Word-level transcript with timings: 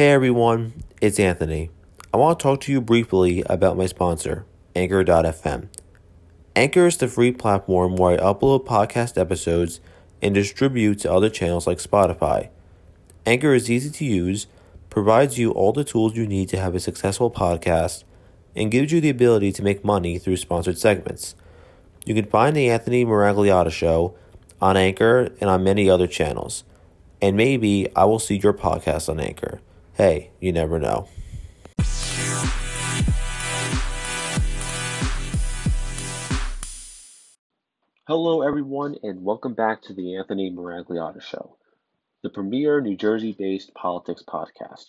Hey 0.00 0.12
everyone, 0.12 0.82
it's 1.02 1.20
Anthony. 1.20 1.68
I 2.14 2.16
want 2.16 2.38
to 2.38 2.42
talk 2.42 2.62
to 2.62 2.72
you 2.72 2.80
briefly 2.80 3.42
about 3.50 3.76
my 3.76 3.84
sponsor, 3.84 4.46
Anchor.fm. 4.74 5.68
Anchor 6.56 6.86
is 6.86 6.96
the 6.96 7.06
free 7.06 7.32
platform 7.32 7.96
where 7.96 8.14
I 8.18 8.32
upload 8.32 8.64
podcast 8.64 9.20
episodes 9.20 9.82
and 10.22 10.34
distribute 10.34 11.00
to 11.00 11.12
other 11.12 11.28
channels 11.28 11.66
like 11.66 11.76
Spotify. 11.76 12.48
Anchor 13.26 13.52
is 13.52 13.70
easy 13.70 13.90
to 13.90 14.06
use, 14.06 14.46
provides 14.88 15.38
you 15.38 15.50
all 15.50 15.74
the 15.74 15.84
tools 15.84 16.16
you 16.16 16.26
need 16.26 16.48
to 16.48 16.58
have 16.58 16.74
a 16.74 16.80
successful 16.80 17.30
podcast, 17.30 18.04
and 18.56 18.70
gives 18.70 18.92
you 18.92 19.02
the 19.02 19.10
ability 19.10 19.52
to 19.52 19.62
make 19.62 19.84
money 19.84 20.18
through 20.18 20.38
sponsored 20.38 20.78
segments. 20.78 21.34
You 22.06 22.14
can 22.14 22.24
find 22.24 22.56
The 22.56 22.70
Anthony 22.70 23.04
Miragliotta 23.04 23.70
Show 23.70 24.14
on 24.62 24.78
Anchor 24.78 25.28
and 25.42 25.50
on 25.50 25.62
many 25.62 25.90
other 25.90 26.06
channels. 26.06 26.64
And 27.20 27.36
maybe 27.36 27.86
I 27.94 28.06
will 28.06 28.18
see 28.18 28.38
your 28.38 28.54
podcast 28.54 29.10
on 29.10 29.20
Anchor. 29.20 29.60
Hey, 30.02 30.30
you 30.40 30.50
never 30.50 30.78
know. 30.78 31.08
Hello, 38.06 38.40
everyone, 38.40 38.96
and 39.02 39.22
welcome 39.22 39.52
back 39.52 39.82
to 39.82 39.92
the 39.92 40.16
Anthony 40.16 40.50
Miragliotta 40.50 41.20
Show, 41.20 41.58
the 42.22 42.30
premier 42.30 42.80
New 42.80 42.96
Jersey 42.96 43.36
based 43.38 43.74
politics 43.74 44.24
podcast. 44.26 44.86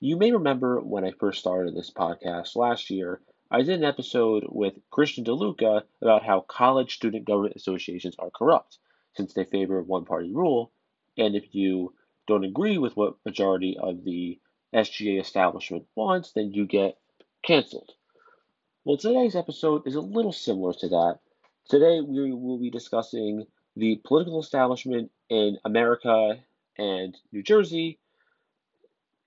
You 0.00 0.16
may 0.16 0.32
remember 0.32 0.80
when 0.80 1.04
I 1.04 1.12
first 1.20 1.40
started 1.40 1.76
this 1.76 1.90
podcast 1.90 2.56
last 2.56 2.88
year, 2.88 3.20
I 3.50 3.58
did 3.58 3.80
an 3.80 3.84
episode 3.84 4.46
with 4.48 4.80
Christian 4.90 5.26
DeLuca 5.26 5.82
about 6.00 6.24
how 6.24 6.40
college 6.40 6.94
student 6.94 7.26
government 7.26 7.56
associations 7.56 8.16
are 8.18 8.30
corrupt, 8.30 8.78
since 9.14 9.34
they 9.34 9.44
favor 9.44 9.82
one 9.82 10.06
party 10.06 10.32
rule, 10.32 10.72
and 11.18 11.36
if 11.36 11.54
you 11.54 11.92
don't 12.26 12.44
agree 12.44 12.78
with 12.78 12.96
what 12.96 13.16
majority 13.26 13.76
of 13.78 14.02
the 14.04 14.40
SGA 14.74 15.20
establishment 15.20 15.86
wants, 15.94 16.32
then 16.32 16.52
you 16.52 16.66
get 16.66 16.98
canceled. 17.42 17.92
Well, 18.84 18.96
today's 18.96 19.36
episode 19.36 19.86
is 19.86 19.94
a 19.94 20.00
little 20.00 20.32
similar 20.32 20.72
to 20.74 20.88
that. 20.88 21.20
Today, 21.68 22.00
we 22.00 22.32
will 22.32 22.58
be 22.58 22.70
discussing 22.70 23.46
the 23.76 24.00
political 24.04 24.40
establishment 24.40 25.10
in 25.30 25.58
America 25.64 26.38
and 26.76 27.16
New 27.32 27.42
Jersey 27.42 27.98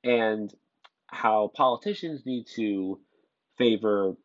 and 0.03 0.53
how 1.07 1.51
politicians 1.55 2.25
need 2.25 2.47
to 2.55 2.99
favor 3.57 4.15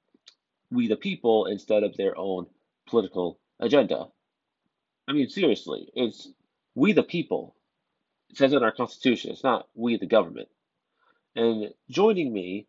we 0.71 0.89
the 0.89 0.97
people 0.97 1.47
instead 1.47 1.83
of 1.83 1.97
their 1.97 2.17
own 2.19 2.47
political 2.87 3.39
agenda. 3.61 4.07
I 5.09 5.13
mean, 5.13 5.29
seriously, 5.29 5.89
it's 5.95 6.29
we 6.75 6.93
the 6.93 7.03
people. 7.03 7.55
It 8.31 8.37
says 8.37 8.53
in 8.53 8.63
our 8.63 8.73
Constitution, 8.73 9.31
it's 9.31 9.45
not 9.45 9.69
we 9.75 9.97
the 9.97 10.07
government. 10.07 10.49
And 11.35 11.73
joining 11.89 12.31
me 12.31 12.67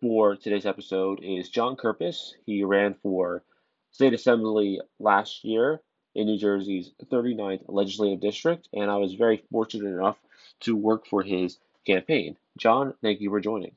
for 0.00 0.34
today's 0.34 0.66
episode 0.66 1.20
is 1.22 1.50
Jon 1.50 1.76
Kurpis. 1.76 2.32
He 2.44 2.64
ran 2.64 2.96
for 3.00 3.44
State 3.92 4.12
Assembly 4.12 4.80
last 4.98 5.44
year 5.44 5.80
in 6.16 6.26
New 6.26 6.36
Jersey's 6.36 6.90
39th 7.12 7.62
legislative 7.68 8.18
district, 8.18 8.68
and 8.72 8.90
I 8.90 8.96
was 8.96 9.14
very 9.14 9.44
fortunate 9.52 9.88
enough 9.88 10.16
to 10.60 10.74
work 10.74 11.06
for 11.06 11.22
his 11.22 11.58
campaign. 11.86 12.36
John, 12.58 12.94
thank 13.02 13.20
you 13.20 13.30
for 13.30 13.38
joining. 13.38 13.76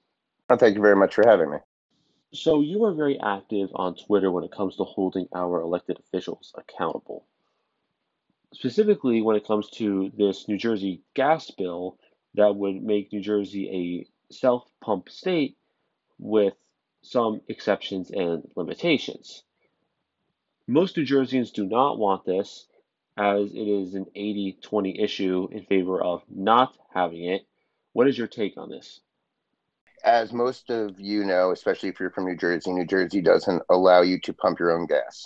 Thank 0.50 0.76
you 0.76 0.82
very 0.82 0.96
much 0.96 1.14
for 1.14 1.24
having 1.28 1.52
me. 1.52 1.58
So, 2.34 2.62
you 2.62 2.84
are 2.86 2.94
very 2.94 3.20
active 3.20 3.70
on 3.76 3.94
Twitter 3.94 4.32
when 4.32 4.44
it 4.44 4.52
comes 4.52 4.76
to 4.78 4.86
holding 4.86 5.28
our 5.36 5.62
elected 5.62 6.00
officials 6.00 6.52
accountable. 6.58 7.26
Specifically, 8.56 9.22
when 9.22 9.36
it 9.36 9.46
comes 9.46 9.70
to 9.72 10.12
this 10.18 10.48
New 10.48 10.58
Jersey 10.58 11.04
gas 11.14 11.52
bill 11.52 12.00
that 12.36 12.56
would 12.56 12.82
make 12.82 13.12
New 13.12 13.22
Jersey 13.22 14.08
a 14.30 14.34
self 14.34 14.64
pump 14.82 15.10
state 15.10 15.58
with 16.20 16.54
some 17.02 17.42
exceptions 17.48 18.12
and 18.12 18.50
limitations. 18.56 19.44
Most 20.68 20.96
New 20.96 21.06
Jerseyans 21.06 21.52
do 21.52 21.66
not 21.66 22.00
want 22.00 22.26
this, 22.26 22.66
as 23.18 23.52
it 23.52 23.68
is 23.68 23.94
an 23.96 24.06
80 24.16 24.58
20 24.62 25.02
issue 25.02 25.48
in 25.52 25.66
favor 25.66 26.02
of 26.02 26.24
not 26.30 26.76
having 26.94 27.26
it. 27.26 27.46
What 27.92 28.08
is 28.08 28.18
your 28.18 28.28
take 28.28 28.58
on 28.58 28.70
this? 28.70 29.02
As 30.04 30.34
most 30.34 30.70
of 30.70 31.00
you 31.00 31.24
know, 31.24 31.52
especially 31.52 31.90
if 31.90 32.00
you're 32.00 32.10
from 32.10 32.26
New 32.26 32.36
Jersey, 32.36 32.72
New 32.72 32.86
Jersey 32.86 33.22
doesn't 33.22 33.62
allow 33.70 34.02
you 34.02 34.20
to 34.22 34.34
pump 34.34 34.60
your 34.60 34.72
own 34.72 34.86
gas. 34.88 35.26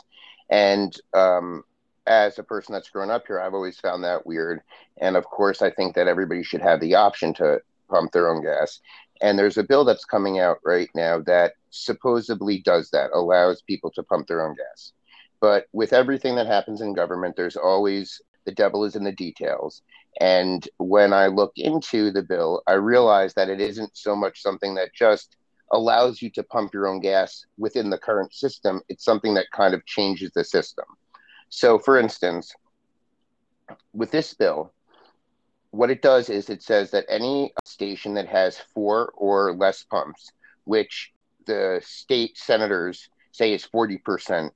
And 0.49 0.95
um, 1.13 1.63
as 2.07 2.39
a 2.39 2.43
person 2.43 2.73
that's 2.73 2.89
grown 2.89 3.11
up 3.11 3.25
here, 3.27 3.39
I've 3.39 3.53
always 3.53 3.79
found 3.79 4.03
that 4.03 4.25
weird. 4.25 4.61
And 4.99 5.15
of 5.15 5.25
course, 5.25 5.61
I 5.61 5.69
think 5.69 5.95
that 5.95 6.07
everybody 6.07 6.43
should 6.43 6.61
have 6.61 6.79
the 6.79 6.95
option 6.95 7.33
to 7.35 7.61
pump 7.89 8.11
their 8.11 8.29
own 8.29 8.43
gas. 8.43 8.79
And 9.21 9.37
there's 9.37 9.57
a 9.57 9.63
bill 9.63 9.83
that's 9.83 10.05
coming 10.05 10.39
out 10.39 10.57
right 10.63 10.89
now 10.95 11.19
that 11.21 11.53
supposedly 11.69 12.59
does 12.59 12.89
that, 12.91 13.11
allows 13.13 13.61
people 13.61 13.91
to 13.91 14.03
pump 14.03 14.27
their 14.27 14.45
own 14.45 14.55
gas. 14.55 14.93
But 15.39 15.67
with 15.71 15.93
everything 15.93 16.35
that 16.35 16.47
happens 16.47 16.81
in 16.81 16.93
government, 16.93 17.35
there's 17.35 17.57
always 17.57 18.21
the 18.45 18.51
devil 18.51 18.85
is 18.85 18.95
in 18.95 19.03
the 19.03 19.11
details. 19.11 19.81
And 20.19 20.67
when 20.77 21.13
I 21.13 21.27
look 21.27 21.53
into 21.57 22.11
the 22.11 22.23
bill, 22.23 22.63
I 22.67 22.73
realize 22.73 23.33
that 23.35 23.49
it 23.49 23.59
isn't 23.59 23.95
so 23.95 24.15
much 24.15 24.41
something 24.41 24.75
that 24.75 24.93
just 24.95 25.35
allows 25.71 26.21
you 26.21 26.29
to 26.31 26.43
pump 26.43 26.73
your 26.73 26.87
own 26.87 27.01
gas 27.01 27.45
within 27.57 27.89
the 27.89 27.97
current 27.97 28.33
system. 28.33 28.81
It's 28.89 29.03
something 29.03 29.33
that 29.35 29.51
kind 29.51 29.73
of 29.73 29.85
changes 29.85 30.31
the 30.33 30.43
system. 30.43 30.85
So, 31.49 31.79
for 31.79 31.97
instance, 31.97 32.53
with 33.93 34.11
this 34.11 34.33
bill, 34.33 34.73
what 35.71 35.89
it 35.89 36.01
does 36.01 36.29
is 36.29 36.49
it 36.49 36.63
says 36.63 36.91
that 36.91 37.05
any 37.09 37.53
station 37.65 38.13
that 38.15 38.27
has 38.27 38.57
four 38.73 39.11
or 39.15 39.53
less 39.53 39.83
pumps, 39.83 40.31
which 40.63 41.11
the 41.45 41.81
state 41.83 42.37
senators 42.37 43.09
say 43.31 43.53
is 43.53 43.67
40% 43.67 44.51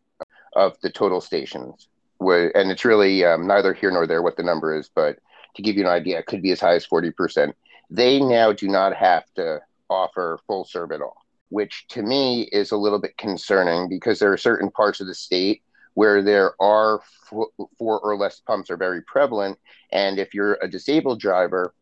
of 0.55 0.79
the 0.81 0.89
total 0.89 1.21
stations, 1.21 1.87
and 2.19 2.71
it's 2.71 2.85
really 2.85 3.25
um, 3.25 3.47
neither 3.47 3.73
here 3.73 3.91
nor 3.91 4.05
there 4.05 4.21
what 4.21 4.37
the 4.37 4.43
number 4.43 4.77
is, 4.77 4.89
but 4.93 5.17
to 5.55 5.61
give 5.61 5.75
you 5.75 5.83
an 5.83 5.89
idea, 5.89 6.19
it 6.19 6.25
could 6.25 6.41
be 6.41 6.51
as 6.51 6.59
high 6.59 6.75
as 6.75 6.87
40%. 6.87 7.53
They 7.89 8.19
now 8.19 8.53
do 8.53 8.67
not 8.67 8.95
have 8.95 9.25
to 9.35 9.61
offer 9.89 10.39
full 10.47 10.65
serve 10.65 10.91
at 10.91 11.01
all, 11.01 11.17
which 11.49 11.87
to 11.89 12.01
me 12.01 12.43
is 12.51 12.71
a 12.71 12.77
little 12.77 12.99
bit 12.99 13.17
concerning 13.17 13.89
because 13.89 14.19
there 14.19 14.31
are 14.31 14.37
certain 14.37 14.71
parts 14.71 15.01
of 15.01 15.07
the 15.07 15.13
state 15.13 15.61
where 15.93 16.21
there 16.21 16.53
are 16.61 17.01
four 17.29 17.99
or 17.99 18.17
less 18.17 18.39
pumps 18.39 18.69
are 18.69 18.77
very 18.77 19.01
prevalent. 19.01 19.57
And 19.91 20.19
if 20.19 20.33
you're 20.33 20.57
a 20.61 20.67
disabled 20.67 21.19
driver, 21.19 21.73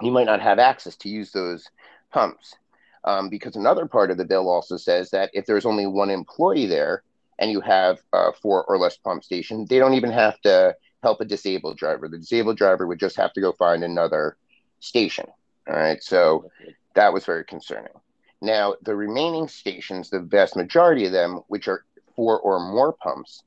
you 0.00 0.10
might 0.10 0.26
not 0.26 0.40
have 0.40 0.58
access 0.58 0.96
to 0.96 1.08
use 1.08 1.30
those 1.30 1.68
pumps. 2.12 2.56
Um, 3.04 3.28
because 3.28 3.54
another 3.56 3.86
part 3.86 4.10
of 4.10 4.16
the 4.16 4.24
bill 4.24 4.48
also 4.48 4.76
says 4.76 5.10
that 5.10 5.30
if 5.34 5.44
there's 5.44 5.66
only 5.66 5.86
one 5.86 6.10
employee 6.10 6.66
there 6.66 7.02
and 7.38 7.50
you 7.50 7.60
have 7.60 7.98
four 8.40 8.64
or 8.64 8.78
less 8.78 8.96
pump 8.96 9.22
stations, 9.22 9.68
they 9.68 9.78
don't 9.78 9.94
even 9.94 10.10
have 10.10 10.40
to 10.42 10.74
help 11.02 11.20
a 11.20 11.24
disabled 11.24 11.76
driver. 11.76 12.08
The 12.08 12.18
disabled 12.18 12.56
driver 12.56 12.86
would 12.86 12.98
just 12.98 13.16
have 13.16 13.32
to 13.34 13.40
go 13.40 13.52
find 13.52 13.84
another 13.84 14.36
station. 14.80 15.26
All 15.68 15.76
right. 15.76 16.02
So 16.02 16.50
that 16.94 17.12
was 17.12 17.24
very 17.24 17.44
concerning. 17.44 17.92
Now, 18.40 18.74
the 18.82 18.96
remaining 18.96 19.48
stations, 19.48 20.10
the 20.10 20.20
vast 20.20 20.56
majority 20.56 21.06
of 21.06 21.12
them, 21.12 21.40
which 21.48 21.68
are 21.68 21.84
four 22.14 22.38
or 22.40 22.60
more 22.60 22.92
pumps, 22.92 23.42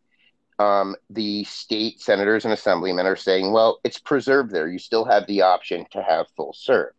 um, 0.59 0.95
the 1.09 1.43
state 1.43 2.01
senators 2.01 2.45
and 2.45 2.53
assemblymen 2.53 3.05
are 3.05 3.15
saying, 3.15 3.51
well, 3.51 3.79
it's 3.83 3.99
preserved 3.99 4.51
there. 4.51 4.67
You 4.67 4.79
still 4.79 5.05
have 5.05 5.27
the 5.27 5.41
option 5.41 5.85
to 5.91 6.01
have 6.01 6.27
full 6.35 6.53
serve. 6.53 6.93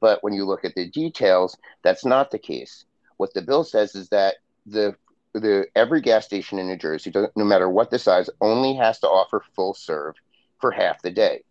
But 0.00 0.22
when 0.22 0.32
you 0.32 0.44
look 0.44 0.64
at 0.64 0.74
the 0.74 0.88
details, 0.88 1.56
that's 1.82 2.04
not 2.04 2.30
the 2.30 2.38
case. 2.38 2.84
What 3.16 3.34
the 3.34 3.42
bill 3.42 3.64
says 3.64 3.94
is 3.94 4.08
that 4.10 4.36
the 4.66 4.96
the 5.32 5.66
every 5.76 6.00
gas 6.00 6.24
station 6.24 6.58
in 6.58 6.66
New 6.66 6.76
Jersey, 6.76 7.12
no 7.14 7.44
matter 7.44 7.68
what 7.68 7.90
the 7.90 7.98
size, 8.00 8.28
only 8.40 8.74
has 8.74 8.98
to 9.00 9.06
offer 9.06 9.44
full 9.54 9.74
serve 9.74 10.16
for 10.60 10.72
half 10.72 11.02
the 11.02 11.10
day. 11.10 11.44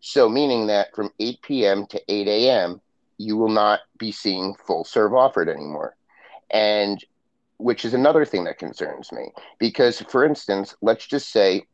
So, 0.00 0.28
meaning 0.28 0.68
that 0.68 0.94
from 0.94 1.10
8 1.18 1.42
p.m. 1.42 1.86
to 1.86 2.00
8 2.08 2.28
a.m., 2.28 2.80
you 3.18 3.36
will 3.36 3.48
not 3.48 3.80
be 3.98 4.12
seeing 4.12 4.54
full 4.66 4.84
serve 4.84 5.14
offered 5.14 5.48
anymore. 5.48 5.96
And 6.50 7.02
which 7.58 7.84
is 7.84 7.94
another 7.94 8.24
thing 8.24 8.44
that 8.44 8.58
concerns 8.58 9.12
me. 9.12 9.30
Because, 9.58 10.00
for 10.00 10.24
instance, 10.24 10.74
let's 10.82 11.06
just 11.06 11.30
say, 11.30 11.66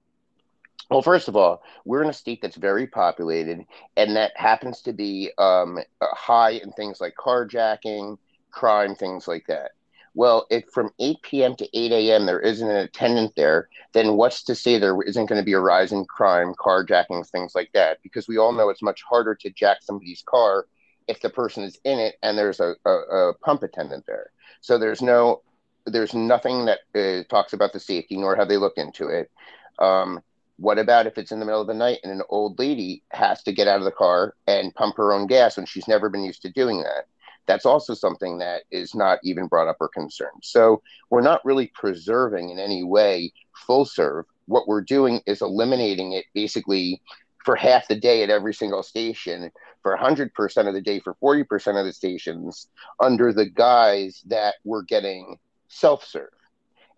well, 0.91 1.03
first 1.03 1.29
of 1.29 1.37
all, 1.37 1.63
we're 1.85 2.03
in 2.03 2.11
a 2.11 2.15
state 2.15 2.41
that's 2.43 2.57
very 2.57 2.87
populated, 2.87 3.65
and 3.97 4.17
that 4.17 4.33
happens 4.37 4.83
to 4.83 4.93
be 4.93 5.31
um, 5.39 5.79
high 6.03 6.51
in 6.51 6.73
things 6.73 7.01
like 7.01 7.15
carjacking, 7.15 8.19
crime, 8.51 8.95
things 8.95 9.29
like 9.29 9.47
that. 9.47 9.73
Well, 10.15 10.47
if 10.51 10.65
from 10.75 10.91
8 10.99 11.23
p.m. 11.23 11.55
to 11.57 11.69
8 11.73 11.93
a.m. 11.93 12.27
there 12.27 12.41
isn't 12.41 12.69
an 12.69 12.77
attendant 12.77 13.33
there, 13.37 13.69
then 13.93 14.15
what's 14.15 14.43
to 14.45 14.57
say 14.57 14.77
there 14.77 15.01
isn't 15.03 15.27
going 15.27 15.41
to 15.41 15.45
be 15.45 15.53
a 15.53 15.61
rise 15.61 15.93
in 15.93 16.05
crime, 16.05 16.53
carjacking, 16.55 17.29
things 17.29 17.53
like 17.55 17.71
that? 17.75 17.99
Because 18.03 18.27
we 18.27 18.37
all 18.37 18.53
know 18.53 18.69
it's 18.71 18.83
much 18.83 19.03
harder 19.09 19.37
to 19.37 19.51
jack 19.51 19.79
somebody's 19.83 20.25
car 20.27 20.67
if 21.07 21.21
the 21.21 21.31
person 21.31 21.63
is 21.63 21.79
in 21.85 21.99
it 22.01 22.17
and 22.23 22.37
there's 22.37 22.59
a, 22.59 22.75
a, 22.85 22.91
a 22.91 23.35
pump 23.35 23.63
attendant 23.63 24.05
there. 24.07 24.31
So 24.61 24.79
there's 24.79 25.01
no 25.01 25.43
there's 25.91 26.15
nothing 26.15 26.67
that 26.67 26.81
uh, 26.95 27.25
talks 27.29 27.53
about 27.53 27.73
the 27.73 27.81
safety, 27.81 28.17
nor 28.17 28.37
how 28.37 28.45
they 28.45 28.57
look 28.57 28.75
into 28.77 29.09
it. 29.09 29.31
Um, 29.79 30.21
What 30.57 30.79
about 30.79 31.07
if 31.07 31.17
it's 31.17 31.33
in 31.33 31.41
the 31.41 31.47
middle 31.47 31.63
of 31.63 31.67
the 31.69 31.75
night 31.75 32.01
and 32.03 32.13
an 32.13 32.23
old 32.29 32.59
lady 32.59 33.03
has 33.13 33.43
to 33.45 33.53
get 33.53 33.67
out 33.67 33.79
of 33.79 33.85
the 33.85 33.91
car 33.91 34.35
and 34.47 34.75
pump 34.75 34.97
her 34.99 35.13
own 35.13 35.27
gas 35.27 35.57
when 35.57 35.65
she's 35.67 35.89
never 35.89 36.11
been 36.11 36.23
used 36.23 36.43
to 36.43 36.53
doing 36.53 36.83
that? 36.83 37.07
That's 37.47 37.65
also 37.65 37.95
something 37.95 38.39
that 38.39 38.65
is 38.71 38.95
not 38.95 39.19
even 39.25 39.47
brought 39.47 39.69
up 39.69 39.79
or 39.81 39.89
concerned. 39.89 40.43
So 40.43 40.83
we're 41.09 41.23
not 41.23 41.45
really 41.47 41.69
preserving 41.75 42.51
in 42.51 42.59
any 42.59 42.85
way 42.85 43.33
full 43.55 43.87
serve. 43.87 44.27
What 44.47 44.69
we're 44.69 44.83
doing 44.83 45.23
is 45.27 45.41
eliminating 45.41 46.13
it 46.13 46.27
basically 46.35 47.01
for 47.45 47.57
half 47.57 47.89
the 47.89 47.97
day 47.99 48.23
at 48.23 48.29
every 48.29 48.53
single 48.53 48.83
station, 48.83 49.51
for 49.83 49.97
100% 49.97 50.69
of 50.69 50.75
the 50.75 50.83
day, 50.83 51.01
for 51.01 51.15
40% 51.23 51.81
of 51.81 51.87
the 51.87 51.93
stations, 51.93 52.69
under 53.01 53.33
the 53.33 53.47
guise 53.47 54.23
that 54.27 54.57
we're 54.63 54.83
getting 54.83 55.39
self 55.71 56.05
serve. 56.05 56.29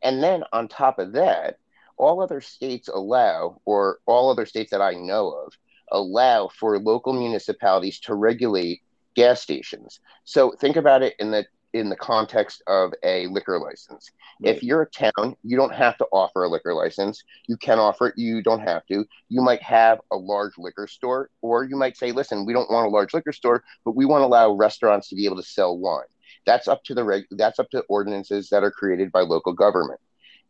And 0.03 0.23
then 0.23 0.43
on 0.53 0.67
top 0.67 0.99
of 0.99 1.13
that, 1.13 1.59
all 1.97 2.21
other 2.21 2.41
states 2.41 2.89
allow, 2.89 3.61
or 3.65 3.99
all 4.07 4.31
other 4.31 4.47
states 4.47 4.73
that 4.73 4.83
I 4.83 4.95
know 4.95 5.31
of, 5.31 5.53
allow 5.93 6.49
for 6.49 6.79
local 6.79 7.13
municipalities 7.13 8.01
to 8.01 8.15
regulate 8.15 8.83
gas 9.15 9.41
stations. 9.41 10.01
So 10.25 10.53
think 10.53 10.77
about 10.77 11.03
it 11.03 11.15
in 11.21 11.31
the 11.31 11.47
in 11.73 11.89
the 11.89 11.97
context 11.97 12.63
of 12.67 12.93
a 13.03 13.27
liquor 13.29 13.59
license. 13.59 14.11
Right. 14.41 14.55
If 14.55 14.63
you're 14.63 14.83
a 14.83 14.91
town, 14.91 15.37
you 15.43 15.57
don't 15.57 15.73
have 15.73 15.97
to 15.99 16.07
offer 16.13 16.45
a 16.45 16.49
liquor 16.49 16.75
license. 16.75 17.25
You 17.49 17.57
can 17.57 17.79
offer 17.79 18.09
it, 18.09 18.19
you 18.19 18.43
don't 18.43 18.61
have 18.61 18.85
to. 18.87 19.07
You 19.31 19.41
might 19.41 19.63
have 19.63 20.01
a 20.11 20.17
large 20.17 20.53
liquor 20.59 20.87
store, 20.87 21.31
or 21.41 21.65
you 21.65 21.77
might 21.77 21.97
say, 21.97 22.13
listen, 22.13 22.45
we 22.45 22.53
don't 22.53 22.71
want 22.71 22.87
a 22.87 22.91
large 22.91 23.15
liquor 23.15 23.33
store, 23.33 23.65
but 23.85 23.97
we 23.97 24.05
want 24.05 24.21
to 24.21 24.27
allow 24.27 24.53
restaurants 24.53 25.09
to 25.09 25.15
be 25.15 25.25
able 25.25 25.37
to 25.37 25.43
sell 25.43 25.79
wine. 25.79 26.05
That's 26.45 26.69
up 26.69 26.83
to 26.85 26.95
the 26.95 27.05
reg- 27.05 27.27
that's 27.31 27.59
up 27.59 27.71
to 27.71 27.81
ordinances 27.89 28.49
that 28.51 28.65
are 28.65 28.71
created 28.71 29.13
by 29.13 29.21
local 29.21 29.53
government. 29.53 30.01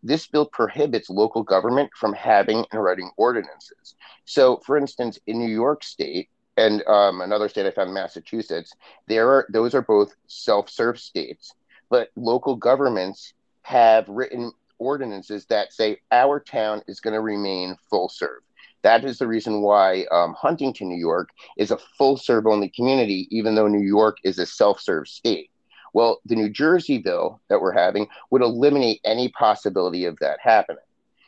This 0.02 0.26
bill 0.26 0.46
prohibits 0.46 1.10
local 1.10 1.42
government 1.42 1.90
from 1.94 2.12
having 2.12 2.64
and 2.72 2.82
writing 2.82 3.10
ordinances. 3.16 3.94
So, 4.24 4.60
for 4.66 4.76
instance, 4.76 5.18
in 5.26 5.38
New 5.38 5.50
York 5.50 5.84
State, 5.84 6.28
and 6.56 6.82
um, 6.86 7.20
another 7.20 7.48
state 7.48 7.66
I 7.66 7.70
found, 7.70 7.94
Massachusetts. 7.94 8.72
There 9.06 9.28
are 9.28 9.46
those 9.50 9.74
are 9.74 9.82
both 9.82 10.14
self-serve 10.26 10.98
states, 10.98 11.54
but 11.88 12.10
local 12.16 12.56
governments 12.56 13.32
have 13.62 14.08
written 14.08 14.52
ordinances 14.78 15.46
that 15.46 15.72
say 15.72 15.98
our 16.10 16.40
town 16.40 16.82
is 16.88 17.00
going 17.00 17.14
to 17.14 17.20
remain 17.20 17.76
full 17.88 18.08
serve. 18.08 18.42
That 18.82 19.04
is 19.04 19.18
the 19.18 19.28
reason 19.28 19.62
why 19.62 20.06
um, 20.10 20.34
Huntington, 20.36 20.88
New 20.88 20.98
York, 20.98 21.30
is 21.56 21.70
a 21.70 21.78
full 21.96 22.16
serve 22.16 22.46
only 22.46 22.68
community, 22.68 23.28
even 23.30 23.54
though 23.54 23.68
New 23.68 23.86
York 23.86 24.18
is 24.24 24.38
a 24.38 24.46
self 24.46 24.80
serve 24.80 25.06
state. 25.06 25.50
Well, 25.92 26.20
the 26.24 26.36
New 26.36 26.48
Jersey 26.48 26.98
bill 26.98 27.40
that 27.48 27.60
we're 27.60 27.72
having 27.72 28.08
would 28.30 28.42
eliminate 28.42 29.00
any 29.04 29.28
possibility 29.30 30.04
of 30.04 30.16
that 30.20 30.38
happening. 30.40 30.82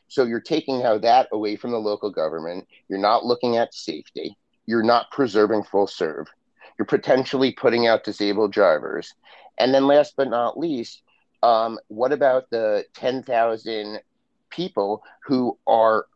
So 0.09 0.25
you're 0.25 0.41
taking 0.41 0.81
now 0.81 0.99
that 0.99 1.29
away 1.33 1.57
from 1.57 1.71
the 1.73 1.79
local 1.79 2.11
government. 2.11 2.67
You're 2.89 2.99
not 2.99 3.25
looking 3.25 3.57
at 3.57 3.75
safety 3.75 4.37
you're 4.67 4.83
not 4.83 5.11
preserving 5.11 5.65
full 5.65 5.87
serve. 5.87 6.27
You're 6.79 6.87
potentially 6.87 7.53
putting 7.53 7.87
out 7.87 8.05
disabled 8.05 8.53
drivers. 8.53 9.15
And 9.59 9.73
then 9.73 9.87
last 9.87 10.15
but 10.17 10.29
not 10.29 10.59
least, 10.59 11.03
um, 11.43 11.79
what 11.89 12.13
about 12.13 12.51
the 12.51 12.85
10,000 12.95 14.01
people 14.51 15.03
who 15.25 15.59
are 15.67 16.07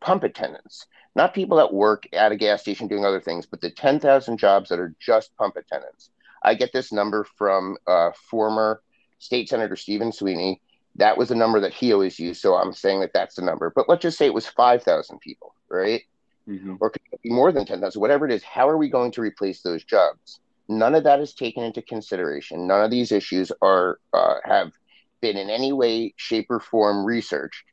pump 0.00 0.24
attendants? 0.24 0.86
Not 1.14 1.34
people 1.34 1.58
that 1.58 1.72
work 1.72 2.06
at 2.12 2.32
a 2.32 2.36
gas 2.36 2.62
station 2.62 2.88
doing 2.88 3.04
other 3.04 3.20
things, 3.20 3.46
but 3.46 3.60
the 3.60 3.70
10,000 3.70 4.38
jobs 4.38 4.70
that 4.70 4.78
are 4.78 4.94
just 4.98 5.36
pump 5.36 5.56
attendants. 5.56 6.10
I 6.42 6.54
get 6.54 6.72
this 6.72 6.92
number 6.92 7.24
from 7.36 7.76
uh, 7.86 8.10
former 8.30 8.82
State 9.18 9.48
Senator 9.48 9.76
Stephen 9.76 10.12
Sweeney. 10.12 10.60
That 10.96 11.16
was 11.16 11.30
a 11.30 11.34
number 11.34 11.60
that 11.60 11.74
he 11.74 11.92
always 11.92 12.18
used. 12.18 12.40
So 12.40 12.54
I'm 12.54 12.72
saying 12.72 13.00
that 13.00 13.12
that's 13.12 13.36
the 13.36 13.42
number. 13.42 13.72
But 13.74 13.88
let's 13.88 14.02
just 14.02 14.18
say 14.18 14.26
it 14.26 14.34
was 14.34 14.46
5,000 14.46 15.20
people, 15.20 15.54
right? 15.68 16.02
mm-hmm. 16.48 16.74
or 16.80 16.90
could 16.90 17.02
it 17.12 17.22
be 17.22 17.30
more 17.30 17.52
than 17.52 17.66
10,000, 17.66 18.00
whatever 18.00 18.26
it 18.26 18.32
is, 18.32 18.42
how 18.42 18.68
are 18.68 18.78
we 18.78 18.88
going 18.88 19.12
to 19.12 19.20
replace 19.20 19.62
those 19.62 19.84
jobs? 19.84 20.40
None 20.68 20.94
of 20.94 21.04
that 21.04 21.20
is 21.20 21.34
taken 21.34 21.62
into 21.62 21.82
consideration. 21.82 22.66
None 22.66 22.84
of 22.84 22.90
these 22.90 23.12
issues 23.12 23.52
are 23.62 24.00
uh, 24.12 24.34
have 24.44 24.72
been 25.20 25.36
in 25.36 25.50
any 25.50 25.72
way, 25.72 26.12
shape, 26.16 26.46
or 26.50 26.60
form 26.60 27.04
researched. 27.04 27.64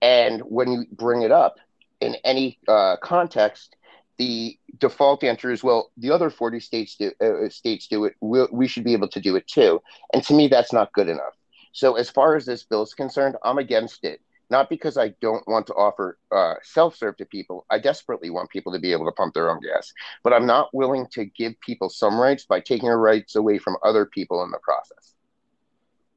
And 0.00 0.40
when 0.40 0.72
you 0.72 0.84
bring 0.90 1.22
it 1.22 1.30
up 1.30 1.56
in 2.00 2.16
any 2.24 2.58
uh, 2.66 2.96
context, 3.00 3.76
the 4.18 4.58
default 4.78 5.24
answer 5.24 5.50
is, 5.50 5.62
well, 5.64 5.90
the 5.96 6.10
other 6.10 6.30
40 6.30 6.60
states 6.60 6.96
do, 6.96 7.12
uh, 7.20 7.48
states 7.48 7.86
do 7.88 8.04
it. 8.04 8.14
We'll, 8.20 8.48
we 8.52 8.68
should 8.68 8.84
be 8.84 8.92
able 8.92 9.08
to 9.08 9.20
do 9.20 9.36
it 9.36 9.46
too. 9.46 9.80
And 10.12 10.22
to 10.24 10.34
me, 10.34 10.48
that's 10.48 10.72
not 10.72 10.92
good 10.92 11.08
enough. 11.08 11.34
So 11.72 11.96
as 11.96 12.10
far 12.10 12.36
as 12.36 12.44
this 12.44 12.64
bill 12.64 12.82
is 12.82 12.94
concerned, 12.94 13.36
I'm 13.42 13.58
against 13.58 14.04
it 14.04 14.20
not 14.52 14.68
because 14.68 14.98
I 14.98 15.08
don't 15.22 15.48
want 15.48 15.66
to 15.68 15.74
offer 15.74 16.18
uh, 16.30 16.54
self 16.62 16.94
serve 16.94 17.16
to 17.16 17.24
people. 17.24 17.64
I 17.70 17.78
desperately 17.78 18.28
want 18.28 18.50
people 18.50 18.70
to 18.74 18.78
be 18.78 18.92
able 18.92 19.06
to 19.06 19.12
pump 19.12 19.32
their 19.32 19.50
own 19.50 19.60
gas, 19.60 19.92
but 20.22 20.34
I'm 20.34 20.46
not 20.46 20.68
willing 20.74 21.06
to 21.12 21.24
give 21.24 21.58
people 21.60 21.88
some 21.88 22.20
rights 22.20 22.44
by 22.44 22.60
taking 22.60 22.88
their 22.88 22.98
rights 22.98 23.34
away 23.34 23.56
from 23.56 23.78
other 23.82 24.04
people 24.04 24.44
in 24.44 24.50
the 24.50 24.58
process. 24.58 25.14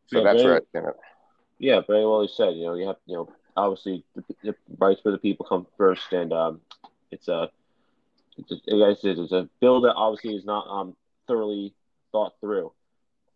So 0.08 0.18
yeah, 0.18 0.24
that's 0.26 0.44
very, 0.44 0.54
right. 0.54 0.64
You 0.74 0.82
know. 0.82 0.94
Yeah, 1.60 1.82
very 1.88 2.06
well 2.06 2.28
said. 2.28 2.56
You 2.56 2.66
know, 2.66 2.74
you 2.76 2.88
have, 2.88 2.98
you 3.06 3.16
know, 3.16 3.30
obviously 3.56 4.04
the, 4.16 4.24
the 4.44 4.56
rights 4.78 5.00
for 5.02 5.12
the 5.12 5.18
people 5.18 5.46
come 5.48 5.66
first, 5.78 6.12
and 6.12 6.34
um, 6.34 6.60
it's 7.12 7.30
a, 7.30 7.50
it's 8.38 8.52
like 8.68 8.98
it's 9.04 9.32
a 9.32 9.50
bill 9.62 9.82
that 9.82 9.94
obviously 9.96 10.36
is 10.36 10.46
not 10.46 10.68
um 10.68 10.96
thoroughly 11.28 11.74
thought 12.12 12.34
through. 12.40 12.72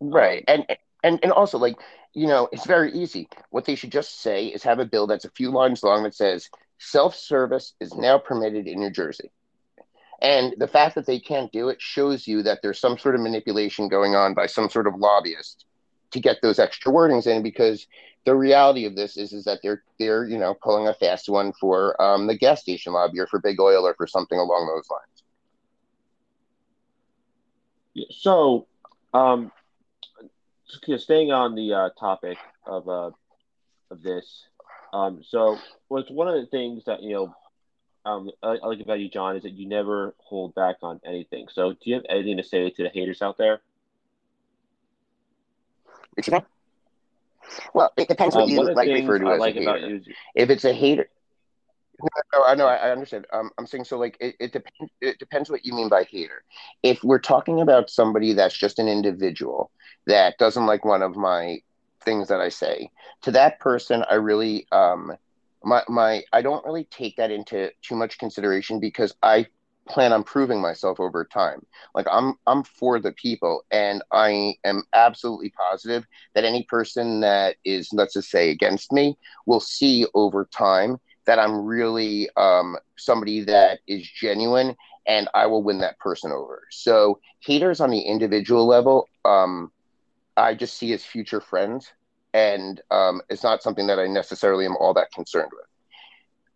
Right, 0.00 0.44
um, 0.48 0.64
and 0.68 0.78
and 1.02 1.20
and 1.22 1.32
also 1.32 1.58
like 1.58 1.76
you 2.14 2.26
know 2.26 2.48
it's 2.52 2.66
very 2.66 2.92
easy. 2.92 3.28
What 3.50 3.64
they 3.64 3.74
should 3.74 3.92
just 3.92 4.20
say 4.20 4.46
is 4.46 4.62
have 4.62 4.78
a 4.78 4.84
bill 4.84 5.06
that's 5.06 5.24
a 5.24 5.30
few 5.30 5.50
lines 5.50 5.82
long 5.82 6.02
that 6.04 6.14
says 6.14 6.48
self-service 6.78 7.74
is 7.80 7.94
now 7.94 8.18
permitted 8.18 8.66
in 8.66 8.80
new 8.80 8.90
jersey. 8.90 9.30
And 10.22 10.54
the 10.58 10.68
fact 10.68 10.94
that 10.94 11.06
they 11.06 11.18
can't 11.18 11.52
do 11.52 11.68
it 11.68 11.80
shows 11.80 12.26
you 12.26 12.42
that 12.42 12.60
there's 12.62 12.78
some 12.78 12.98
sort 12.98 13.14
of 13.14 13.22
manipulation 13.22 13.88
going 13.88 14.14
on 14.14 14.34
by 14.34 14.46
some 14.46 14.68
sort 14.68 14.86
of 14.86 14.94
lobbyist 14.96 15.64
to 16.10 16.20
get 16.20 16.38
those 16.42 16.58
extra 16.58 16.92
wordings 16.92 17.26
in 17.26 17.42
because 17.42 17.86
the 18.24 18.34
reality 18.34 18.84
of 18.84 18.96
this 18.96 19.16
is 19.16 19.32
is 19.32 19.44
that 19.44 19.60
they're 19.62 19.82
they're 19.98 20.24
you 20.24 20.38
know 20.38 20.54
pulling 20.54 20.88
a 20.88 20.94
fast 20.94 21.28
one 21.28 21.52
for 21.52 22.00
um, 22.00 22.26
the 22.26 22.36
gas 22.36 22.60
station 22.60 22.92
lobby 22.92 23.18
or 23.18 23.26
for 23.26 23.38
big 23.38 23.60
oil 23.60 23.86
or 23.86 23.94
for 23.94 24.06
something 24.06 24.38
along 24.38 24.66
those 24.66 24.88
lines 24.90 25.22
so 28.10 28.66
um, 29.12 29.50
staying 30.98 31.32
on 31.32 31.54
the 31.54 31.72
uh, 31.74 31.88
topic 31.98 32.38
of 32.66 32.88
uh, 32.88 33.10
of 33.90 34.02
this, 34.02 34.46
um, 34.92 35.20
so 35.22 35.58
what's 35.88 36.10
one 36.10 36.28
of 36.28 36.34
the 36.34 36.46
things 36.46 36.84
that 36.84 37.02
you 37.02 37.12
know 37.12 37.34
um, 38.04 38.30
I, 38.42 38.56
I, 38.62 38.66
like 38.66 38.80
about 38.80 39.00
you, 39.00 39.08
Jon, 39.08 39.36
is 39.36 39.42
that 39.42 39.52
you 39.52 39.68
never 39.68 40.14
hold 40.18 40.54
back 40.54 40.76
on 40.82 41.00
anything. 41.04 41.48
So, 41.50 41.72
do 41.72 41.78
you 41.82 41.94
have 41.96 42.04
anything 42.08 42.36
to 42.36 42.42
say 42.42 42.70
to 42.70 42.82
the 42.82 42.88
haters 42.88 43.20
out 43.20 43.36
there? 43.36 43.60
Well, 47.74 47.92
it 47.96 48.08
depends 48.08 48.34
what 48.34 48.44
um, 48.44 48.50
you 48.50 48.62
like 48.74 48.88
refer 48.88 49.18
to 49.18 49.28
I 49.28 49.34
as 49.34 49.40
like 49.40 49.56
a 49.56 49.60
hater. 49.60 49.88
You... 49.88 50.02
If 50.34 50.50
it's 50.50 50.64
a 50.64 50.72
hater, 50.72 51.08
no, 52.32 52.44
I 52.44 52.54
know, 52.54 52.66
I 52.66 52.90
understand. 52.90 53.26
Um, 53.32 53.50
I'm 53.58 53.66
saying 53.66 53.84
so. 53.84 53.98
Like, 53.98 54.16
it, 54.20 54.36
it 54.38 54.52
depends. 54.52 54.92
It 55.00 55.18
depends 55.18 55.50
what 55.50 55.64
you 55.64 55.74
mean 55.74 55.88
by 55.88 56.04
hater. 56.04 56.44
If 56.82 57.02
we're 57.02 57.18
talking 57.18 57.60
about 57.60 57.90
somebody 57.90 58.32
that's 58.32 58.56
just 58.56 58.78
an 58.78 58.88
individual 58.88 59.70
that 60.06 60.38
doesn't 60.38 60.66
like 60.66 60.84
one 60.84 61.02
of 61.02 61.16
my 61.16 61.58
things 62.02 62.28
that 62.28 62.40
I 62.40 62.48
say, 62.48 62.90
to 63.22 63.30
that 63.32 63.60
person, 63.60 64.04
I 64.08 64.14
really, 64.14 64.66
um, 64.72 65.16
my 65.64 65.82
my, 65.88 66.22
I 66.32 66.42
don't 66.42 66.64
really 66.64 66.84
take 66.84 67.16
that 67.16 67.30
into 67.30 67.70
too 67.82 67.96
much 67.96 68.18
consideration 68.18 68.80
because 68.80 69.14
I 69.22 69.46
plan 69.90 70.12
on 70.12 70.24
proving 70.24 70.60
myself 70.60 71.00
over 71.00 71.24
time. 71.24 71.60
Like 71.94 72.06
I'm 72.10 72.34
I'm 72.46 72.62
for 72.62 73.00
the 73.00 73.12
people 73.12 73.64
and 73.70 74.02
I 74.12 74.56
am 74.64 74.84
absolutely 74.94 75.50
positive 75.50 76.06
that 76.34 76.44
any 76.44 76.64
person 76.64 77.20
that 77.20 77.56
is 77.64 77.90
let's 77.92 78.14
just 78.14 78.30
say 78.30 78.50
against 78.50 78.92
me 78.92 79.16
will 79.46 79.60
see 79.60 80.06
over 80.14 80.48
time 80.56 80.98
that 81.26 81.38
I'm 81.38 81.64
really 81.64 82.28
um, 82.36 82.76
somebody 82.96 83.44
that 83.44 83.80
is 83.86 84.08
genuine 84.08 84.76
and 85.06 85.28
I 85.34 85.46
will 85.46 85.62
win 85.62 85.78
that 85.80 85.98
person 85.98 86.32
over. 86.32 86.62
So 86.70 87.20
haters 87.40 87.80
on 87.80 87.90
the 87.90 88.00
individual 88.00 88.66
level, 88.66 89.08
um, 89.24 89.70
I 90.36 90.54
just 90.54 90.76
see 90.78 90.92
as 90.92 91.04
future 91.04 91.40
friends, 91.40 91.92
and 92.32 92.80
um, 92.90 93.20
it's 93.28 93.42
not 93.42 93.62
something 93.62 93.86
that 93.88 93.98
I 93.98 94.06
necessarily 94.06 94.64
am 94.66 94.76
all 94.76 94.94
that 94.94 95.12
concerned 95.12 95.50
with. 95.52 95.66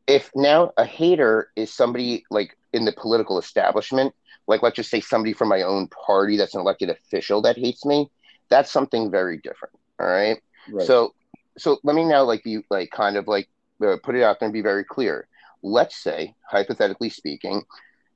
If 0.07 0.31
now 0.35 0.73
a 0.77 0.85
hater 0.85 1.51
is 1.57 1.73
somebody 1.73 2.25
like 2.31 2.57
in 2.75 2.85
the 2.85 2.93
political 2.93 3.39
establishment, 3.39 4.15
like 4.47 4.63
let's 4.63 4.77
just 4.77 4.91
say 4.91 5.01
somebody 5.01 5.33
from 5.33 5.49
my 5.49 5.63
own 5.63 5.89
party 5.89 6.37
that's 6.37 6.55
an 6.55 6.61
elected 6.61 6.91
official 6.91 7.41
that 7.43 7.57
hates 7.57 7.85
me, 7.85 8.11
that's 8.51 8.71
something 8.71 9.11
very 9.11 9.39
different. 9.39 9.75
All 9.99 10.07
right. 10.07 10.39
right. 10.71 10.87
So, 10.87 11.15
so 11.57 11.79
let 11.85 11.97
me 11.97 12.05
now 12.05 12.25
like 12.25 12.43
be 12.43 12.65
like 12.69 12.91
kind 12.91 13.17
of 13.17 13.29
like 13.29 13.49
uh, 13.85 13.97
put 14.03 14.17
it 14.17 14.23
out 14.23 14.41
there 14.41 14.49
and 14.49 14.53
be 14.53 14.61
very 14.61 14.85
clear. 14.85 15.27
Let's 15.63 15.97
say, 15.97 16.35
hypothetically 16.51 17.09
speaking, 17.09 17.63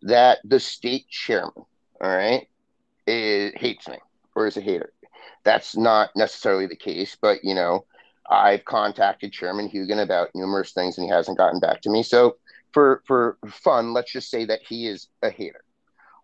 that 0.02 0.38
the 0.44 0.60
state 0.60 1.08
chairman, 1.08 1.52
all 1.56 2.16
right, 2.16 2.46
is, 3.06 3.52
hates 3.56 3.88
me 3.88 3.96
or 4.34 4.46
is 4.46 4.56
a 4.56 4.60
hater. 4.60 4.92
That's 5.44 5.76
not 5.76 6.10
necessarily 6.14 6.66
the 6.66 6.76
case, 6.76 7.16
but 7.20 7.42
you 7.42 7.54
know, 7.54 7.86
I've 8.28 8.64
contacted 8.64 9.32
Chairman 9.32 9.70
Hugin 9.70 10.02
about 10.02 10.30
numerous 10.34 10.72
things 10.72 10.98
and 10.98 11.06
he 11.06 11.10
hasn't 11.10 11.38
gotten 11.38 11.60
back 11.60 11.80
to 11.82 11.90
me. 11.90 12.02
So 12.02 12.36
for 12.72 13.02
for 13.06 13.38
fun, 13.48 13.92
let's 13.92 14.12
just 14.12 14.30
say 14.30 14.44
that 14.44 14.60
he 14.66 14.87
is 14.87 15.08
a 15.22 15.30
hater. 15.30 15.64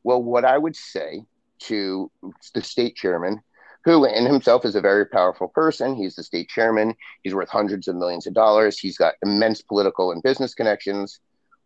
Well, 0.02 0.22
what 0.22 0.44
I 0.44 0.58
would 0.58 0.76
say 0.76 1.24
to 1.60 2.10
the 2.54 2.62
state 2.62 2.94
chairman, 2.96 3.40
who 3.84 4.04
in 4.04 4.26
himself 4.26 4.64
is 4.64 4.74
a 4.74 4.80
very 4.80 5.06
powerful 5.06 5.48
person, 5.48 5.94
he's 5.94 6.16
the 6.16 6.22
state 6.22 6.48
chairman, 6.48 6.94
he's 7.22 7.34
worth 7.34 7.48
hundreds 7.48 7.88
of 7.88 7.96
millions 7.96 8.26
of 8.26 8.34
dollars, 8.34 8.78
he's 8.78 8.98
got 8.98 9.14
immense 9.24 9.62
political 9.62 10.12
and 10.12 10.22
business 10.22 10.54
connections. 10.54 11.20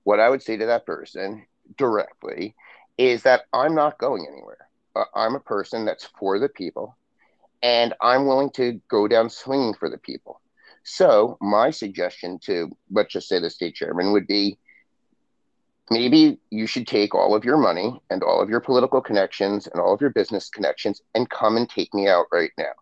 What 0.05 0.21
I 0.21 0.29
would 0.29 0.43
say 0.43 0.57
to 0.57 0.67
that 0.67 0.87
person 0.87 1.45
directly 1.77 2.55
is 2.97 3.23
that 3.25 3.43
I'm 3.53 3.75
not 3.75 3.99
going 3.99 4.27
anywhere. 4.31 4.69
Uh, 4.97 5.05
I'm 5.15 5.35
a 5.35 5.41
person 5.41 5.85
that's 5.85 6.09
for 6.19 6.39
the 6.39 6.49
people, 6.49 6.97
and 7.63 7.95
I'm 8.01 8.27
willing 8.27 8.51
to 8.51 8.81
go 8.89 9.09
down 9.09 9.31
swinging 9.31 9.75
for 9.75 9.91
the 9.91 9.99
people. 9.99 10.41
So, 10.85 11.37
my 11.41 11.71
suggestion 11.71 12.39
to, 12.45 12.71
let's 12.91 13.13
just 13.13 13.29
say, 13.29 13.39
the 13.41 13.51
state 13.51 13.75
chairman 13.75 14.13
would 14.13 14.27
be 14.27 14.59
maybe 15.91 16.39
you 16.51 16.67
should 16.67 16.87
take 16.87 17.15
all 17.15 17.35
of 17.35 17.45
your 17.45 17.57
money 17.57 18.01
and 18.11 18.23
all 18.23 18.41
of 18.41 18.49
your 18.49 18.61
political 18.61 19.01
connections 19.01 19.67
and 19.67 19.81
all 19.81 19.95
of 19.95 20.01
your 20.01 20.11
business 20.11 20.49
connections 20.49 21.03
and 21.15 21.31
come 21.31 21.57
and 21.57 21.69
take 21.69 21.93
me 21.95 22.09
out 22.09 22.27
right 22.33 22.51
now. 22.59 22.73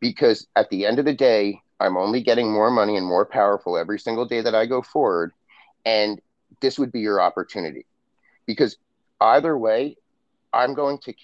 Because 0.00 0.46
at 0.56 0.68
the 0.70 0.86
end 0.86 0.98
of 0.98 1.04
the 1.04 1.14
day, 1.14 1.60
I'm 1.80 1.96
only 1.96 2.22
getting 2.22 2.52
more 2.52 2.70
money 2.70 2.96
and 2.96 3.06
more 3.06 3.24
powerful 3.24 3.76
every 3.76 3.98
single 3.98 4.24
day 4.26 4.40
that 4.40 4.54
I 4.54 4.66
go 4.66 4.82
forward. 4.82 5.32
And 5.84 6.20
this 6.60 6.78
would 6.78 6.92
be 6.92 7.00
your 7.00 7.20
opportunity. 7.20 7.86
Because 8.46 8.76
either 9.20 9.56
way, 9.56 9.96
I'm 10.52 10.74
going 10.74 10.98
to 10.98 11.14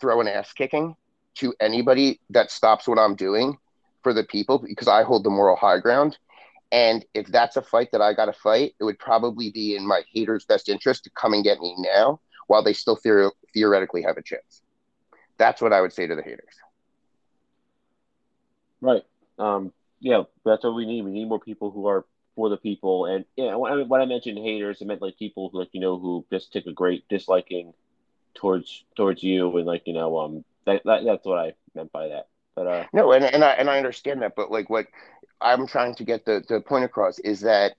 throw 0.00 0.20
an 0.20 0.28
ass 0.28 0.52
kicking 0.52 0.96
to 1.36 1.54
anybody 1.60 2.20
that 2.30 2.50
stops 2.50 2.86
what 2.88 2.98
I'm 2.98 3.14
doing 3.14 3.56
for 4.02 4.12
the 4.12 4.24
people 4.24 4.58
because 4.58 4.88
I 4.88 5.02
hold 5.02 5.24
the 5.24 5.30
moral 5.30 5.56
high 5.56 5.78
ground. 5.78 6.18
And 6.72 7.04
if 7.14 7.26
that's 7.26 7.56
a 7.56 7.62
fight 7.62 7.90
that 7.92 8.00
I 8.00 8.12
got 8.14 8.26
to 8.26 8.32
fight, 8.32 8.74
it 8.78 8.84
would 8.84 8.98
probably 8.98 9.50
be 9.50 9.76
in 9.76 9.86
my 9.86 10.02
haters' 10.12 10.44
best 10.44 10.68
interest 10.68 11.04
to 11.04 11.10
come 11.10 11.32
and 11.32 11.42
get 11.42 11.58
me 11.60 11.74
now 11.78 12.20
while 12.46 12.62
they 12.62 12.72
still 12.72 12.96
theor- 12.96 13.32
theoretically 13.52 14.02
have 14.02 14.16
a 14.16 14.22
chance. 14.22 14.62
That's 15.36 15.60
what 15.60 15.72
I 15.72 15.80
would 15.80 15.92
say 15.92 16.06
to 16.06 16.14
the 16.14 16.22
haters. 16.22 16.54
Right. 18.80 19.04
Um, 19.38 19.72
yeah, 20.00 20.22
that's 20.44 20.64
what 20.64 20.74
we 20.74 20.86
need. 20.86 21.02
We 21.02 21.10
need 21.10 21.28
more 21.28 21.40
people 21.40 21.70
who 21.70 21.86
are 21.86 22.04
for 22.34 22.48
the 22.48 22.56
people. 22.56 23.06
And 23.06 23.24
yeah, 23.36 23.54
when 23.56 23.72
I, 23.72 23.82
when 23.82 24.00
I 24.00 24.06
mentioned 24.06 24.38
haters, 24.38 24.78
I 24.80 24.84
meant 24.84 25.02
like 25.02 25.18
people 25.18 25.50
who, 25.50 25.58
like 25.58 25.68
you 25.72 25.80
know 25.80 25.98
who 25.98 26.24
just 26.32 26.52
take 26.52 26.66
a 26.66 26.72
great 26.72 27.06
disliking 27.08 27.72
towards 28.34 28.84
towards 28.96 29.22
you, 29.22 29.56
and 29.56 29.66
like 29.66 29.82
you 29.86 29.92
know, 29.92 30.18
um, 30.18 30.44
that, 30.66 30.82
that 30.84 31.04
that's 31.04 31.26
what 31.26 31.38
I 31.38 31.52
meant 31.74 31.92
by 31.92 32.08
that. 32.08 32.28
But 32.60 32.66
uh, 32.66 32.84
no, 32.92 33.12
and 33.12 33.24
and 33.24 33.42
I 33.42 33.52
and 33.52 33.70
I 33.70 33.78
understand 33.78 34.20
that, 34.20 34.36
but 34.36 34.50
like 34.50 34.68
what 34.68 34.86
I'm 35.40 35.66
trying 35.66 35.94
to 35.94 36.04
get 36.04 36.26
the 36.26 36.44
the 36.46 36.60
point 36.60 36.84
across 36.84 37.18
is 37.20 37.40
that 37.40 37.72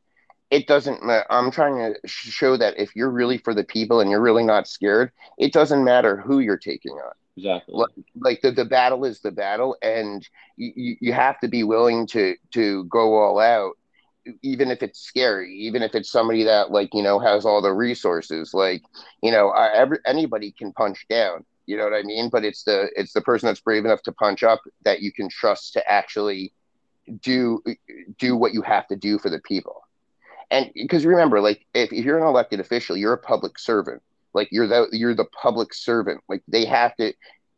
it 0.50 0.68
doesn't 0.68 1.00
i'm 1.30 1.50
trying 1.50 1.94
to 1.94 2.08
show 2.08 2.58
that 2.58 2.78
if 2.78 2.94
you're 2.94 3.12
really 3.12 3.38
for 3.38 3.54
the 3.54 3.64
people 3.64 4.02
and 4.02 4.12
you're 4.12 4.20
really 4.20 4.44
not 4.44 4.68
scared 4.68 5.10
it 5.38 5.54
doesn't 5.54 5.86
matter 5.86 6.18
who 6.18 6.40
you're 6.40 6.58
taking 6.58 6.92
on. 6.92 7.14
Exactly. 7.38 7.76
Like, 7.76 7.90
like 8.20 8.42
the, 8.42 8.52
the 8.52 8.66
battle 8.66 9.06
is 9.06 9.22
the 9.22 9.32
battle 9.32 9.78
and 9.84 10.28
you, 10.58 10.98
you 11.00 11.14
have 11.14 11.40
to 11.42 11.48
be 11.48 11.64
willing 11.64 12.08
to 12.08 12.36
to 12.54 12.84
go 12.86 13.18
all 13.18 13.40
out 13.40 13.78
even 14.42 14.72
if 14.72 14.82
it's 14.82 15.00
scary 15.00 15.54
even 15.54 15.84
if 15.84 15.94
it's 15.94 16.12
somebody 16.12 16.44
that 16.44 16.72
like 16.72 16.90
you 16.94 17.04
know 17.04 17.20
has 17.20 17.46
all 17.46 17.62
the 17.62 17.72
resources. 17.72 18.52
Like 18.52 18.82
you 19.22 19.32
know 19.32 19.50
I, 19.50 19.72
every, 19.74 20.00
anybody 20.08 20.52
can 20.52 20.74
punch 20.74 21.06
down 21.08 21.46
you 21.66 21.78
know 21.78 21.84
what 21.84 21.94
i 21.94 22.04
mean? 22.04 22.30
But 22.30 22.44
it's 22.44 22.64
the 22.64 22.90
it's 22.96 23.14
the 23.14 23.22
person 23.22 23.48
that's 23.48 23.62
brave 23.62 23.86
enough 23.86 24.02
to 24.04 24.12
punch 24.12 24.44
up 24.44 24.62
that 24.84 25.02
you 25.02 25.12
can 25.12 25.30
trust 25.30 25.74
to 25.74 25.92
actually 25.92 26.54
do 27.22 27.62
do 28.18 28.36
what 28.36 28.54
you 28.54 28.62
have 28.62 28.88
to 28.88 28.96
do 28.96 29.18
for 29.20 29.30
the 29.30 29.40
people. 29.40 29.82
And 30.50 30.70
because 30.74 31.06
remember 31.06 31.40
like 31.40 31.66
if, 31.74 31.94
if 31.94 32.06
you're 32.06 32.18
an 32.18 32.28
elected 32.28 32.60
official 32.60 32.98
you're 32.98 33.14
a 33.14 33.18
public 33.18 33.58
servant. 33.58 34.02
Like 34.34 34.48
you're 34.52 34.68
the 34.68 34.88
you're 34.92 35.16
the 35.16 35.26
public 35.26 35.74
servant. 35.74 36.22
Like 36.30 36.44
they 36.48 36.66
have 36.66 36.96
to 36.98 37.14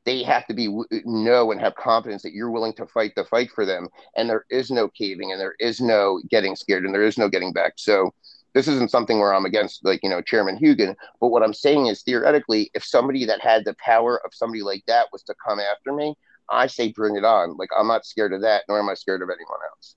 they 0.05 0.23
have 0.23 0.45
to 0.47 0.53
be 0.53 0.67
know 1.05 1.51
and 1.51 1.61
have 1.61 1.75
confidence 1.75 2.23
that 2.23 2.33
you're 2.33 2.51
willing 2.51 2.73
to 2.73 2.85
fight 2.87 3.13
the 3.15 3.23
fight 3.25 3.49
for 3.51 3.65
them. 3.65 3.87
And 4.15 4.29
there 4.29 4.45
is 4.49 4.69
no 4.69 4.89
caving 4.89 5.31
and 5.31 5.39
there 5.39 5.55
is 5.59 5.79
no 5.79 6.21
getting 6.29 6.55
scared 6.55 6.83
and 6.83 6.93
there 6.93 7.03
is 7.03 7.17
no 7.17 7.29
getting 7.29 7.53
back. 7.53 7.73
So 7.77 8.13
this 8.53 8.67
isn't 8.67 8.91
something 8.91 9.19
where 9.19 9.33
i'm 9.33 9.45
against 9.45 9.83
like 9.85 9.99
you 10.03 10.09
know 10.09 10.21
chairman 10.21 10.57
Hugin 10.57 10.95
but 11.19 11.29
what 11.29 11.43
i'm 11.43 11.53
saying 11.53 11.87
is 11.87 12.03
theoretically 12.03 12.69
if 12.73 12.83
somebody 12.83 13.25
that 13.25 13.41
had 13.41 13.65
the 13.65 13.75
power 13.83 14.21
of 14.25 14.33
somebody 14.33 14.61
like 14.61 14.83
that 14.87 15.07
was 15.11 15.23
to 15.23 15.35
come 15.45 15.59
after 15.59 15.93
me 15.93 16.15
I 16.49 16.67
say 16.67 16.91
bring 16.91 17.15
it 17.15 17.25
on. 17.25 17.57
Like 17.57 17.69
I'm 17.77 17.87
not 17.87 18.05
scared 18.05 18.33
of 18.33 18.41
that, 18.41 18.63
nor 18.67 18.79
am 18.79 18.89
I 18.89 18.93
scared 18.93 19.21
of 19.21 19.29
anyone 19.29 19.59
else. 19.69 19.95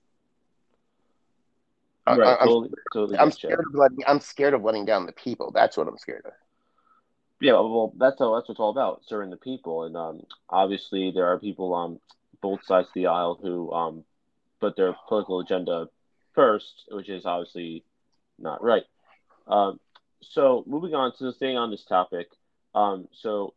Right, 2.07 2.19
I, 2.21 2.41
am 2.41 2.47
totally, 2.47 2.69
totally 2.93 3.17
I'm 3.17 3.31
scared 3.31 3.59
of 3.59 3.73
letting. 3.73 3.97
I'm 4.07 4.21
scared 4.21 4.53
of 4.53 4.63
letting 4.63 4.85
down 4.85 5.05
the 5.05 5.11
people. 5.11 5.51
That's 5.51 5.75
what 5.75 5.87
I'm 5.87 5.97
scared 5.97 6.23
of. 6.25 6.31
Yeah, 7.41 7.53
well, 7.53 7.93
that's 7.97 8.21
all. 8.21 8.35
That's 8.35 8.47
what 8.47 8.53
it's 8.53 8.59
all 8.59 8.69
about, 8.69 9.01
serving 9.05 9.29
the 9.29 9.37
people. 9.37 9.83
And 9.83 9.97
um, 9.97 10.21
obviously, 10.49 11.11
there 11.11 11.25
are 11.25 11.37
people 11.37 11.73
on 11.73 11.99
both 12.41 12.63
sides 12.63 12.87
of 12.87 12.93
the 12.93 13.07
aisle 13.07 13.37
who 13.41 13.71
um, 13.73 14.03
put 14.61 14.77
their 14.77 14.95
political 15.07 15.41
agenda 15.41 15.89
first, 16.33 16.85
which 16.89 17.09
is 17.09 17.25
obviously 17.25 17.83
not 18.39 18.63
right. 18.63 18.83
Um, 19.47 19.79
so, 20.21 20.63
moving 20.67 20.93
on 20.95 21.13
to 21.17 21.31
staying 21.31 21.57
on 21.57 21.71
this 21.71 21.83
topic. 21.83 22.27
Um, 22.75 23.07
so, 23.11 23.53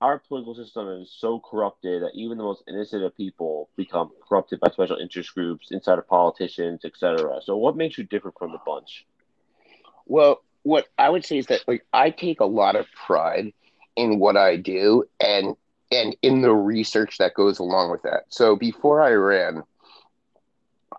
our 0.00 0.18
political 0.18 0.54
system 0.54 0.88
is 0.88 1.14
so 1.18 1.40
corrupted 1.40 2.02
that 2.02 2.12
even 2.14 2.38
the 2.38 2.44
most 2.44 2.64
innocent 2.68 3.04
of 3.04 3.16
people 3.16 3.68
become 3.76 4.10
corrupted 4.26 4.60
by 4.60 4.70
special 4.70 4.96
interest 4.96 5.34
groups, 5.34 5.70
insider 5.70 6.02
politicians, 6.02 6.84
etc. 6.84 7.40
So, 7.44 7.56
what 7.56 7.76
makes 7.76 7.98
you 7.98 8.04
different 8.04 8.38
from 8.38 8.52
the 8.52 8.58
bunch? 8.64 9.06
Well, 10.06 10.42
what 10.62 10.86
I 10.98 11.08
would 11.08 11.24
say 11.24 11.38
is 11.38 11.46
that 11.46 11.66
like 11.66 11.84
I 11.92 12.10
take 12.10 12.40
a 12.40 12.44
lot 12.44 12.76
of 12.76 12.86
pride 12.92 13.52
in 13.96 14.18
what 14.18 14.36
I 14.36 14.56
do 14.56 15.04
and 15.20 15.56
and 15.92 16.16
in 16.22 16.40
the 16.40 16.54
research 16.54 17.18
that 17.18 17.34
goes 17.34 17.58
along 17.58 17.90
with 17.90 18.02
that. 18.02 18.24
So 18.28 18.56
before 18.56 19.02
I 19.02 19.10
ran, 19.12 19.64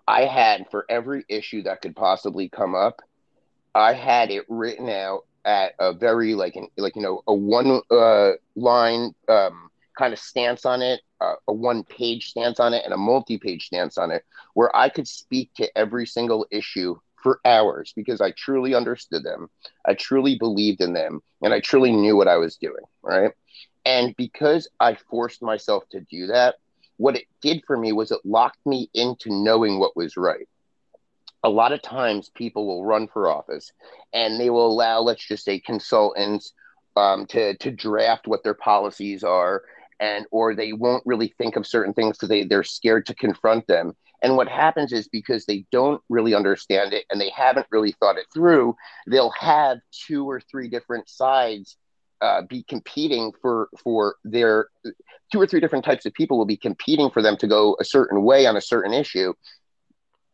I 0.06 0.22
had 0.22 0.66
for 0.70 0.84
every 0.88 1.24
issue 1.28 1.62
that 1.62 1.80
could 1.80 1.96
possibly 1.96 2.48
come 2.48 2.74
up, 2.74 3.00
I 3.74 3.92
had 3.94 4.30
it 4.30 4.44
written 4.48 4.88
out 4.88 5.24
at 5.44 5.74
a 5.80 5.92
very 5.92 6.34
like 6.34 6.56
an 6.56 6.68
like 6.76 6.96
you 6.96 7.02
know 7.02 7.22
a 7.26 7.34
one 7.34 7.80
uh, 7.90 8.32
line 8.54 9.14
um, 9.28 9.70
kind 9.98 10.12
of 10.12 10.18
stance 10.18 10.64
on 10.64 10.82
it, 10.82 11.00
uh, 11.20 11.34
a 11.48 11.52
one 11.52 11.84
page 11.84 12.30
stance 12.30 12.60
on 12.60 12.74
it, 12.74 12.84
and 12.84 12.94
a 12.94 12.98
multi 12.98 13.38
page 13.38 13.66
stance 13.66 13.98
on 13.98 14.10
it, 14.10 14.24
where 14.54 14.74
I 14.76 14.88
could 14.88 15.08
speak 15.08 15.50
to 15.56 15.78
every 15.78 16.06
single 16.06 16.46
issue 16.50 16.96
for 17.22 17.40
hours 17.44 17.92
because 17.94 18.20
I 18.20 18.32
truly 18.32 18.74
understood 18.74 19.22
them, 19.24 19.48
I 19.86 19.94
truly 19.94 20.36
believed 20.38 20.80
in 20.80 20.92
them, 20.92 21.20
and 21.42 21.54
I 21.54 21.60
truly 21.60 21.92
knew 21.92 22.16
what 22.16 22.28
I 22.28 22.36
was 22.36 22.56
doing. 22.56 22.84
Right, 23.02 23.32
and 23.84 24.14
because 24.16 24.68
I 24.80 24.94
forced 24.94 25.42
myself 25.42 25.84
to 25.90 26.00
do 26.10 26.26
that, 26.28 26.56
what 26.98 27.16
it 27.16 27.24
did 27.40 27.62
for 27.66 27.76
me 27.76 27.92
was 27.92 28.10
it 28.10 28.20
locked 28.24 28.64
me 28.66 28.90
into 28.94 29.30
knowing 29.30 29.78
what 29.78 29.96
was 29.96 30.16
right 30.16 30.46
a 31.42 31.50
lot 31.50 31.72
of 31.72 31.82
times 31.82 32.30
people 32.34 32.66
will 32.66 32.84
run 32.84 33.08
for 33.08 33.30
office 33.30 33.72
and 34.12 34.40
they 34.40 34.50
will 34.50 34.66
allow, 34.66 35.00
let's 35.00 35.26
just 35.26 35.44
say, 35.44 35.58
consultants 35.58 36.52
um, 36.96 37.26
to 37.26 37.56
to 37.58 37.70
draft 37.70 38.26
what 38.26 38.44
their 38.44 38.54
policies 38.54 39.24
are, 39.24 39.62
and 40.00 40.26
or 40.30 40.54
they 40.54 40.72
won't 40.72 41.02
really 41.06 41.34
think 41.38 41.56
of 41.56 41.66
certain 41.66 41.94
things 41.94 42.16
because 42.16 42.28
they 42.28 42.44
they're 42.44 42.62
scared 42.62 43.06
to 43.06 43.14
confront 43.14 43.66
them. 43.66 43.94
And 44.22 44.36
what 44.36 44.48
happens 44.48 44.92
is 44.92 45.08
because 45.08 45.46
they 45.46 45.64
don't 45.72 46.00
really 46.08 46.34
understand 46.34 46.92
it 46.92 47.06
and 47.10 47.20
they 47.20 47.30
haven't 47.30 47.66
really 47.72 47.92
thought 47.92 48.18
it 48.18 48.26
through, 48.32 48.76
they'll 49.08 49.32
have 49.32 49.78
two 50.06 50.28
or 50.30 50.40
three 50.40 50.68
different 50.68 51.08
sides 51.08 51.76
uh, 52.20 52.42
be 52.42 52.62
competing 52.62 53.32
for 53.42 53.68
for 53.82 54.16
their 54.22 54.68
two 55.32 55.40
or 55.40 55.46
three 55.46 55.60
different 55.60 55.84
types 55.84 56.06
of 56.06 56.12
people 56.12 56.38
will 56.38 56.44
be 56.44 56.56
competing 56.56 57.10
for 57.10 57.20
them 57.20 57.36
to 57.38 57.48
go 57.48 57.76
a 57.80 57.84
certain 57.84 58.22
way 58.22 58.46
on 58.46 58.56
a 58.56 58.60
certain 58.60 58.92
issue 58.92 59.32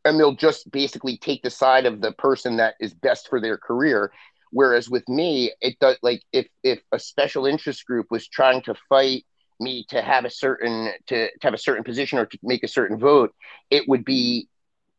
and 0.05 0.19
they'll 0.19 0.35
just 0.35 0.71
basically 0.71 1.17
take 1.17 1.43
the 1.43 1.51
side 1.51 1.87
of 1.87 2.01
the 2.01 2.13
person 2.13 2.57
that 2.57 2.75
is 2.81 2.95
best 2.95 3.29
for 3.29 3.41
their 3.41 3.57
career 3.57 4.13
whereas 4.51 4.89
with 4.89 5.07
me 5.09 5.53
it 5.61 5.79
does 5.79 5.97
like 6.03 6.23
if 6.33 6.47
if 6.63 6.81
a 6.93 6.99
special 6.99 7.47
interest 7.47 7.85
group 7.87 8.07
was 8.11 8.27
trying 8.29 8.63
to 8.63 8.75
fight 8.89 9.25
me 9.61 9.85
to 9.89 10.01
have 10.01 10.25
a 10.25 10.31
certain 10.31 10.93
to, 11.07 11.27
to 11.27 11.39
have 11.43 11.55
a 11.55 11.59
certain 11.59 11.85
position 11.85 12.19
or 12.19 12.27
to 12.27 12.39
make 12.43 12.63
a 12.63 12.69
certain 12.69 12.99
vote 12.99 13.35
it 13.71 13.89
would 13.89 14.05
be 14.05 14.49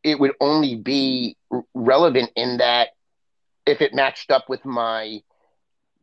it 0.03 0.19
would 0.19 0.33
only 0.39 0.75
be 0.75 1.37
relevant 1.73 2.31
in 2.35 2.57
that 2.57 2.89
if 3.65 3.81
it 3.81 3.93
matched 3.93 4.31
up 4.31 4.49
with 4.49 4.65
my, 4.65 5.21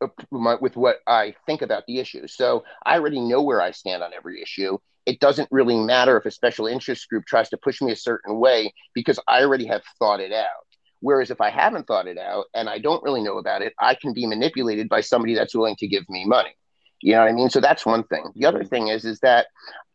uh, 0.00 0.08
my 0.30 0.56
with 0.60 0.76
what 0.76 0.98
I 1.06 1.34
think 1.46 1.62
about 1.62 1.84
the 1.86 1.98
issue. 1.98 2.26
So 2.26 2.64
I 2.84 2.94
already 2.94 3.20
know 3.20 3.42
where 3.42 3.60
I 3.60 3.70
stand 3.72 4.02
on 4.02 4.12
every 4.14 4.42
issue, 4.42 4.78
it 5.06 5.20
doesn't 5.20 5.48
really 5.50 5.78
matter 5.78 6.16
if 6.16 6.26
a 6.26 6.30
special 6.30 6.66
interest 6.66 7.08
group 7.08 7.24
tries 7.24 7.48
to 7.50 7.56
push 7.56 7.80
me 7.80 7.92
a 7.92 7.96
certain 7.96 8.38
way 8.38 8.74
because 8.92 9.18
I 9.28 9.42
already 9.42 9.66
have 9.66 9.82
thought 9.98 10.20
it 10.20 10.32
out. 10.32 10.66
Whereas 11.00 11.30
if 11.30 11.40
I 11.40 11.50
haven't 11.50 11.86
thought 11.86 12.08
it 12.08 12.18
out 12.18 12.46
and 12.54 12.68
I 12.68 12.78
don't 12.78 13.02
really 13.04 13.22
know 13.22 13.38
about 13.38 13.62
it, 13.62 13.74
I 13.78 13.94
can 13.94 14.12
be 14.12 14.26
manipulated 14.26 14.88
by 14.88 15.02
somebody 15.02 15.34
that's 15.34 15.54
willing 15.54 15.76
to 15.76 15.86
give 15.86 16.08
me 16.08 16.24
money. 16.24 16.56
You 17.00 17.12
know 17.12 17.20
what 17.20 17.28
I 17.28 17.32
mean? 17.32 17.50
So 17.50 17.60
that's 17.60 17.86
one 17.86 18.02
thing. 18.04 18.24
The 18.34 18.46
other 18.46 18.64
thing 18.64 18.88
is 18.88 19.04
is 19.04 19.20
that 19.20 19.46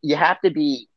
you 0.02 0.16
have 0.16 0.40
to 0.42 0.52
be 0.52 0.88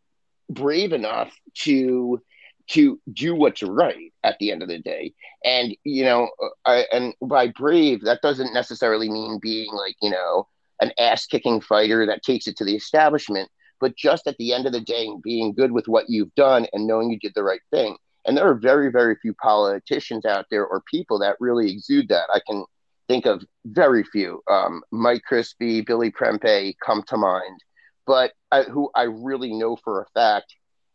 brave 0.48 0.92
enough 0.92 1.34
to 1.62 2.20
to 2.66 2.98
do 3.12 3.34
what's 3.34 3.62
right 3.62 4.12
at 4.22 4.38
the 4.38 4.50
end 4.50 4.62
of 4.62 4.68
the 4.68 4.78
day. 4.78 5.12
And 5.44 5.76
you 5.84 6.04
know, 6.04 6.28
uh, 6.42 6.48
I, 6.64 6.86
and 6.92 7.14
by 7.20 7.48
brave, 7.48 8.02
that 8.02 8.22
doesn't 8.22 8.54
necessarily 8.54 9.10
mean 9.10 9.38
being 9.40 9.72
like 9.72 9.96
you 10.00 10.10
know 10.10 10.46
an 10.80 10.92
ass 10.98 11.26
kicking 11.26 11.60
fighter 11.60 12.06
that 12.06 12.22
takes 12.22 12.46
it 12.46 12.56
to 12.58 12.64
the 12.64 12.76
establishment, 12.76 13.48
but 13.84 13.98
just 13.98 14.26
at 14.26 14.34
the 14.38 14.54
end 14.54 14.64
of 14.64 14.72
the 14.72 14.80
day, 14.80 15.10
being 15.22 15.52
good 15.52 15.70
with 15.70 15.88
what 15.88 16.08
you've 16.08 16.34
done 16.36 16.66
and 16.72 16.86
knowing 16.86 17.10
you 17.10 17.18
did 17.18 17.32
the 17.34 17.42
right 17.42 17.60
thing. 17.70 17.98
And 18.24 18.34
there 18.34 18.48
are 18.48 18.54
very, 18.54 18.90
very 18.90 19.14
few 19.20 19.34
politicians 19.34 20.24
out 20.24 20.46
there 20.50 20.64
or 20.64 20.82
people 20.90 21.18
that 21.18 21.36
really 21.38 21.70
exude 21.70 22.08
that. 22.08 22.24
I 22.32 22.40
can 22.46 22.64
think 23.08 23.26
of 23.26 23.44
very 23.66 24.02
few. 24.02 24.40
Um, 24.50 24.80
Mike 24.90 25.20
Crispi, 25.30 25.84
Billy 25.84 26.10
Prempeh 26.10 26.72
come 26.82 27.02
to 27.08 27.18
mind, 27.18 27.60
but 28.06 28.32
I, 28.50 28.62
who 28.62 28.90
I 28.94 29.02
really 29.02 29.52
know 29.52 29.76
for 29.76 30.00
a 30.00 30.06
fact, 30.14 30.54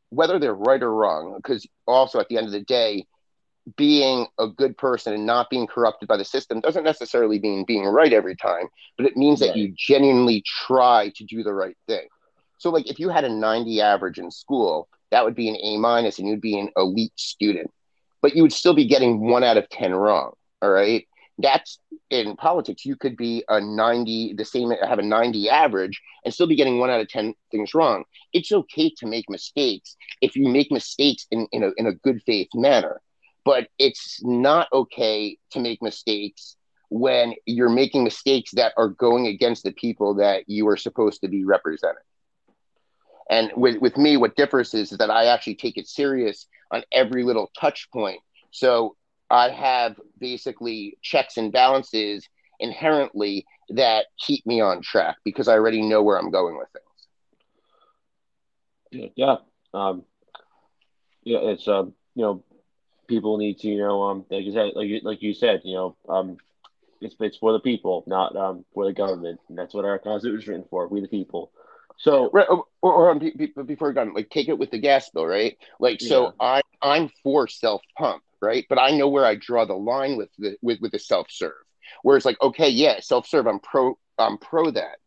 whether 0.09 0.39
they're 0.39 0.55
right 0.55 0.81
or 0.81 0.91
wrong, 0.91 1.35
because 1.37 1.67
also 1.85 2.19
at 2.19 2.27
the 2.27 2.37
end 2.37 2.47
of 2.47 2.53
the 2.53 2.61
day, 2.61 3.05
being 3.77 4.25
a 4.39 4.47
good 4.47 4.75
person 4.79 5.13
and 5.13 5.27
not 5.27 5.51
being 5.51 5.67
corrupted 5.67 6.07
by 6.07 6.17
the 6.17 6.25
system 6.25 6.59
doesn't 6.59 6.85
necessarily 6.85 7.37
mean 7.37 7.65
being 7.67 7.85
right 7.85 8.13
every 8.13 8.35
time, 8.35 8.67
but 8.97 9.05
it 9.05 9.15
means 9.15 9.41
that 9.41 9.55
you 9.55 9.71
genuinely 9.77 10.41
try 10.65 11.11
to 11.17 11.23
do 11.25 11.43
the 11.43 11.53
right 11.53 11.77
thing. 11.87 12.07
So, 12.59 12.69
like, 12.69 12.87
if 12.87 12.99
you 12.99 13.09
had 13.09 13.23
a 13.23 13.29
90 13.29 13.81
average 13.81 14.19
in 14.19 14.29
school, 14.29 14.87
that 15.11 15.25
would 15.25 15.35
be 15.35 15.49
an 15.49 15.57
A 15.61 15.77
minus 15.77 16.19
and 16.19 16.27
you'd 16.27 16.41
be 16.41 16.59
an 16.59 16.69
elite 16.77 17.13
student, 17.15 17.71
but 18.21 18.35
you 18.35 18.43
would 18.43 18.53
still 18.53 18.75
be 18.75 18.87
getting 18.87 19.19
one 19.21 19.43
out 19.43 19.57
of 19.57 19.67
10 19.69 19.93
wrong. 19.95 20.33
All 20.61 20.69
right. 20.69 21.07
That's 21.41 21.79
in 22.11 22.35
politics. 22.35 22.85
You 22.85 22.95
could 22.95 23.17
be 23.17 23.43
a 23.49 23.59
90, 23.59 24.33
the 24.33 24.45
same, 24.45 24.71
have 24.71 24.99
a 24.99 25.03
90 25.03 25.49
average 25.49 25.99
and 26.23 26.33
still 26.33 26.47
be 26.47 26.57
getting 26.57 26.79
one 26.79 26.89
out 26.89 26.99
of 26.99 27.07
10 27.07 27.33
things 27.49 27.73
wrong. 27.73 28.03
It's 28.33 28.51
okay 28.51 28.93
to 28.97 29.07
make 29.07 29.29
mistakes 29.29 29.95
if 30.21 30.35
you 30.35 30.49
make 30.49 30.69
mistakes 30.69 31.25
in, 31.31 31.47
in, 31.53 31.63
a, 31.63 31.71
in 31.77 31.87
a 31.87 31.93
good 31.93 32.21
faith 32.25 32.49
manner 32.53 33.01
but 33.45 33.67
it's 33.77 34.23
not 34.23 34.67
okay 34.71 35.37
to 35.51 35.59
make 35.59 35.81
mistakes 35.81 36.55
when 36.89 37.33
you're 37.45 37.69
making 37.69 38.03
mistakes 38.03 38.51
that 38.51 38.73
are 38.77 38.89
going 38.89 39.27
against 39.27 39.63
the 39.63 39.71
people 39.71 40.15
that 40.15 40.43
you 40.47 40.67
are 40.67 40.77
supposed 40.77 41.21
to 41.21 41.27
be 41.27 41.45
representing. 41.45 42.03
And 43.29 43.51
with, 43.55 43.77
with 43.77 43.97
me, 43.97 44.17
what 44.17 44.35
differs 44.35 44.73
is 44.73 44.89
that 44.89 45.09
I 45.09 45.25
actually 45.25 45.55
take 45.55 45.77
it 45.77 45.87
serious 45.87 46.47
on 46.71 46.83
every 46.91 47.23
little 47.23 47.51
touch 47.59 47.89
point. 47.91 48.19
So 48.51 48.95
I 49.29 49.49
have 49.49 49.99
basically 50.19 50.97
checks 51.01 51.37
and 51.37 51.51
balances 51.51 52.27
inherently 52.59 53.45
that 53.69 54.07
keep 54.19 54.45
me 54.45 54.61
on 54.61 54.81
track 54.81 55.17
because 55.23 55.47
I 55.47 55.53
already 55.53 55.81
know 55.81 56.01
where 56.01 56.17
I'm 56.17 56.31
going 56.31 56.57
with 56.57 56.67
things. 58.91 59.11
Yeah. 59.15 59.35
Um, 59.73 60.03
yeah, 61.23 61.39
it's, 61.43 61.67
um, 61.67 61.93
you 62.15 62.23
know, 62.23 62.43
people 63.07 63.37
need 63.37 63.59
to, 63.59 63.67
you 63.67 63.77
know, 63.77 64.03
um, 64.03 64.25
like 64.29 64.45
you 64.45 64.51
said, 64.51 64.71
like 64.75 64.87
you, 64.87 65.01
like 65.03 65.21
you 65.21 65.33
said, 65.33 65.61
you 65.63 65.75
know, 65.75 65.95
um, 66.07 66.37
it's 67.01 67.15
it's 67.19 67.37
for 67.37 67.53
the 67.53 67.59
people, 67.59 68.03
not 68.07 68.35
um 68.35 68.65
for 68.73 68.85
the 68.85 68.93
government, 68.93 69.39
and 69.47 69.57
that's 69.57 69.73
what 69.73 69.85
our 69.85 69.99
constitution 69.99 70.41
is 70.41 70.47
written 70.47 70.65
for. 70.69 70.87
We 70.87 71.01
the 71.01 71.07
people. 71.07 71.51
So, 71.99 72.29
right, 72.31 72.47
or, 72.49 72.63
or, 72.81 73.09
or 73.09 73.15
before 73.65 73.91
you're 73.91 74.13
like 74.13 74.29
take 74.29 74.47
it 74.47 74.57
with 74.57 74.71
the 74.71 74.79
gas 74.79 75.09
bill, 75.09 75.25
right? 75.25 75.57
Like, 75.81 75.99
so 75.99 76.27
yeah. 76.27 76.31
I 76.39 76.61
I'm 76.81 77.09
for 77.23 77.47
self 77.47 77.81
pump, 77.97 78.23
right? 78.41 78.65
But 78.69 78.79
I 78.79 78.91
know 78.91 79.09
where 79.09 79.25
I 79.25 79.35
draw 79.35 79.65
the 79.65 79.73
line 79.73 80.15
with 80.15 80.29
the 80.37 80.55
with 80.61 80.79
with 80.79 80.93
the 80.93 80.99
self 80.99 81.27
serve. 81.29 81.53
Where 82.03 82.15
it's 82.15 82.25
like, 82.25 82.41
okay, 82.41 82.69
yeah, 82.69 83.01
self 83.01 83.27
serve, 83.27 83.47
I'm 83.47 83.59
pro, 83.59 83.97
I'm 84.17 84.37
pro 84.37 84.71
that. 84.71 84.97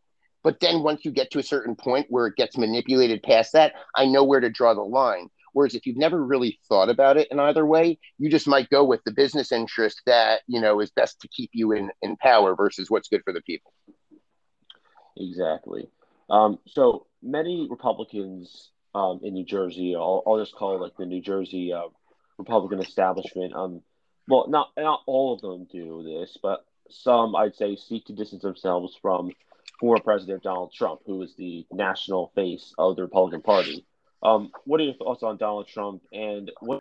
But 0.45 0.61
then 0.61 0.83
once 0.83 1.05
you 1.05 1.13
get 1.13 1.31
to 1.31 1.39
a 1.39 1.43
certain 1.43 1.77
point 1.77 2.07
where 2.11 2.27
it 2.27 2.37
gets 2.37 2.59
manipulated 2.59 3.23
past 3.23 3.53
that, 3.53 3.73
I 3.97 4.07
know 4.07 4.25
where 4.25 4.41
to 4.41 4.51
draw 4.51 4.75
the 4.75 4.83
line. 4.83 5.29
Whereas 5.55 5.75
if 5.75 5.87
you've 5.87 5.97
never 5.97 6.23
really 6.23 6.59
thought 6.69 6.89
about 6.89 7.17
it 7.17 7.29
in 7.31 7.39
either 7.39 7.65
way, 7.65 7.99
you 8.19 8.31
just 8.31 8.49
might 8.49 8.69
go 8.71 8.85
with 8.85 9.01
the 9.05 9.13
business 9.13 9.53
interest 9.53 10.03
that, 10.07 10.41
you 10.47 10.61
know, 10.61 10.81
is 10.81 10.91
best 10.91 11.21
to 11.21 11.29
keep 11.29 11.51
you 11.53 11.73
in, 11.73 11.91
in 12.01 12.17
power 12.17 12.57
versus 12.57 12.91
what's 12.91 13.09
good 13.09 13.23
for 13.23 13.33
the 13.33 13.43
people. 13.43 13.73
Exactly. 15.17 15.89
Um, 16.33 16.59
so 16.67 17.07
many 17.23 17.69
Republicans 17.71 18.71
um, 18.95 19.21
in 19.23 19.35
New 19.35 19.45
Jersey, 19.45 19.95
I'll, 19.95 20.23
I'll, 20.27 20.39
just 20.39 20.55
call 20.55 20.75
it 20.77 20.81
like 20.81 20.97
the 20.99 21.05
New 21.05 21.21
Jersey 21.21 21.73
uh, 21.73 21.89
Republican 22.39 22.81
establishment. 22.81 23.55
Um, 23.55 23.83
well, 24.29 24.49
not 24.49 24.71
not 24.77 25.03
all 25.07 25.35
of 25.35 25.43
them 25.43 25.67
do 25.71 26.03
this, 26.03 26.39
but 26.43 26.65
some 26.89 27.37
I'd 27.37 27.55
say 27.55 27.77
seek 27.77 28.07
to 28.07 28.15
distance 28.15 28.43
themselves 28.43 28.97
from 29.01 29.31
former 29.79 30.03
President 30.03 30.43
Donald 30.43 30.73
Trump, 30.73 31.01
who 31.05 31.21
is 31.23 31.35
the 31.37 31.67
national 31.71 32.33
face 32.35 32.73
of 32.79 32.97
the 32.97 33.03
Republican 33.03 33.43
Party. 33.43 33.85
Um, 34.23 34.51
what 34.65 34.81
are 34.81 34.85
your 34.85 34.95
thoughts 34.95 35.23
on 35.23 35.37
Donald 35.37 35.69
Trump 35.69 36.03
and 36.13 36.51
what 36.61 36.81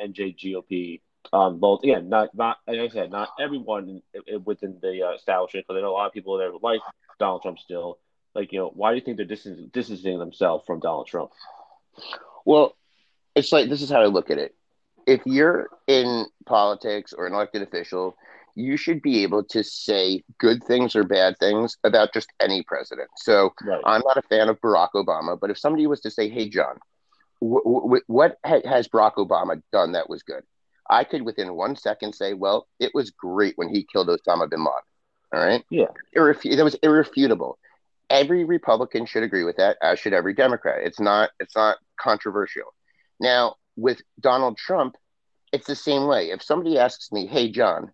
NJGOP? 0.00 1.00
Um, 1.32 1.58
both 1.58 1.82
again, 1.82 2.08
not 2.08 2.34
not 2.34 2.58
like 2.66 2.78
I 2.78 2.88
said, 2.88 3.10
not 3.10 3.30
everyone 3.40 4.00
within 4.44 4.78
the 4.80 5.02
uh, 5.02 5.14
establishment, 5.14 5.66
but 5.66 5.74
there 5.74 5.82
are 5.82 5.86
a 5.86 5.92
lot 5.92 6.06
of 6.06 6.12
people 6.12 6.38
that 6.38 6.62
like 6.62 6.80
Donald 7.18 7.42
Trump 7.42 7.58
still. 7.58 7.98
Like, 8.34 8.52
you 8.52 8.58
know, 8.58 8.72
why 8.74 8.90
do 8.90 8.96
you 8.96 9.02
think 9.02 9.16
they're 9.16 9.26
distancing, 9.26 9.70
distancing 9.72 10.18
themselves 10.18 10.64
from 10.66 10.80
Donald 10.80 11.06
Trump? 11.06 11.30
Well, 12.44 12.76
it's 13.34 13.52
like 13.52 13.68
this 13.68 13.82
is 13.82 13.90
how 13.90 14.02
I 14.02 14.06
look 14.06 14.30
at 14.30 14.38
it. 14.38 14.54
If 15.06 15.22
you're 15.24 15.68
in 15.86 16.26
politics 16.46 17.12
or 17.12 17.26
an 17.26 17.34
elected 17.34 17.62
official, 17.62 18.16
you 18.54 18.76
should 18.76 19.02
be 19.02 19.22
able 19.22 19.44
to 19.44 19.62
say 19.62 20.22
good 20.38 20.62
things 20.64 20.94
or 20.94 21.04
bad 21.04 21.36
things 21.38 21.76
about 21.84 22.12
just 22.12 22.32
any 22.40 22.62
president. 22.62 23.08
So 23.16 23.52
right. 23.64 23.82
I'm 23.84 24.02
not 24.04 24.16
a 24.16 24.22
fan 24.22 24.48
of 24.48 24.60
Barack 24.60 24.90
Obama, 24.94 25.38
but 25.38 25.50
if 25.50 25.58
somebody 25.58 25.86
was 25.86 26.00
to 26.02 26.10
say, 26.10 26.28
"Hey, 26.28 26.48
Jon, 26.48 26.78
w- 27.40 27.62
w- 27.64 28.02
what 28.06 28.38
ha- 28.46 28.62
has 28.64 28.88
Barack 28.88 29.14
Obama 29.14 29.60
done 29.72 29.92
that 29.92 30.08
was 30.08 30.22
good?" 30.22 30.44
I 30.88 31.04
could, 31.04 31.22
within 31.22 31.54
one 31.54 31.76
second, 31.76 32.14
say, 32.14 32.34
"Well, 32.34 32.68
it 32.78 32.92
was 32.94 33.10
great 33.10 33.58
when 33.58 33.68
he 33.68 33.86
killed 33.90 34.08
Osama 34.08 34.48
bin 34.48 34.60
Laden." 34.60 34.72
All 35.32 35.40
right. 35.40 35.64
Yeah. 35.68 35.86
Irref- 36.12 36.42
that 36.56 36.64
was 36.64 36.76
irrefutable. 36.76 37.58
Every 38.10 38.44
Republican 38.44 39.06
should 39.06 39.22
agree 39.22 39.44
with 39.44 39.56
that, 39.56 39.76
as 39.82 39.98
should 39.98 40.12
every 40.12 40.34
Democrat. 40.34 40.82
It's 40.84 41.00
not. 41.00 41.30
It's 41.40 41.56
not 41.56 41.78
controversial. 41.98 42.74
Now, 43.20 43.56
with 43.76 44.02
Donald 44.20 44.56
Trump, 44.58 44.96
it's 45.52 45.66
the 45.66 45.76
same 45.76 46.06
way. 46.06 46.30
If 46.30 46.42
somebody 46.42 46.78
asks 46.78 47.10
me, 47.12 47.26
"Hey, 47.26 47.50
Jon," 47.50 47.92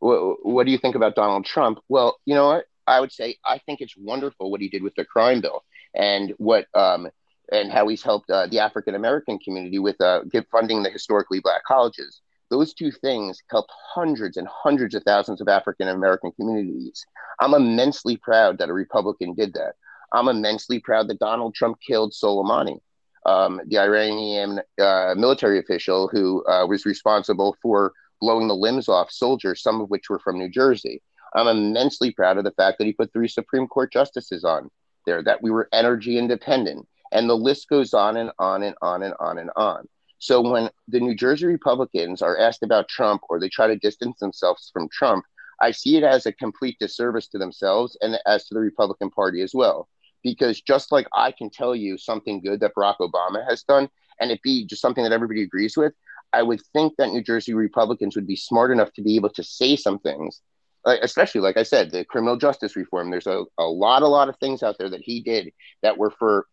what, 0.00 0.44
what 0.44 0.66
do 0.66 0.72
you 0.72 0.78
think 0.78 0.94
about 0.94 1.14
Donald 1.14 1.44
Trump? 1.44 1.78
Well, 1.88 2.18
you 2.24 2.34
know 2.34 2.48
what? 2.48 2.64
I 2.86 3.00
would 3.00 3.12
say 3.12 3.36
I 3.44 3.58
think 3.58 3.80
it's 3.80 3.96
wonderful 3.96 4.50
what 4.50 4.60
he 4.60 4.68
did 4.68 4.82
with 4.82 4.94
the 4.96 5.04
crime 5.04 5.40
bill 5.40 5.62
and 5.94 6.34
what 6.38 6.66
um, 6.74 7.08
and 7.52 7.70
how 7.70 7.86
he's 7.86 8.02
helped 8.02 8.30
uh, 8.30 8.46
the 8.46 8.58
African 8.58 8.94
American 8.94 9.38
community 9.38 9.78
with 9.78 10.00
uh, 10.00 10.22
funding 10.50 10.82
the 10.82 10.90
historically 10.90 11.40
black 11.40 11.62
colleges. 11.64 12.20
Those 12.52 12.74
two 12.74 12.92
things 12.92 13.42
help 13.50 13.64
hundreds 13.94 14.36
and 14.36 14.46
hundreds 14.46 14.94
of 14.94 15.02
thousands 15.04 15.40
of 15.40 15.48
African 15.48 15.88
American 15.88 16.32
communities. 16.32 17.06
I'm 17.40 17.54
immensely 17.54 18.18
proud 18.18 18.58
that 18.58 18.68
a 18.68 18.74
Republican 18.74 19.32
did 19.32 19.54
that. 19.54 19.72
I'm 20.12 20.28
immensely 20.28 20.78
proud 20.78 21.08
that 21.08 21.18
Donald 21.18 21.54
Trump 21.54 21.78
killed 21.80 22.12
Soleimani, 22.12 22.78
um, 23.24 23.62
the 23.68 23.78
Iranian 23.78 24.60
uh, 24.78 25.14
military 25.16 25.60
official 25.60 26.08
who 26.08 26.44
uh, 26.44 26.66
was 26.66 26.84
responsible 26.84 27.56
for 27.62 27.94
blowing 28.20 28.48
the 28.48 28.54
limbs 28.54 28.86
off 28.86 29.10
soldiers, 29.10 29.62
some 29.62 29.80
of 29.80 29.88
which 29.88 30.10
were 30.10 30.18
from 30.18 30.38
New 30.38 30.50
Jersey. 30.50 31.00
I'm 31.34 31.48
immensely 31.48 32.10
proud 32.10 32.36
of 32.36 32.44
the 32.44 32.50
fact 32.50 32.76
that 32.76 32.84
he 32.84 32.92
put 32.92 33.14
three 33.14 33.28
Supreme 33.28 33.66
Court 33.66 33.90
justices 33.90 34.44
on 34.44 34.68
there, 35.06 35.22
that 35.22 35.42
we 35.42 35.50
were 35.50 35.70
energy 35.72 36.18
independent. 36.18 36.86
And 37.12 37.30
the 37.30 37.34
list 37.34 37.70
goes 37.70 37.94
on 37.94 38.18
and 38.18 38.30
on 38.38 38.62
and 38.62 38.76
on 38.82 39.02
and 39.02 39.14
on 39.18 39.38
and 39.38 39.50
on. 39.56 39.88
So 40.22 40.40
when 40.40 40.70
the 40.86 41.00
New 41.00 41.16
Jersey 41.16 41.46
Republicans 41.46 42.22
are 42.22 42.38
asked 42.38 42.62
about 42.62 42.86
Trump 42.86 43.22
or 43.28 43.40
they 43.40 43.48
try 43.48 43.66
to 43.66 43.74
distance 43.74 44.20
themselves 44.20 44.70
from 44.72 44.88
Trump, 44.88 45.24
I 45.60 45.72
see 45.72 45.96
it 45.96 46.04
as 46.04 46.26
a 46.26 46.32
complete 46.32 46.76
disservice 46.78 47.26
to 47.30 47.38
themselves 47.38 47.98
and 48.00 48.16
as 48.24 48.46
to 48.46 48.54
the 48.54 48.60
Republican 48.60 49.10
Party 49.10 49.42
as 49.42 49.52
well. 49.52 49.88
Because 50.22 50.60
just 50.60 50.92
like 50.92 51.08
I 51.12 51.32
can 51.32 51.50
tell 51.50 51.74
you 51.74 51.98
something 51.98 52.40
good 52.40 52.60
that 52.60 52.72
Barack 52.76 52.98
Obama 53.00 53.44
has 53.48 53.64
done, 53.64 53.88
and 54.20 54.30
it 54.30 54.40
be 54.42 54.64
just 54.64 54.80
something 54.80 55.02
that 55.02 55.10
everybody 55.10 55.42
agrees 55.42 55.76
with, 55.76 55.92
I 56.32 56.44
would 56.44 56.62
think 56.72 56.92
that 56.98 57.10
New 57.10 57.24
Jersey 57.24 57.54
Republicans 57.54 58.14
would 58.14 58.28
be 58.28 58.36
smart 58.36 58.70
enough 58.70 58.92
to 58.92 59.02
be 59.02 59.16
able 59.16 59.30
to 59.30 59.42
say 59.42 59.74
some 59.74 59.98
things, 59.98 60.40
especially 60.86 61.40
like 61.40 61.56
I 61.56 61.64
said, 61.64 61.90
the 61.90 62.04
criminal 62.04 62.36
justice 62.36 62.76
reform. 62.76 63.10
There's 63.10 63.26
a, 63.26 63.42
a 63.58 63.64
lot, 63.64 64.02
a 64.02 64.06
lot 64.06 64.28
of 64.28 64.36
things 64.36 64.62
out 64.62 64.76
there 64.78 64.90
that 64.90 65.02
he 65.02 65.20
did 65.20 65.52
that 65.82 65.98
were 65.98 66.12
for 66.12 66.46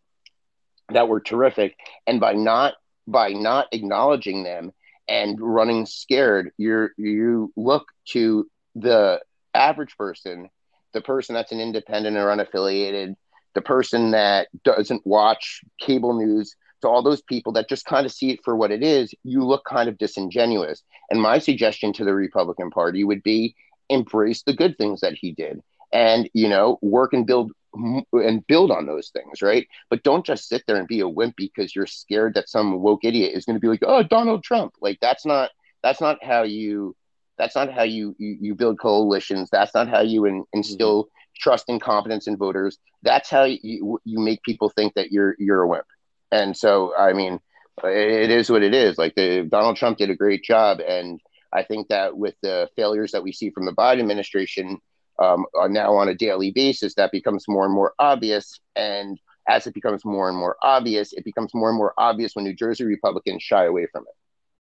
that 0.92 1.06
were 1.06 1.20
terrific, 1.20 1.76
and 2.08 2.18
by 2.18 2.32
not 2.32 2.74
by 3.06 3.32
not 3.32 3.68
acknowledging 3.72 4.42
them 4.42 4.72
and 5.08 5.38
running 5.40 5.86
scared, 5.86 6.52
you're 6.56 6.92
you 6.96 7.52
look 7.56 7.86
to 8.10 8.48
the 8.74 9.20
average 9.54 9.96
person, 9.96 10.48
the 10.92 11.00
person 11.00 11.34
that's 11.34 11.52
an 11.52 11.60
independent 11.60 12.16
or 12.16 12.26
unaffiliated, 12.26 13.16
the 13.54 13.62
person 13.62 14.12
that 14.12 14.48
doesn't 14.64 15.06
watch 15.06 15.62
cable 15.80 16.14
news 16.14 16.54
to 16.82 16.88
all 16.88 17.02
those 17.02 17.22
people 17.22 17.52
that 17.52 17.68
just 17.68 17.84
kind 17.84 18.06
of 18.06 18.12
see 18.12 18.30
it 18.30 18.40
for 18.44 18.56
what 18.56 18.70
it 18.70 18.82
is, 18.82 19.12
you 19.22 19.44
look 19.44 19.64
kind 19.64 19.88
of 19.88 19.98
disingenuous. 19.98 20.82
And 21.10 21.20
my 21.20 21.38
suggestion 21.38 21.92
to 21.94 22.04
the 22.04 22.14
Republican 22.14 22.70
Party 22.70 23.04
would 23.04 23.22
be 23.22 23.54
embrace 23.88 24.42
the 24.42 24.54
good 24.54 24.78
things 24.78 25.00
that 25.00 25.14
he 25.14 25.32
did 25.32 25.60
and, 25.92 26.30
you 26.32 26.48
know, 26.48 26.78
work 26.80 27.12
and 27.12 27.26
build 27.26 27.52
and 27.74 28.46
build 28.46 28.70
on 28.70 28.86
those 28.86 29.10
things, 29.10 29.42
right? 29.42 29.66
But 29.88 30.02
don't 30.02 30.26
just 30.26 30.48
sit 30.48 30.64
there 30.66 30.76
and 30.76 30.88
be 30.88 31.00
a 31.00 31.08
wimp 31.08 31.36
because 31.36 31.74
you're 31.74 31.86
scared 31.86 32.34
that 32.34 32.48
some 32.48 32.80
woke 32.80 33.04
idiot 33.04 33.32
is 33.34 33.44
going 33.44 33.56
to 33.56 33.60
be 33.60 33.68
like, 33.68 33.82
"Oh, 33.86 34.02
Donald 34.02 34.42
Trump." 34.42 34.74
Like 34.80 34.98
that's 35.00 35.24
not 35.24 35.50
that's 35.82 36.00
not 36.00 36.22
how 36.22 36.42
you 36.42 36.96
that's 37.38 37.54
not 37.54 37.72
how 37.72 37.82
you 37.82 38.14
you, 38.18 38.36
you 38.40 38.54
build 38.54 38.78
coalitions. 38.78 39.48
That's 39.50 39.74
not 39.74 39.88
how 39.88 40.00
you 40.00 40.26
in, 40.26 40.44
instill 40.52 41.04
mm-hmm. 41.04 41.40
trust 41.40 41.68
and 41.68 41.80
confidence 41.80 42.26
in 42.26 42.36
voters. 42.36 42.78
That's 43.02 43.30
how 43.30 43.44
you 43.44 44.00
you 44.04 44.20
make 44.20 44.42
people 44.42 44.68
think 44.68 44.94
that 44.94 45.10
you're 45.10 45.34
you're 45.38 45.62
a 45.62 45.68
wimp. 45.68 45.86
And 46.32 46.56
so, 46.56 46.94
I 46.96 47.12
mean, 47.12 47.40
it 47.82 48.30
is 48.30 48.50
what 48.50 48.62
it 48.62 48.74
is. 48.74 48.98
Like 48.98 49.14
the 49.14 49.44
Donald 49.48 49.76
Trump 49.76 49.98
did 49.98 50.10
a 50.10 50.16
great 50.16 50.44
job, 50.44 50.80
and 50.80 51.20
I 51.52 51.64
think 51.64 51.88
that 51.88 52.16
with 52.16 52.34
the 52.42 52.68
failures 52.76 53.12
that 53.12 53.22
we 53.22 53.32
see 53.32 53.50
from 53.50 53.64
the 53.64 53.72
Biden 53.72 54.00
administration 54.00 54.78
um, 55.20 55.44
now 55.68 55.94
on 55.94 56.08
a 56.08 56.14
daily 56.14 56.50
basis, 56.50 56.94
that 56.94 57.12
becomes 57.12 57.44
more 57.48 57.64
and 57.64 57.74
more 57.74 57.94
obvious. 57.98 58.60
And 58.74 59.18
as 59.48 59.66
it 59.66 59.74
becomes 59.74 60.04
more 60.04 60.28
and 60.28 60.36
more 60.36 60.56
obvious, 60.62 61.12
it 61.12 61.24
becomes 61.24 61.54
more 61.54 61.68
and 61.68 61.78
more 61.78 61.94
obvious 61.98 62.34
when 62.34 62.44
New 62.44 62.54
Jersey 62.54 62.84
Republicans 62.84 63.42
shy 63.42 63.64
away 63.64 63.86
from 63.92 64.04
it. 64.04 64.14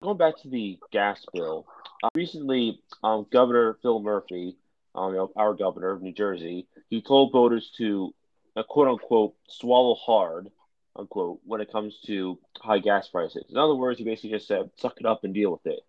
Going 0.03 0.19
back 0.19 0.37
to 0.43 0.49
the 0.49 0.79
gas 0.93 1.25
bill, 1.33 1.67
uh, 2.03 2.09
recently, 2.15 2.81
um, 3.03 3.27
Governor 3.33 3.79
Phil 3.83 4.01
Murphy, 4.01 4.57
um, 4.95 5.29
our 5.37 5.55
governor 5.55 5.91
of 5.91 6.03
New 6.03 6.13
Jersey, 6.13 6.67
he 6.89 7.03
told 7.03 7.33
voters 7.33 7.73
to, 7.79 8.15
uh, 8.57 8.63
quote 8.63 8.89
unquote, 8.89 9.35
swallow 9.49 9.95
hard 9.95 10.49
unquote, 10.99 11.41
when 11.45 11.61
it 11.61 11.71
comes 11.71 11.99
to 12.07 12.39
high 12.61 12.81
gas 12.81 13.09
prices. 13.09 13.45
In 13.49 13.57
other 13.57 13.75
words, 13.75 13.99
he 13.99 14.05
basically 14.05 14.31
just 14.31 14.49
said, 14.49 14.71
suck 14.77 15.01
it 15.01 15.07
up 15.07 15.25
and 15.25 15.33
deal 15.33 15.53
with 15.53 15.67
it. 15.67 15.81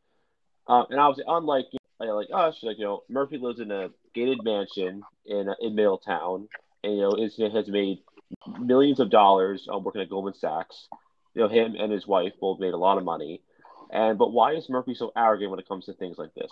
Uh, 0.67 0.83
and 0.89 0.99
obviously, 0.99 1.25
unlike 1.27 1.65
you 1.71 1.79
know, 1.99 2.15
like 2.15 2.29
us, 2.33 2.59
like 2.61 2.77
you 2.77 2.85
know, 2.85 3.03
Murphy 3.09 3.37
lives 3.37 3.59
in 3.59 3.71
a 3.71 3.89
gated 4.13 4.43
mansion 4.43 5.03
in 5.25 5.49
in 5.61 5.75
Middletown, 5.75 6.47
and 6.83 6.95
you 6.95 7.01
know, 7.01 7.11
is, 7.13 7.37
has 7.37 7.67
made 7.67 7.99
millions 8.59 8.99
of 8.99 9.09
dollars 9.09 9.67
um, 9.71 9.83
working 9.83 10.01
at 10.01 10.09
Goldman 10.09 10.33
Sachs. 10.33 10.87
You 11.35 11.43
know, 11.43 11.47
him 11.47 11.75
and 11.75 11.91
his 11.91 12.07
wife 12.07 12.33
both 12.39 12.59
made 12.59 12.73
a 12.73 12.77
lot 12.77 12.97
of 12.97 13.03
money. 13.03 13.41
And 13.91 14.17
but 14.17 14.31
why 14.31 14.53
is 14.53 14.69
Murphy 14.69 14.93
so 14.93 15.11
arrogant 15.15 15.51
when 15.51 15.59
it 15.59 15.67
comes 15.67 15.85
to 15.85 15.93
things 15.93 16.17
like 16.17 16.33
this? 16.35 16.51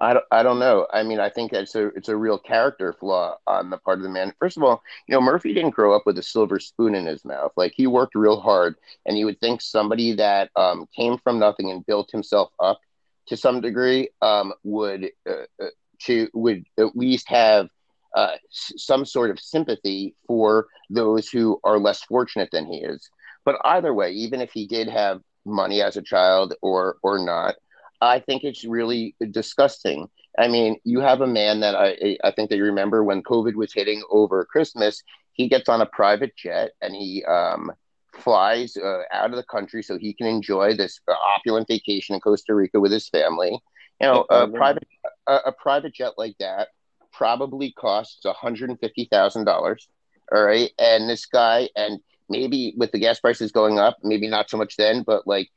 I 0.00 0.12
don't, 0.14 0.24
I 0.30 0.42
don't 0.42 0.58
know. 0.58 0.86
I 0.92 1.02
mean, 1.02 1.20
I 1.20 1.30
think 1.30 1.52
it's 1.52 1.74
a 1.74 1.86
it's 1.88 2.08
a 2.08 2.16
real 2.16 2.38
character 2.38 2.92
flaw 2.92 3.36
on 3.46 3.70
the 3.70 3.78
part 3.78 3.98
of 3.98 4.02
the 4.02 4.10
man. 4.10 4.34
First 4.38 4.56
of 4.56 4.62
all, 4.62 4.82
you 5.06 5.14
know, 5.14 5.20
Murphy 5.20 5.54
didn't 5.54 5.70
grow 5.70 5.94
up 5.94 6.02
with 6.06 6.18
a 6.18 6.22
silver 6.22 6.58
spoon 6.58 6.94
in 6.94 7.06
his 7.06 7.24
mouth. 7.24 7.52
Like 7.56 7.72
he 7.74 7.86
worked 7.86 8.14
real 8.14 8.40
hard, 8.40 8.76
and 9.06 9.16
you 9.16 9.26
would 9.26 9.40
think 9.40 9.60
somebody 9.60 10.14
that 10.14 10.50
um, 10.56 10.86
came 10.94 11.18
from 11.18 11.38
nothing 11.38 11.70
and 11.70 11.86
built 11.86 12.10
himself 12.10 12.50
up 12.60 12.80
to 13.28 13.36
some 13.36 13.60
degree 13.60 14.10
um, 14.20 14.52
would 14.64 15.10
uh, 15.28 15.44
uh 15.62 15.66
to 16.06 16.28
would 16.34 16.64
at 16.78 16.96
least 16.96 17.28
have 17.28 17.68
uh, 18.14 18.36
some 18.52 19.04
sort 19.04 19.30
of 19.30 19.40
sympathy 19.40 20.14
for 20.26 20.66
those 20.88 21.28
who 21.28 21.58
are 21.64 21.78
less 21.78 22.02
fortunate 22.02 22.48
than 22.52 22.66
he 22.66 22.78
is. 22.78 23.08
But 23.44 23.56
either 23.64 23.92
way, 23.92 24.12
even 24.12 24.40
if 24.40 24.52
he 24.52 24.66
did 24.66 24.88
have 24.88 25.20
money 25.44 25.82
as 25.82 25.96
a 25.96 26.02
child 26.02 26.54
or 26.62 26.96
or 27.02 27.18
not, 27.18 27.56
I 28.00 28.20
think 28.20 28.44
it's 28.44 28.64
really 28.64 29.16
disgusting. 29.30 30.08
I 30.38 30.48
mean, 30.48 30.76
you 30.84 31.00
have 31.00 31.20
a 31.20 31.26
man 31.26 31.60
that 31.60 31.74
I 31.74 32.16
I 32.24 32.30
think 32.30 32.50
that 32.50 32.56
you 32.56 32.64
remember 32.64 33.04
when 33.04 33.22
COVID 33.22 33.54
was 33.54 33.72
hitting 33.72 34.02
over 34.10 34.44
Christmas. 34.44 35.02
He 35.32 35.48
gets 35.48 35.68
on 35.68 35.80
a 35.80 35.86
private 35.86 36.36
jet 36.36 36.70
and 36.80 36.94
he 36.94 37.24
um, 37.24 37.72
flies 38.14 38.76
uh, 38.76 39.02
out 39.12 39.30
of 39.30 39.36
the 39.36 39.44
country 39.44 39.82
so 39.82 39.98
he 39.98 40.14
can 40.14 40.26
enjoy 40.26 40.76
this 40.76 41.00
opulent 41.36 41.66
vacation 41.66 42.14
in 42.14 42.20
Costa 42.20 42.54
Rica 42.54 42.80
with 42.80 42.92
his 42.92 43.08
family. 43.08 43.60
You 44.00 44.08
know, 44.08 44.26
a 44.28 44.48
private 44.48 44.86
a, 45.26 45.34
a 45.46 45.52
private 45.52 45.94
jet 45.94 46.12
like 46.18 46.36
that 46.40 46.68
probably 47.12 47.72
costs 47.72 48.24
one 48.24 48.34
hundred 48.34 48.70
and 48.70 48.78
fifty 48.80 49.08
thousand 49.10 49.44
dollars. 49.44 49.88
All 50.32 50.42
right, 50.42 50.70
and 50.78 51.08
this 51.08 51.26
guy 51.26 51.68
and 51.76 52.00
maybe 52.28 52.74
with 52.76 52.92
the 52.92 52.98
gas 52.98 53.20
prices 53.20 53.52
going 53.52 53.78
up, 53.78 53.98
maybe 54.02 54.28
not 54.28 54.50
so 54.50 54.56
much 54.56 54.76
then, 54.76 55.02
but 55.02 55.26
like 55.26 55.50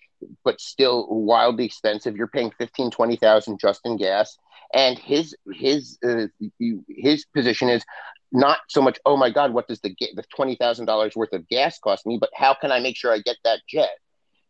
but 0.43 0.59
still 0.59 1.07
wildly 1.09 1.65
expensive. 1.65 2.15
You're 2.15 2.27
paying 2.27 2.51
15, 2.57 2.91
20,000 2.91 3.59
just 3.59 3.81
in 3.85 3.97
gas. 3.97 4.35
And 4.73 4.97
his 4.97 5.35
his 5.53 5.97
uh, 6.05 6.27
his 6.89 7.25
position 7.33 7.69
is 7.69 7.85
not 8.31 8.59
so 8.67 8.81
much, 8.81 8.99
oh 9.05 9.15
my 9.15 9.29
God, 9.29 9.53
what 9.53 9.67
does 9.67 9.79
the 9.79 9.95
the 10.13 10.23
twenty 10.35 10.55
thousand 10.55 10.87
dollars 10.87 11.15
worth 11.15 11.31
of 11.31 11.47
gas 11.47 11.79
cost 11.79 12.05
me, 12.05 12.17
but 12.19 12.29
how 12.35 12.53
can 12.53 12.71
I 12.71 12.79
make 12.79 12.97
sure 12.97 13.13
I 13.13 13.19
get 13.19 13.37
that 13.45 13.61
jet? 13.69 13.97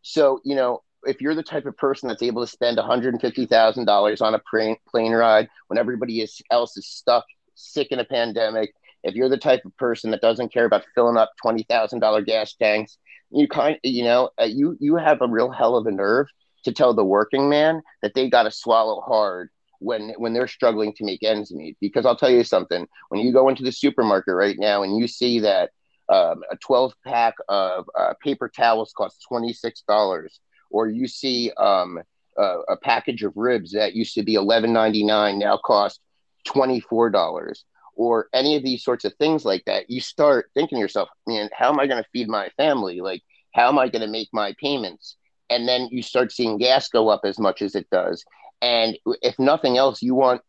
So 0.02 0.40
you 0.44 0.56
know, 0.56 0.82
if 1.08 1.20
you're 1.20 1.34
the 1.34 1.42
type 1.42 1.66
of 1.66 1.76
person 1.76 2.08
that's 2.08 2.22
able 2.22 2.42
to 2.42 2.50
spend 2.50 2.76
one 2.76 2.86
hundred 2.86 3.14
and 3.14 3.20
fifty 3.20 3.46
thousand 3.46 3.86
dollars 3.86 4.20
on 4.20 4.34
a 4.34 4.40
plane 4.40 5.12
ride 5.12 5.48
when 5.68 5.78
everybody 5.78 6.20
is, 6.20 6.40
else 6.50 6.76
is 6.76 6.86
stuck, 6.86 7.24
sick 7.54 7.88
in 7.90 7.98
a 7.98 8.04
pandemic, 8.04 8.72
if 9.02 9.14
you're 9.14 9.28
the 9.28 9.38
type 9.38 9.64
of 9.64 9.76
person 9.76 10.10
that 10.10 10.20
doesn't 10.20 10.52
care 10.52 10.64
about 10.64 10.84
filling 10.94 11.16
up 11.16 11.30
twenty 11.40 11.64
thousand 11.64 12.00
dollar 12.00 12.22
gas 12.22 12.54
tanks 12.54 12.98
you 13.30 13.48
kind 13.48 13.78
you 13.82 14.04
know 14.04 14.30
uh, 14.40 14.44
you 14.44 14.76
you 14.80 14.96
have 14.96 15.20
a 15.20 15.26
real 15.26 15.50
hell 15.50 15.76
of 15.76 15.86
a 15.86 15.90
nerve 15.90 16.26
to 16.64 16.72
tell 16.72 16.94
the 16.94 17.04
working 17.04 17.48
man 17.48 17.82
that 18.02 18.14
they 18.14 18.28
got 18.28 18.44
to 18.44 18.50
swallow 18.50 19.00
hard 19.00 19.50
when 19.80 20.10
when 20.16 20.32
they're 20.32 20.48
struggling 20.48 20.92
to 20.94 21.04
make 21.04 21.22
ends 21.22 21.52
meet. 21.52 21.76
Because 21.80 22.06
i'll 22.06 22.16
tell 22.16 22.30
you 22.30 22.44
something 22.44 22.86
when 23.08 23.20
you 23.20 23.32
go 23.32 23.48
into 23.48 23.62
the 23.62 23.72
supermarket 23.72 24.34
right 24.34 24.56
now 24.58 24.82
and 24.82 24.96
you 24.96 25.06
see 25.06 25.40
that 25.40 25.70
um, 26.10 26.42
a 26.50 26.56
12 26.56 26.94
pack 27.04 27.34
of 27.50 27.88
uh, 27.98 28.14
paper 28.22 28.48
towels 28.48 28.94
costs 28.96 29.24
$26 29.30 30.38
or 30.70 30.88
you 30.88 31.06
see 31.08 31.50
um, 31.56 31.98
uh, 32.38 32.58
a 32.68 32.76
package 32.76 33.22
of 33.22 33.32
ribs 33.36 33.72
that 33.72 33.94
used 33.94 34.14
to 34.14 34.22
be 34.22 34.34
$11.99 34.34 35.38
now 35.38 35.56
cost 35.56 36.00
$24 36.46 37.62
or 37.98 38.28
any 38.32 38.56
of 38.56 38.62
these 38.62 38.84
sorts 38.84 39.04
of 39.04 39.12
things 39.14 39.44
like 39.44 39.64
that, 39.64 39.90
you 39.90 40.00
start 40.00 40.50
thinking 40.54 40.76
to 40.76 40.80
yourself, 40.80 41.08
man, 41.26 41.50
how 41.52 41.68
am 41.68 41.80
I 41.80 41.88
going 41.88 42.02
to 42.02 42.08
feed 42.12 42.28
my 42.28 42.48
family? 42.56 43.00
Like, 43.00 43.22
how 43.52 43.68
am 43.68 43.78
I 43.78 43.88
going 43.88 44.02
to 44.02 44.08
make 44.08 44.28
my 44.32 44.54
payments? 44.60 45.16
And 45.50 45.66
then 45.66 45.88
you 45.90 46.00
start 46.02 46.30
seeing 46.30 46.58
gas 46.58 46.88
go 46.88 47.08
up 47.08 47.22
as 47.24 47.40
much 47.40 47.60
as 47.60 47.74
it 47.74 47.90
does. 47.90 48.24
And 48.62 48.96
if 49.20 49.36
nothing 49.38 49.78
else, 49.78 50.00
you 50.00 50.14
want 50.14 50.42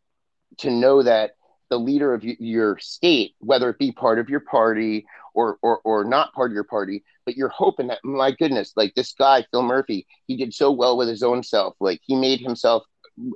to 0.60 0.70
know 0.70 1.02
that 1.02 1.32
the 1.70 1.80
leader 1.80 2.14
of 2.14 2.24
your 2.24 2.78
state, 2.80 3.34
whether 3.40 3.70
it 3.70 3.80
be 3.80 3.92
part 3.92 4.20
of 4.20 4.30
your 4.30 4.42
party 4.42 5.06
or, 5.34 5.58
or, 5.62 5.80
or 5.84 6.04
not 6.04 6.34
part 6.34 6.52
of 6.52 6.56
your 6.56 6.64
party, 6.64 7.04
but 7.26 7.36
you're 7.36 7.50
hoping 7.50 7.88
that, 7.88 8.00
my 8.04 8.32
goodness, 8.32 8.74
like 8.76 8.94
this 8.96 9.14
guy, 9.14 9.46
Phil 9.52 9.64
Murphy, 9.64 10.08
he 10.28 10.36
did 10.36 10.54
so 10.54 10.72
well 10.72 10.98
with 10.98 11.08
his 11.08 11.24
own 11.24 11.44
self. 11.44 11.76
Like 11.80 12.02
he 12.04 12.16
made 12.16 12.40
himself 12.40 12.84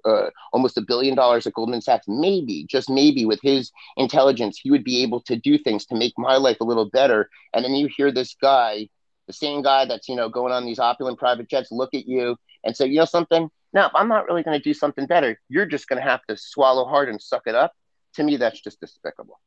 uh, 0.05 0.29
almost 0.51 0.77
a 0.77 0.81
billion 0.81 1.15
dollars 1.15 1.45
at 1.45 1.53
Goldman 1.53 1.81
Sachs, 1.81 2.05
maybe, 2.07 2.65
just 2.69 2.89
maybe 2.89 3.25
with 3.25 3.39
his 3.41 3.71
intelligence, 3.97 4.59
he 4.61 4.71
would 4.71 4.83
be 4.83 5.03
able 5.03 5.21
to 5.21 5.35
do 5.35 5.57
things 5.57 5.85
to 5.87 5.95
make 5.95 6.13
my 6.17 6.37
life 6.37 6.57
a 6.61 6.65
little 6.65 6.89
better. 6.89 7.29
And 7.53 7.63
then 7.63 7.73
you 7.73 7.87
hear 7.87 8.11
this 8.11 8.35
guy, 8.41 8.89
the 9.27 9.33
same 9.33 9.61
guy 9.61 9.85
that's, 9.85 10.07
you 10.07 10.15
know, 10.15 10.29
going 10.29 10.53
on 10.53 10.65
these 10.65 10.79
opulent 10.79 11.19
private 11.19 11.49
jets, 11.49 11.71
look 11.71 11.93
at 11.93 12.07
you 12.07 12.37
and 12.63 12.75
say, 12.75 12.87
you 12.87 12.99
know, 12.99 13.05
something, 13.05 13.49
no, 13.73 13.89
I'm 13.93 14.07
not 14.07 14.25
really 14.27 14.43
going 14.43 14.57
to 14.57 14.63
do 14.63 14.73
something 14.73 15.05
better. 15.05 15.39
You're 15.49 15.65
just 15.65 15.87
going 15.87 16.01
to 16.01 16.07
have 16.07 16.23
to 16.29 16.37
swallow 16.37 16.85
hard 16.85 17.09
and 17.09 17.21
suck 17.21 17.43
it 17.45 17.55
up. 17.55 17.73
To 18.15 18.23
me, 18.23 18.37
that's 18.37 18.61
just 18.61 18.79
despicable. 18.79 19.39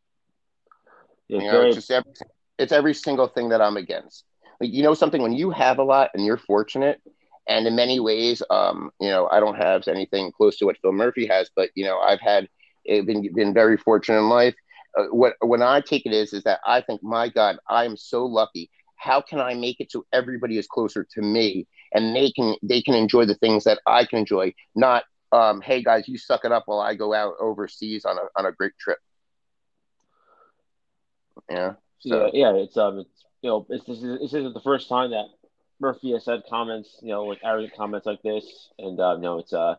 Yeah, 1.28 1.40
you 1.40 1.52
know, 1.52 1.62
it's 1.62 1.76
just 1.76 1.90
every, 1.90 2.12
it's 2.58 2.72
every 2.72 2.94
single 2.94 3.28
thing 3.28 3.50
that 3.50 3.60
I'm 3.60 3.76
against. 3.76 4.24
Like, 4.60 4.72
you 4.72 4.82
know, 4.82 4.94
something 4.94 5.22
when 5.22 5.34
you 5.34 5.50
have 5.50 5.78
a 5.78 5.84
lot 5.84 6.10
and 6.14 6.24
you're 6.24 6.38
fortunate, 6.38 7.00
and 7.48 7.66
in 7.66 7.76
many 7.76 8.00
ways, 8.00 8.42
um, 8.50 8.90
you 9.00 9.08
know, 9.08 9.28
I 9.28 9.40
don't 9.40 9.56
have 9.56 9.86
anything 9.88 10.32
close 10.32 10.56
to 10.58 10.64
what 10.64 10.78
Phil 10.82 10.92
Murphy 10.92 11.26
has, 11.26 11.50
but 11.54 11.70
you 11.74 11.84
know, 11.84 11.98
I've 11.98 12.20
had 12.20 12.48
eh, 12.88 13.02
been 13.02 13.32
been 13.34 13.54
very 13.54 13.76
fortunate 13.76 14.18
in 14.18 14.28
life. 14.28 14.54
Uh, 14.98 15.04
what 15.10 15.34
when 15.40 15.62
I 15.62 15.80
take 15.80 16.06
it 16.06 16.12
is 16.12 16.32
is 16.32 16.42
that 16.44 16.60
I 16.66 16.80
think, 16.80 17.02
my 17.02 17.28
God, 17.28 17.58
I 17.68 17.84
am 17.84 17.96
so 17.96 18.26
lucky. 18.26 18.70
How 18.96 19.20
can 19.20 19.40
I 19.40 19.54
make 19.54 19.80
it 19.80 19.92
so 19.92 20.06
everybody 20.12 20.58
is 20.58 20.66
closer 20.66 21.06
to 21.14 21.22
me 21.22 21.68
and 21.92 22.16
they 22.16 22.32
can 22.32 22.56
they 22.62 22.82
can 22.82 22.94
enjoy 22.94 23.26
the 23.26 23.34
things 23.34 23.64
that 23.64 23.80
I 23.86 24.04
can 24.06 24.20
enjoy? 24.20 24.54
Not, 24.74 25.04
um, 25.32 25.60
hey 25.60 25.82
guys, 25.82 26.08
you 26.08 26.18
suck 26.18 26.44
it 26.44 26.52
up 26.52 26.64
while 26.66 26.80
I 26.80 26.94
go 26.94 27.14
out 27.14 27.34
overseas 27.40 28.04
on 28.04 28.16
a 28.18 28.22
on 28.36 28.46
a 28.46 28.52
great 28.52 28.72
trip. 28.80 28.98
Yeah. 31.50 31.74
So. 32.06 32.30
Yeah, 32.32 32.52
yeah, 32.52 32.62
it's 32.62 32.76
um, 32.76 33.00
it's 33.00 33.24
you 33.42 33.50
know, 33.50 33.66
it's 33.68 33.84
this 33.84 33.98
is, 33.98 34.20
this 34.20 34.34
isn't 34.34 34.54
the 34.54 34.60
first 34.60 34.88
time 34.88 35.10
that 35.10 35.26
Murphy 35.80 36.12
has 36.12 36.24
said 36.24 36.42
comments, 36.48 36.98
you 37.02 37.08
know, 37.08 37.24
like 37.24 37.40
arrogant 37.44 37.74
comments 37.76 38.06
like 38.06 38.22
this, 38.22 38.70
and 38.78 38.98
uh, 38.98 39.14
you 39.16 39.22
know, 39.22 39.38
it's 39.38 39.52
uh, 39.52 39.74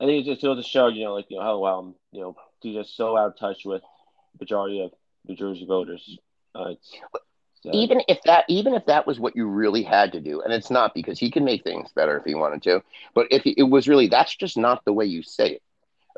I 0.00 0.04
think 0.04 0.26
it 0.26 0.30
just 0.30 0.42
goes 0.42 0.62
to 0.62 0.68
show, 0.68 0.88
you 0.88 1.04
know, 1.04 1.14
like 1.14 1.26
you 1.28 1.38
know 1.38 1.42
how 1.42 1.64
um, 1.66 1.94
you 2.12 2.20
know, 2.20 2.36
he's 2.60 2.74
just 2.74 2.96
so 2.96 3.16
out 3.16 3.28
of 3.28 3.38
touch 3.38 3.64
with 3.64 3.82
the 4.32 4.44
majority 4.44 4.82
of 4.82 4.92
New 5.26 5.36
Jersey 5.36 5.64
voters. 5.66 6.18
Uh, 6.54 6.74
uh, 7.66 7.70
even 7.72 8.02
if 8.08 8.20
that, 8.24 8.44
even 8.48 8.74
if 8.74 8.84
that 8.86 9.06
was 9.06 9.18
what 9.18 9.34
you 9.36 9.46
really 9.46 9.82
had 9.82 10.12
to 10.12 10.20
do, 10.20 10.42
and 10.42 10.52
it's 10.52 10.70
not 10.70 10.92
because 10.92 11.18
he 11.18 11.30
can 11.30 11.44
make 11.44 11.64
things 11.64 11.90
better 11.94 12.18
if 12.18 12.24
he 12.24 12.34
wanted 12.34 12.62
to, 12.62 12.82
but 13.14 13.26
if 13.30 13.42
it 13.46 13.62
was 13.62 13.88
really, 13.88 14.08
that's 14.08 14.36
just 14.36 14.56
not 14.56 14.84
the 14.84 14.92
way 14.92 15.06
you 15.06 15.22
say 15.22 15.52
it. 15.52 15.62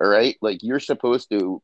All 0.00 0.08
right, 0.08 0.36
like 0.40 0.62
you're 0.62 0.80
supposed 0.80 1.30
to 1.30 1.62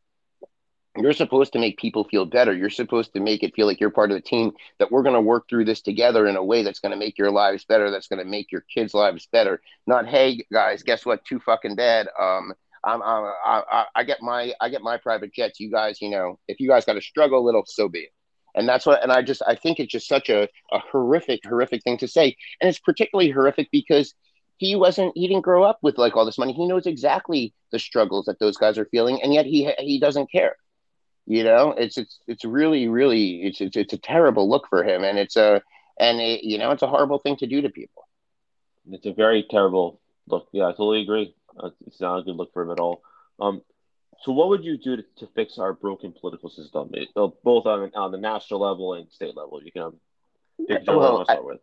you're 0.96 1.12
supposed 1.12 1.52
to 1.54 1.58
make 1.58 1.78
people 1.78 2.04
feel 2.04 2.26
better. 2.26 2.52
You're 2.52 2.70
supposed 2.70 3.14
to 3.14 3.20
make 3.20 3.42
it 3.42 3.54
feel 3.54 3.66
like 3.66 3.80
you're 3.80 3.90
part 3.90 4.10
of 4.10 4.16
the 4.16 4.20
team, 4.20 4.52
that 4.78 4.90
we're 4.90 5.02
going 5.02 5.14
to 5.14 5.20
work 5.20 5.48
through 5.48 5.64
this 5.64 5.80
together 5.80 6.26
in 6.26 6.36
a 6.36 6.44
way 6.44 6.62
that's 6.62 6.80
going 6.80 6.92
to 6.92 6.98
make 6.98 7.16
your 7.16 7.30
lives 7.30 7.64
better, 7.64 7.90
that's 7.90 8.08
going 8.08 8.18
to 8.18 8.24
make 8.24 8.52
your 8.52 8.64
kids' 8.72 8.92
lives 8.92 9.26
better. 9.32 9.62
Not, 9.86 10.06
hey, 10.06 10.44
guys, 10.52 10.82
guess 10.82 11.06
what? 11.06 11.24
Too 11.24 11.40
fucking 11.40 11.76
bad. 11.76 12.08
Um, 12.20 12.52
I'm, 12.84 13.02
I'm 13.02 13.32
I, 13.44 13.86
I 13.94 14.04
get 14.04 14.20
my 14.22 14.52
I 14.60 14.68
get 14.68 14.82
my 14.82 14.96
private 14.96 15.32
jets. 15.32 15.60
You 15.60 15.70
guys, 15.70 16.02
you 16.02 16.10
know, 16.10 16.38
if 16.48 16.58
you 16.58 16.68
guys 16.68 16.84
got 16.84 16.94
to 16.94 17.00
struggle 17.00 17.38
a 17.38 17.46
little, 17.46 17.62
so 17.64 17.88
be 17.88 18.00
it. 18.00 18.10
And 18.54 18.68
that's 18.68 18.84
what, 18.84 19.02
and 19.02 19.10
I 19.10 19.22
just, 19.22 19.40
I 19.46 19.54
think 19.54 19.80
it's 19.80 19.92
just 19.92 20.06
such 20.06 20.28
a, 20.28 20.42
a 20.72 20.78
horrific, 20.78 21.40
horrific 21.46 21.82
thing 21.84 21.96
to 21.98 22.08
say. 22.08 22.36
And 22.60 22.68
it's 22.68 22.78
particularly 22.78 23.30
horrific 23.30 23.68
because 23.72 24.12
he 24.58 24.76
wasn't, 24.76 25.12
he 25.14 25.26
didn't 25.26 25.44
grow 25.44 25.62
up 25.62 25.78
with 25.80 25.96
like 25.96 26.16
all 26.16 26.26
this 26.26 26.36
money. 26.36 26.52
He 26.52 26.66
knows 26.66 26.86
exactly 26.86 27.54
the 27.70 27.78
struggles 27.78 28.26
that 28.26 28.38
those 28.40 28.58
guys 28.58 28.76
are 28.76 28.84
feeling. 28.84 29.22
And 29.22 29.32
yet 29.32 29.46
he, 29.46 29.72
he 29.78 29.98
doesn't 29.98 30.30
care. 30.30 30.56
You 31.26 31.44
know, 31.44 31.70
it's, 31.72 31.98
it's, 31.98 32.18
it's 32.26 32.44
really, 32.44 32.88
really, 32.88 33.42
it's, 33.42 33.60
it's, 33.60 33.76
it's 33.76 33.92
a 33.92 33.98
terrible 33.98 34.48
look 34.48 34.68
for 34.68 34.82
him. 34.82 35.04
And 35.04 35.18
it's 35.18 35.36
a, 35.36 35.62
and 35.98 36.20
it, 36.20 36.44
you 36.44 36.58
know, 36.58 36.70
it's 36.72 36.82
a 36.82 36.88
horrible 36.88 37.18
thing 37.18 37.36
to 37.36 37.46
do 37.46 37.62
to 37.62 37.68
people. 37.68 38.08
It's 38.90 39.06
a 39.06 39.12
very 39.12 39.46
terrible 39.48 40.00
look. 40.26 40.48
Yeah, 40.52 40.64
I 40.64 40.72
totally 40.72 41.02
agree. 41.02 41.34
It's 41.86 42.00
not 42.00 42.18
a 42.18 42.22
good 42.22 42.36
look 42.36 42.52
for 42.52 42.62
him 42.62 42.70
at 42.72 42.80
all. 42.80 43.02
Um, 43.40 43.62
so, 44.22 44.32
what 44.32 44.48
would 44.48 44.64
you 44.64 44.78
do 44.78 44.96
to, 44.96 45.04
to 45.18 45.28
fix 45.34 45.58
our 45.58 45.72
broken 45.72 46.12
political 46.12 46.48
system, 46.48 46.90
it, 46.92 47.08
both 47.14 47.66
on, 47.66 47.90
on 47.94 48.12
the 48.12 48.18
national 48.18 48.60
level 48.60 48.94
and 48.94 49.10
state 49.10 49.36
level? 49.36 49.60
You 49.62 49.72
can 49.72 49.92
well, 50.86 51.24
start 51.24 51.44
with. 51.44 51.60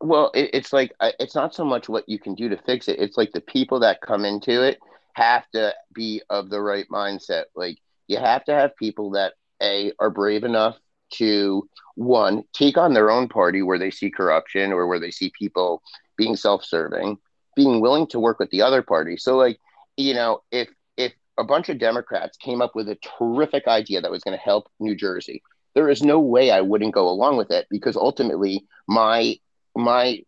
Well, 0.00 0.30
it, 0.34 0.50
it's 0.54 0.72
like 0.72 0.92
it's 1.00 1.34
not 1.34 1.54
so 1.54 1.64
much 1.64 1.88
what 1.88 2.08
you 2.08 2.18
can 2.18 2.34
do 2.34 2.48
to 2.48 2.56
fix 2.56 2.88
it. 2.88 2.98
It's 2.98 3.16
like 3.16 3.32
the 3.32 3.40
people 3.40 3.80
that 3.80 4.00
come 4.00 4.24
into 4.24 4.62
it 4.62 4.78
have 5.12 5.48
to 5.50 5.74
be 5.94 6.22
of 6.30 6.48
the 6.48 6.60
right 6.60 6.86
mindset. 6.90 7.44
Like 7.54 7.78
you 8.10 8.18
have 8.18 8.44
to 8.44 8.54
have 8.54 8.76
people 8.76 9.10
that 9.12 9.34
a 9.62 9.92
are 9.98 10.10
brave 10.10 10.44
enough 10.44 10.76
to 11.14 11.68
one 11.94 12.44
take 12.52 12.78
on 12.78 12.94
their 12.94 13.10
own 13.10 13.28
party 13.28 13.62
where 13.62 13.78
they 13.78 13.90
see 13.90 14.10
corruption 14.10 14.72
or 14.72 14.86
where 14.86 15.00
they 15.00 15.10
see 15.10 15.32
people 15.38 15.82
being 16.16 16.36
self-serving 16.36 17.18
being 17.56 17.80
willing 17.80 18.06
to 18.08 18.20
work 18.20 18.38
with 18.38 18.50
the 18.50 18.62
other 18.62 18.82
party. 18.82 19.16
So, 19.16 19.36
like, 19.36 19.58
you 19.96 20.14
know, 20.14 20.42
if 20.50 20.68
if 20.96 21.12
a 21.38 21.44
bunch 21.44 21.68
of 21.68 21.78
Democrats 21.78 22.36
came 22.36 22.62
up 22.62 22.74
with 22.74 22.88
a 22.88 22.98
terrific 23.18 23.66
idea 23.66 24.00
that 24.00 24.10
was 24.10 24.22
going 24.22 24.36
to 24.36 24.42
help 24.42 24.68
New 24.78 24.94
Jersey, 24.94 25.42
there 25.74 25.88
is 25.88 26.02
no 26.02 26.20
way 26.20 26.50
I 26.50 26.60
wouldn't 26.60 26.94
go 26.94 27.08
along 27.08 27.36
with 27.36 27.50
it 27.50 27.66
because 27.70 27.96
ultimately 27.96 28.66
my 28.88 29.36
my 29.76 30.22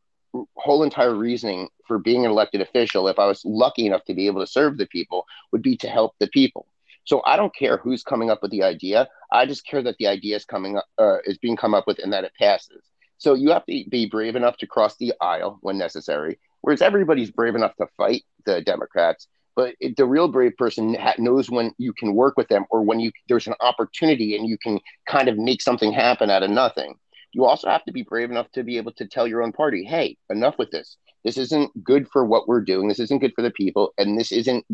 whole 0.56 0.82
entire 0.82 1.14
reasoning 1.14 1.68
for 1.86 1.98
being 1.98 2.24
an 2.24 2.30
elected 2.30 2.60
official, 2.60 3.08
if 3.08 3.18
I 3.18 3.26
was 3.26 3.44
lucky 3.44 3.86
enough 3.86 4.04
to 4.06 4.14
be 4.14 4.26
able 4.26 4.40
to 4.40 4.46
serve 4.46 4.78
the 4.78 4.86
people, 4.86 5.26
would 5.52 5.62
be 5.62 5.76
to 5.78 5.88
help 5.88 6.14
the 6.18 6.28
people. 6.28 6.66
So 7.04 7.22
I 7.24 7.36
don't 7.36 7.54
care 7.54 7.76
who's 7.78 8.02
coming 8.02 8.30
up 8.30 8.42
with 8.42 8.50
the 8.50 8.62
idea. 8.62 9.08
I 9.30 9.46
just 9.46 9.66
care 9.66 9.82
that 9.82 9.96
the 9.98 10.06
idea 10.06 10.36
is 10.36 10.44
coming 10.44 10.76
up, 10.76 10.86
uh, 10.98 11.18
is 11.24 11.38
being 11.38 11.56
come 11.56 11.74
up 11.74 11.86
with, 11.86 11.98
and 11.98 12.12
that 12.12 12.24
it 12.24 12.32
passes. 12.38 12.84
So 13.18 13.34
you 13.34 13.50
have 13.50 13.64
to 13.66 13.84
be 13.88 14.06
brave 14.06 14.36
enough 14.36 14.56
to 14.58 14.66
cross 14.66 14.96
the 14.96 15.14
aisle 15.20 15.58
when 15.62 15.78
necessary, 15.78 16.38
Whereas 16.62 16.80
everybody's 16.80 17.30
brave 17.30 17.54
enough 17.54 17.76
to 17.76 17.86
fight 17.96 18.22
the 18.46 18.60
Democrats, 18.62 19.26
but 19.54 19.74
it, 19.80 19.96
the 19.96 20.06
real 20.06 20.28
brave 20.28 20.56
person 20.56 20.94
ha- 20.94 21.14
knows 21.18 21.50
when 21.50 21.72
you 21.76 21.92
can 21.92 22.14
work 22.14 22.36
with 22.36 22.48
them 22.48 22.64
or 22.70 22.82
when 22.82 23.00
you 23.00 23.10
there's 23.28 23.48
an 23.48 23.54
opportunity 23.60 24.36
and 24.36 24.46
you 24.46 24.56
can 24.56 24.80
kind 25.06 25.28
of 25.28 25.36
make 25.36 25.60
something 25.60 25.92
happen 25.92 26.30
out 26.30 26.44
of 26.44 26.50
nothing. 26.50 26.94
You 27.32 27.44
also 27.44 27.68
have 27.68 27.84
to 27.84 27.92
be 27.92 28.02
brave 28.02 28.30
enough 28.30 28.50
to 28.52 28.62
be 28.62 28.76
able 28.76 28.92
to 28.92 29.06
tell 29.06 29.26
your 29.26 29.42
own 29.42 29.52
party, 29.52 29.84
"Hey, 29.84 30.16
enough 30.30 30.56
with 30.56 30.70
this. 30.70 30.96
This 31.24 31.36
isn't 31.36 31.84
good 31.84 32.08
for 32.08 32.24
what 32.24 32.46
we're 32.46 32.60
doing. 32.60 32.88
This 32.88 33.00
isn't 33.00 33.18
good 33.18 33.34
for 33.34 33.42
the 33.42 33.50
people, 33.50 33.92
and 33.98 34.18
this 34.18 34.32
isn't 34.32 34.64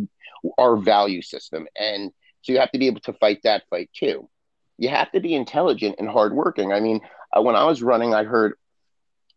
our 0.58 0.76
value 0.76 1.22
system." 1.22 1.66
And 1.76 2.12
so 2.42 2.52
you 2.52 2.60
have 2.60 2.72
to 2.72 2.78
be 2.78 2.86
able 2.86 3.00
to 3.00 3.12
fight 3.14 3.40
that 3.44 3.64
fight 3.70 3.90
too. 3.92 4.28
You 4.78 4.88
have 4.90 5.10
to 5.12 5.20
be 5.20 5.34
intelligent 5.34 5.96
and 5.98 6.08
hardworking. 6.08 6.72
I 6.72 6.80
mean, 6.80 7.00
uh, 7.36 7.42
when 7.42 7.56
I 7.56 7.64
was 7.64 7.82
running, 7.82 8.14
I 8.14 8.24
heard 8.24 8.54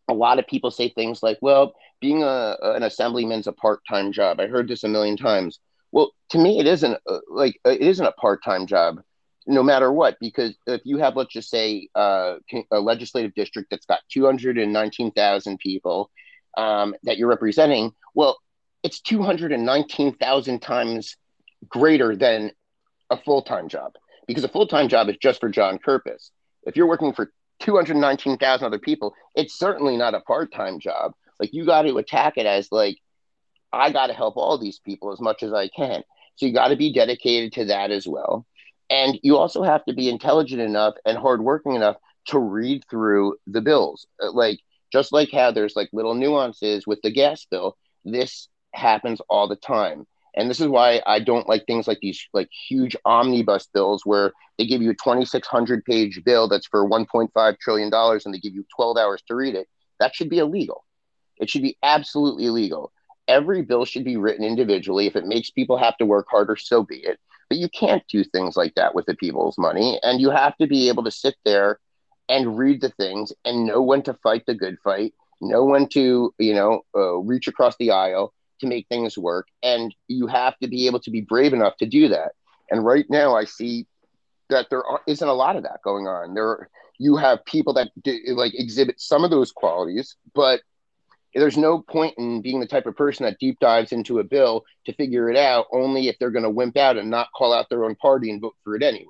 a 0.08 0.14
lot 0.14 0.40
of 0.40 0.48
people 0.48 0.72
say 0.72 0.90
things 0.90 1.24
like, 1.24 1.40
well, 1.42 1.74
being 2.00 2.24
a, 2.24 2.58
an 2.62 2.84
assemblyman's 2.84 3.48
a 3.48 3.52
part-time 3.52 4.12
job. 4.12 4.40
I 4.40 4.48
heard 4.48 4.68
this 4.68 4.84
a 4.84 4.88
million 4.88 5.18
times. 5.18 5.60
Well, 5.92 6.12
to 6.30 6.38
me, 6.38 6.60
it 6.60 6.68
isn't 6.68 6.98
uh, 7.08 7.20
like 7.30 7.60
uh, 7.66 7.72
it 7.72 7.82
isn't 7.82 8.06
a 8.06 8.12
part-time 8.14 8.66
job, 8.66 9.02
no 9.46 9.64
matter 9.64 9.92
what. 9.92 10.18
Because 10.20 10.56
if 10.68 10.82
you 10.84 10.98
have, 10.98 11.16
let's 11.16 11.34
just 11.34 11.50
say, 11.50 11.90
uh, 11.96 12.36
a 12.72 12.80
legislative 12.80 13.34
district 13.34 13.70
that's 13.70 13.86
got 13.86 14.00
two 14.12 14.26
hundred 14.26 14.58
and 14.58 14.72
nineteen 14.72 15.12
thousand 15.12 15.58
people 15.60 16.10
um, 16.58 16.96
that 17.04 17.18
you're 17.18 17.28
representing, 17.28 17.94
well, 18.14 18.38
it's 18.84 19.02
two 19.02 19.22
hundred 19.22 19.52
and 19.52 19.66
nineteen 19.66 20.14
thousand 20.16 20.62
times 20.62 21.16
greater 21.68 22.16
than 22.16 22.52
a 23.10 23.18
full-time 23.18 23.68
job. 23.68 23.94
Because 24.28 24.44
a 24.44 24.50
full-time 24.50 24.88
job 24.88 25.10
is 25.10 25.18
just 25.22 25.40
for 25.40 25.50
Jon 25.50 25.78
Kurpis. 25.78 26.32
If 26.64 26.76
you're 26.76 26.88
working 26.88 27.14
for 27.14 27.32
219,000 27.60 28.66
other 28.66 28.80
people, 28.80 29.14
it's 29.36 29.58
certainly 29.58 29.98
not 29.98 30.14
a 30.14 30.22
part 30.22 30.52
time 30.54 30.80
job. 30.80 31.14
Like, 31.40 31.54
you 31.54 31.66
got 31.66 31.84
to 31.84 31.98
attack 31.98 32.34
it 32.38 32.46
as, 32.46 32.72
like, 32.72 32.98
I 33.74 33.92
got 33.92 34.08
to 34.08 34.14
help 34.14 34.38
all 34.38 34.58
these 34.58 34.80
people 34.80 35.12
as 35.12 35.20
much 35.20 35.44
as 35.44 35.54
I 35.54 35.68
can. 35.70 36.04
So, 36.36 36.46
you 36.46 36.54
got 36.54 36.70
to 36.70 36.76
be 36.76 36.94
dedicated 36.94 37.54
to 37.54 37.66
that 37.66 37.92
as 37.92 38.08
well. 38.08 38.46
And 38.90 39.20
you 39.24 39.38
also 39.38 39.64
have 39.64 39.84
to 39.86 39.94
be 39.94 40.10
intelligent 40.10 40.62
enough 40.62 40.96
and 41.06 41.18
hardworking 41.18 41.76
enough 41.76 41.98
to 42.28 42.40
read 42.40 42.84
through 42.90 43.38
the 43.48 43.62
bills. 43.62 44.06
Like, 44.20 44.60
just 44.92 45.12
like 45.12 45.32
how 45.32 45.52
there's 45.52 45.76
like 45.76 45.90
little 45.94 46.14
nuances 46.14 46.86
with 46.86 47.02
the 47.02 47.12
gas 47.12 47.46
bill, 47.50 47.78
this 48.04 48.50
happens 48.74 49.22
all 49.30 49.48
the 49.48 49.56
time. 49.56 50.06
And 50.36 50.50
this 50.50 50.62
is 50.62 50.68
why 50.68 51.02
I 51.06 51.20
don't 51.20 51.50
like 51.50 51.66
things 51.66 51.88
like 51.88 52.00
these 52.02 52.26
like 52.34 52.50
huge 52.70 52.96
omnibus 53.06 53.68
bills 53.74 54.06
where 54.06 54.32
they 54.58 54.66
give 54.66 54.82
you 54.82 54.92
a 54.92 54.96
2600 54.96 55.84
page 55.84 56.22
bill 56.24 56.48
that's 56.48 56.68
for 56.68 56.88
1.5 56.88 57.60
trillion 57.60 57.90
dollars 57.90 58.26
and 58.26 58.34
they 58.34 58.40
give 58.40 58.54
you 58.54 58.66
12 58.76 58.98
hours 58.98 59.22
to 59.28 59.36
read 59.36 59.56
it. 59.56 59.68
That 60.00 60.16
should 60.16 60.30
be 60.30 60.40
illegal. 60.40 60.86
It 61.38 61.50
should 61.50 61.62
be 61.62 61.78
absolutely 61.84 62.46
illegal. 62.46 62.92
Every 63.28 63.62
bill 63.62 63.86
should 63.86 64.06
be 64.06 64.18
written 64.18 64.46
individually. 64.46 65.06
If 65.06 65.16
it 65.16 65.26
makes 65.26 65.50
people 65.50 65.78
have 65.78 65.98
to 65.98 66.06
work 66.06 66.28
harder, 66.30 66.56
so 66.56 66.84
be 66.84 66.98
it. 66.98 67.20
But 67.50 67.58
you 67.58 67.68
can't 67.70 68.04
do 68.10 68.24
things 68.24 68.56
like 68.56 68.76
that 68.76 68.96
with 68.96 69.06
the 69.06 69.16
people's 69.16 69.58
money. 69.58 70.00
And 70.04 70.22
you 70.22 70.30
have 70.30 70.56
to 70.58 70.68
be 70.68 70.88
able 70.88 71.04
to 71.04 71.12
sit 71.12 71.36
there 71.44 71.80
and 72.30 72.58
read 72.58 72.82
the 72.82 72.90
things 72.90 73.34
and 73.44 73.66
know 73.66 73.82
when 73.82 74.02
to 74.04 74.14
fight 74.24 74.46
the 74.46 74.56
good 74.56 74.78
fight, 74.84 75.14
know 75.42 75.66
when 75.66 75.88
to, 75.90 76.34
you 76.40 76.54
know, 76.54 76.82
uh, 76.96 77.18
reach 77.18 77.48
across 77.48 77.76
the 77.78 77.92
aisle 77.92 78.34
to 78.62 78.68
make 78.68 78.88
things 78.88 79.18
work. 79.18 79.48
And 79.62 79.94
you 80.08 80.28
have 80.28 80.58
to 80.60 80.68
be 80.68 80.88
able 80.88 81.00
to 81.02 81.12
be 81.12 81.22
brave 81.22 81.54
enough 81.54 81.78
to 81.78 81.86
do 81.86 82.08
that. 82.10 82.32
And 82.70 82.86
right 82.86 83.06
now, 83.10 83.36
I 83.36 83.46
see 83.46 83.86
that 84.50 84.68
there 84.70 84.84
isn't 85.08 85.28
a 85.28 85.34
lot 85.34 85.56
of 85.56 85.64
that 85.64 85.80
going 85.84 86.08
on. 86.08 86.34
There, 86.34 86.70
you 86.98 87.18
have 87.18 87.44
people 87.46 87.74
that 87.74 87.90
do, 88.02 88.18
like 88.28 88.54
exhibit 88.54 89.00
some 89.00 89.24
of 89.24 89.32
those 89.32 89.52
qualities, 89.52 90.16
but 90.34 90.62
there's 91.34 91.58
no 91.58 91.82
point 91.82 92.16
in 92.18 92.42
being 92.42 92.60
the 92.60 92.68
type 92.68 92.86
of 92.86 92.96
person 92.96 93.26
that 93.26 93.40
deep 93.40 93.58
dives 93.60 93.92
into 93.92 94.20
a 94.20 94.24
bill 94.24 94.64
to 94.86 94.94
figure 94.94 95.30
it 95.30 95.38
out 95.38 95.68
only 95.72 96.08
if 96.08 96.18
they're 96.20 96.32
going 96.32 96.44
to 96.44 96.50
wimp 96.50 96.78
out 96.78 96.98
and 96.98 97.10
not 97.10 97.30
call 97.36 97.54
out 97.54 97.70
their 97.70 97.86
own 97.86 97.96
party 97.96 98.30
and 98.30 98.42
vote 98.42 98.56
for 98.64 98.76
it 98.76 98.84
anyway. 98.84 99.06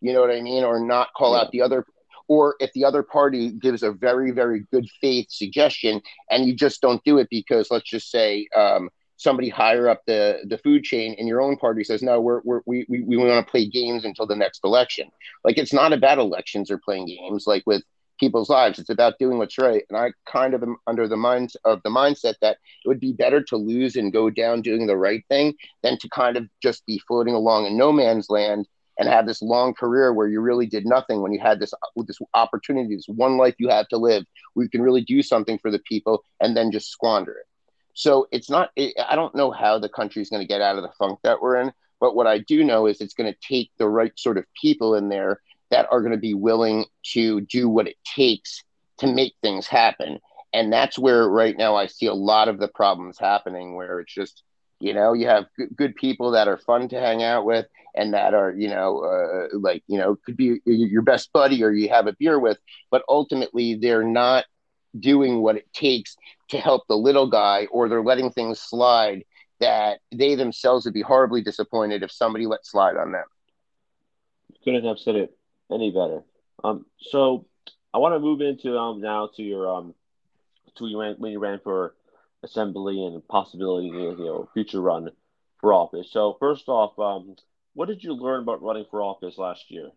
You 0.00 0.12
know 0.12 0.20
what 0.20 0.30
I 0.30 0.40
mean? 0.40 0.62
Or 0.64 0.78
not 0.78 1.08
call 1.16 1.34
yeah. 1.34 1.40
out 1.40 1.50
the 1.50 1.62
other 1.62 1.84
or 2.28 2.56
if 2.60 2.72
the 2.74 2.84
other 2.84 3.02
party 3.02 3.50
gives 3.50 3.82
a 3.82 3.92
very 3.92 4.30
very 4.30 4.66
good 4.72 4.88
faith 5.00 5.26
suggestion 5.30 6.00
and 6.30 6.46
you 6.46 6.54
just 6.54 6.80
don't 6.80 7.02
do 7.04 7.18
it 7.18 7.28
because 7.30 7.70
let's 7.70 7.88
just 7.88 8.10
say 8.10 8.46
um, 8.56 8.88
somebody 9.18 9.48
higher 9.48 9.88
up 9.88 10.02
the 10.06 10.38
the 10.46 10.58
food 10.58 10.84
chain 10.84 11.14
in 11.14 11.26
your 11.26 11.40
own 11.40 11.56
party 11.56 11.84
says 11.84 12.02
no 12.02 12.20
we're, 12.20 12.40
we're 12.44 12.60
we, 12.66 12.86
we, 12.88 13.02
we 13.02 13.16
want 13.16 13.44
to 13.44 13.50
play 13.50 13.66
games 13.66 14.04
until 14.04 14.26
the 14.26 14.36
next 14.36 14.60
election. 14.64 15.10
Like 15.44 15.58
it's 15.58 15.72
not 15.72 15.92
about 15.92 16.18
elections 16.18 16.70
or 16.70 16.78
playing 16.78 17.06
games 17.06 17.46
like 17.46 17.64
with 17.66 17.82
people's 18.18 18.48
lives. 18.48 18.78
It's 18.78 18.90
about 18.90 19.18
doing 19.18 19.38
what's 19.38 19.58
right. 19.58 19.84
And 19.88 19.98
i 19.98 20.12
kind 20.30 20.54
of 20.54 20.62
am 20.62 20.76
under 20.86 21.06
the 21.08 21.16
mind 21.16 21.52
of 21.64 21.80
the 21.82 21.90
mindset 21.90 22.34
that 22.40 22.58
it 22.84 22.88
would 22.88 23.00
be 23.00 23.12
better 23.12 23.42
to 23.44 23.56
lose 23.56 23.96
and 23.96 24.12
go 24.12 24.30
down 24.30 24.62
doing 24.62 24.86
the 24.86 24.96
right 24.96 25.24
thing 25.28 25.54
than 25.82 25.98
to 25.98 26.08
kind 26.08 26.36
of 26.36 26.48
just 26.62 26.84
be 26.86 27.00
floating 27.06 27.34
along 27.34 27.66
in 27.66 27.76
no 27.76 27.92
man's 27.92 28.30
land 28.30 28.66
and 28.98 29.08
have 29.08 29.26
this 29.26 29.42
long 29.42 29.74
career 29.74 30.12
where 30.12 30.26
you 30.26 30.40
really 30.40 30.66
did 30.66 30.84
nothing 30.84 31.22
when 31.22 31.32
you 31.32 31.40
had 31.40 31.60
this 31.60 31.72
this 31.96 32.18
opportunity, 32.34 32.96
this 32.96 33.06
one 33.08 33.36
life 33.36 33.54
you 33.58 33.68
have 33.68 33.88
to 33.88 33.96
live, 33.96 34.24
where 34.54 34.64
you 34.64 34.70
can 34.70 34.82
really 34.82 35.02
do 35.02 35.22
something 35.22 35.58
for 35.58 35.70
the 35.70 35.78
people 35.80 36.24
and 36.40 36.56
then 36.56 36.72
just 36.72 36.90
squander 36.90 37.32
it. 37.32 37.46
So 37.94 38.28
it's 38.30 38.50
not. 38.50 38.70
It, 38.76 38.94
I 39.08 39.16
don't 39.16 39.34
know 39.34 39.50
how 39.50 39.78
the 39.78 39.88
country 39.88 40.22
is 40.22 40.30
going 40.30 40.42
to 40.42 40.48
get 40.48 40.60
out 40.60 40.76
of 40.76 40.82
the 40.82 40.92
funk 40.98 41.18
that 41.22 41.40
we're 41.40 41.60
in, 41.60 41.72
but 42.00 42.14
what 42.14 42.26
I 42.26 42.38
do 42.38 42.64
know 42.64 42.86
is 42.86 43.00
it's 43.00 43.14
going 43.14 43.32
to 43.32 43.38
take 43.40 43.70
the 43.78 43.88
right 43.88 44.12
sort 44.16 44.38
of 44.38 44.44
people 44.60 44.94
in 44.94 45.08
there 45.08 45.40
that 45.70 45.86
are 45.90 46.00
going 46.00 46.12
to 46.12 46.18
be 46.18 46.34
willing 46.34 46.86
to 47.12 47.40
do 47.42 47.68
what 47.68 47.88
it 47.88 47.96
takes 48.04 48.62
to 48.98 49.06
make 49.06 49.34
things 49.42 49.66
happen. 49.66 50.18
And 50.52 50.72
that's 50.72 50.98
where 50.98 51.28
right 51.28 51.56
now 51.56 51.76
I 51.76 51.86
see 51.86 52.06
a 52.06 52.14
lot 52.14 52.48
of 52.48 52.58
the 52.58 52.68
problems 52.68 53.18
happening, 53.18 53.74
where 53.76 54.00
it's 54.00 54.14
just 54.14 54.42
you 54.80 54.94
know 54.94 55.12
you 55.12 55.26
have 55.26 55.46
good, 55.56 55.68
good 55.76 55.94
people 55.96 56.32
that 56.32 56.48
are 56.48 56.58
fun 56.58 56.88
to 56.88 57.00
hang 57.00 57.22
out 57.22 57.44
with 57.44 57.66
and 57.94 58.14
that 58.14 58.34
are 58.34 58.52
you 58.52 58.68
know 58.68 59.00
uh, 59.00 59.56
like 59.58 59.82
you 59.86 59.98
know 59.98 60.16
could 60.24 60.36
be 60.36 60.60
your 60.64 61.02
best 61.02 61.32
buddy 61.32 61.62
or 61.62 61.70
you 61.70 61.88
have 61.88 62.06
a 62.06 62.14
beer 62.18 62.38
with 62.38 62.58
but 62.90 63.02
ultimately 63.08 63.74
they're 63.74 64.04
not 64.04 64.44
doing 64.98 65.42
what 65.42 65.56
it 65.56 65.70
takes 65.72 66.16
to 66.48 66.58
help 66.58 66.82
the 66.88 66.96
little 66.96 67.28
guy 67.28 67.66
or 67.70 67.88
they're 67.88 68.02
letting 68.02 68.30
things 68.30 68.60
slide 68.60 69.24
that 69.60 70.00
they 70.14 70.34
themselves 70.34 70.84
would 70.84 70.94
be 70.94 71.02
horribly 71.02 71.42
disappointed 71.42 72.02
if 72.02 72.10
somebody 72.12 72.46
let 72.46 72.64
slide 72.64 72.96
on 72.96 73.12
them. 73.12 73.24
Couldn't 74.64 74.84
have 74.84 74.98
said 74.98 75.16
it 75.16 75.36
any 75.70 75.90
better. 75.90 76.22
Um 76.64 76.86
so 77.00 77.46
i 77.94 77.98
want 77.98 78.14
to 78.14 78.18
move 78.18 78.40
into 78.40 78.76
um 78.76 79.00
now 79.00 79.28
to 79.34 79.42
your 79.42 79.68
um 79.68 79.94
to 80.76 80.86
your 80.86 81.14
when 81.14 81.32
you 81.32 81.38
ran 81.38 81.58
for 81.62 81.94
assembly 82.42 83.04
and 83.04 83.26
possibility 83.28 83.88
you 83.88 84.16
know 84.18 84.48
future 84.54 84.80
run 84.80 85.10
for 85.60 85.72
office. 85.72 86.10
So 86.12 86.36
first 86.38 86.68
off, 86.68 86.98
um, 86.98 87.36
what 87.74 87.88
did 87.88 88.02
you 88.02 88.14
learn 88.14 88.42
about 88.42 88.62
running 88.62 88.86
for 88.90 89.02
office 89.02 89.38
last 89.38 89.70
year? 89.70 89.90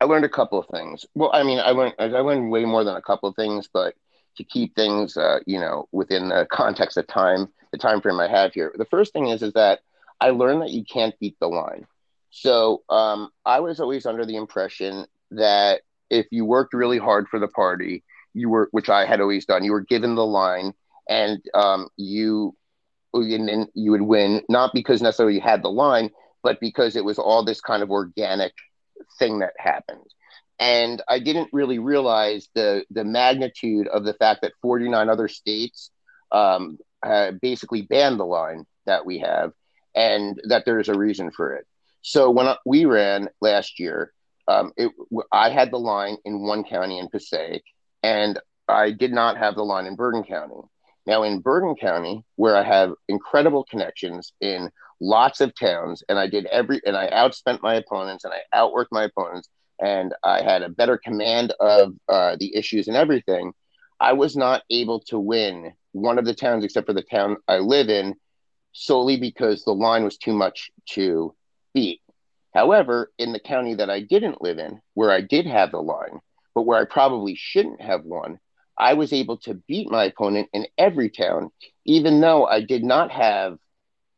I 0.00 0.04
learned 0.04 0.24
a 0.24 0.28
couple 0.28 0.58
of 0.58 0.66
things. 0.66 1.06
Well, 1.14 1.30
I 1.32 1.42
mean, 1.42 1.58
I 1.58 1.70
learned 1.70 1.94
I 1.98 2.06
learned 2.06 2.50
way 2.50 2.64
more 2.64 2.84
than 2.84 2.96
a 2.96 3.02
couple 3.02 3.28
of 3.28 3.36
things, 3.36 3.68
but 3.72 3.94
to 4.36 4.44
keep 4.44 4.74
things, 4.74 5.16
uh, 5.16 5.38
you 5.46 5.60
know, 5.60 5.88
within 5.92 6.28
the 6.28 6.46
context 6.50 6.96
of 6.96 7.06
time, 7.06 7.48
the 7.70 7.78
time 7.78 8.00
frame 8.00 8.20
I 8.20 8.28
have 8.28 8.52
here. 8.52 8.72
The 8.76 8.84
first 8.86 9.12
thing 9.12 9.28
is 9.28 9.42
is 9.42 9.52
that 9.54 9.80
I 10.20 10.30
learned 10.30 10.62
that 10.62 10.70
you 10.70 10.84
can't 10.84 11.18
beat 11.18 11.36
the 11.40 11.48
line. 11.48 11.86
So 12.30 12.82
um, 12.88 13.30
I 13.44 13.60
was 13.60 13.80
always 13.80 14.06
under 14.06 14.24
the 14.24 14.36
impression 14.36 15.06
that 15.32 15.82
if 16.08 16.26
you 16.30 16.44
worked 16.44 16.74
really 16.74 16.98
hard 16.98 17.28
for 17.28 17.38
the 17.38 17.48
party, 17.48 18.04
you 18.32 18.48
were, 18.48 18.68
which 18.70 18.88
I 18.88 19.04
had 19.04 19.20
always 19.20 19.44
done, 19.44 19.64
you 19.64 19.72
were 19.72 19.80
given 19.80 20.14
the 20.14 20.24
line, 20.24 20.72
and 21.08 21.42
um, 21.54 21.88
you, 21.96 22.56
and 23.12 23.48
then 23.48 23.66
you 23.74 23.90
would 23.92 24.02
win, 24.02 24.42
not 24.48 24.72
because 24.72 25.02
necessarily 25.02 25.36
you 25.36 25.40
had 25.40 25.62
the 25.62 25.70
line, 25.70 26.10
but 26.42 26.60
because 26.60 26.96
it 26.96 27.04
was 27.04 27.18
all 27.18 27.44
this 27.44 27.60
kind 27.60 27.82
of 27.82 27.90
organic 27.90 28.52
thing 29.18 29.40
that 29.40 29.52
happened. 29.58 30.06
And 30.58 31.02
I 31.08 31.18
didn't 31.18 31.50
really 31.52 31.78
realize 31.78 32.48
the 32.54 32.84
the 32.90 33.04
magnitude 33.04 33.88
of 33.88 34.04
the 34.04 34.14
fact 34.14 34.42
that 34.42 34.52
49 34.62 35.08
other 35.08 35.28
states 35.28 35.90
um, 36.30 36.78
basically 37.40 37.82
banned 37.82 38.20
the 38.20 38.24
line 38.24 38.64
that 38.86 39.04
we 39.04 39.18
have, 39.18 39.52
and 39.94 40.40
that 40.44 40.64
there's 40.64 40.88
a 40.88 40.98
reason 40.98 41.30
for 41.30 41.54
it. 41.54 41.66
So 42.02 42.30
when 42.30 42.52
we 42.64 42.84
ran 42.84 43.28
last 43.40 43.78
year, 43.78 44.12
um, 44.48 44.72
it, 44.76 44.92
I 45.32 45.50
had 45.50 45.70
the 45.70 45.78
line 45.78 46.16
in 46.24 46.42
one 46.42 46.64
county 46.64 46.98
in 46.98 47.08
Passaic, 47.08 47.62
and 48.02 48.38
I 48.68 48.90
did 48.90 49.12
not 49.12 49.36
have 49.38 49.54
the 49.54 49.64
line 49.64 49.86
in 49.86 49.96
Bergen 49.96 50.24
County. 50.24 50.62
Now, 51.06 51.24
in 51.24 51.40
Bergen 51.40 51.74
County, 51.74 52.24
where 52.36 52.56
I 52.56 52.62
have 52.62 52.92
incredible 53.08 53.64
connections 53.64 54.32
in 54.40 54.70
lots 55.00 55.40
of 55.40 55.54
towns, 55.54 56.02
and 56.08 56.18
I 56.18 56.28
did 56.28 56.46
every, 56.46 56.80
and 56.86 56.96
I 56.96 57.10
outspent 57.10 57.60
my 57.62 57.74
opponents, 57.74 58.24
and 58.24 58.32
I 58.32 58.56
outworked 58.56 58.92
my 58.92 59.04
opponents, 59.04 59.48
and 59.80 60.14
I 60.22 60.42
had 60.42 60.62
a 60.62 60.68
better 60.68 60.96
command 60.96 61.54
of 61.58 61.94
uh, 62.08 62.36
the 62.38 62.54
issues 62.54 62.86
and 62.86 62.96
everything. 62.96 63.52
I 63.98 64.12
was 64.12 64.36
not 64.36 64.62
able 64.70 65.00
to 65.06 65.18
win 65.18 65.72
one 65.92 66.18
of 66.18 66.24
the 66.24 66.34
towns 66.34 66.64
except 66.64 66.86
for 66.86 66.92
the 66.92 67.02
town 67.02 67.36
I 67.48 67.58
live 67.58 67.88
in 67.88 68.14
solely 68.72 69.16
because 69.16 69.64
the 69.64 69.74
line 69.74 70.04
was 70.04 70.16
too 70.16 70.32
much 70.32 70.70
to 70.90 71.34
beat. 71.74 72.00
However, 72.54 73.10
in 73.18 73.32
the 73.32 73.40
county 73.40 73.74
that 73.74 73.90
I 73.90 74.00
didn't 74.00 74.42
live 74.42 74.58
in, 74.58 74.80
where 74.94 75.10
I 75.10 75.20
did 75.20 75.46
have 75.46 75.72
the 75.72 75.80
line, 75.80 76.20
but 76.54 76.62
where 76.62 76.78
I 76.78 76.84
probably 76.84 77.34
shouldn't 77.34 77.80
have 77.80 78.04
won, 78.04 78.38
I 78.78 78.94
was 78.94 79.12
able 79.12 79.36
to 79.38 79.54
beat 79.54 79.90
my 79.90 80.04
opponent 80.04 80.48
in 80.52 80.66
every 80.78 81.10
town, 81.10 81.50
even 81.84 82.20
though 82.20 82.46
I 82.46 82.60
did 82.60 82.84
not 82.84 83.10
have 83.10 83.58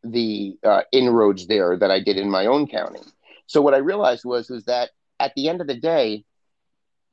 the 0.02 0.56
uh, 0.64 0.82
inroads 0.92 1.46
there 1.46 1.76
that 1.76 1.90
I 1.90 2.00
did 2.00 2.16
in 2.16 2.30
my 2.30 2.46
own 2.46 2.66
county. 2.66 3.00
So 3.46 3.60
what 3.62 3.74
I 3.74 3.78
realized 3.78 4.24
was 4.24 4.48
was 4.48 4.64
that 4.64 4.90
at 5.18 5.32
the 5.34 5.48
end 5.48 5.60
of 5.60 5.66
the 5.66 5.78
day, 5.78 6.24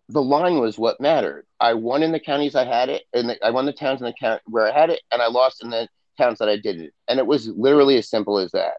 the 0.10 0.22
line 0.22 0.60
was 0.60 0.78
what 0.78 1.00
mattered. 1.00 1.46
I 1.60 1.74
won 1.74 2.04
in 2.04 2.12
the 2.12 2.20
counties 2.20 2.56
I 2.56 2.66
had 2.66 2.90
it, 2.90 3.04
and 3.14 3.38
I 3.44 3.52
won 3.52 3.66
the 3.66 3.74
towns 3.74 4.02
in 4.02 4.06
the 4.06 4.14
count 4.20 4.42
where 4.46 4.68
I 4.68 4.78
had 4.78 4.90
it, 4.90 5.02
and 5.12 5.22
I 5.22 5.28
lost 5.28 5.64
in 5.64 5.70
the 5.70 5.88
towns 6.18 6.40
that 6.40 6.50
I 6.50 6.58
didn't. 6.58 6.92
And 7.08 7.20
it 7.20 7.26
was 7.26 7.48
literally 7.48 7.98
as 7.98 8.10
simple 8.10 8.38
as 8.38 8.52
that 8.52 8.76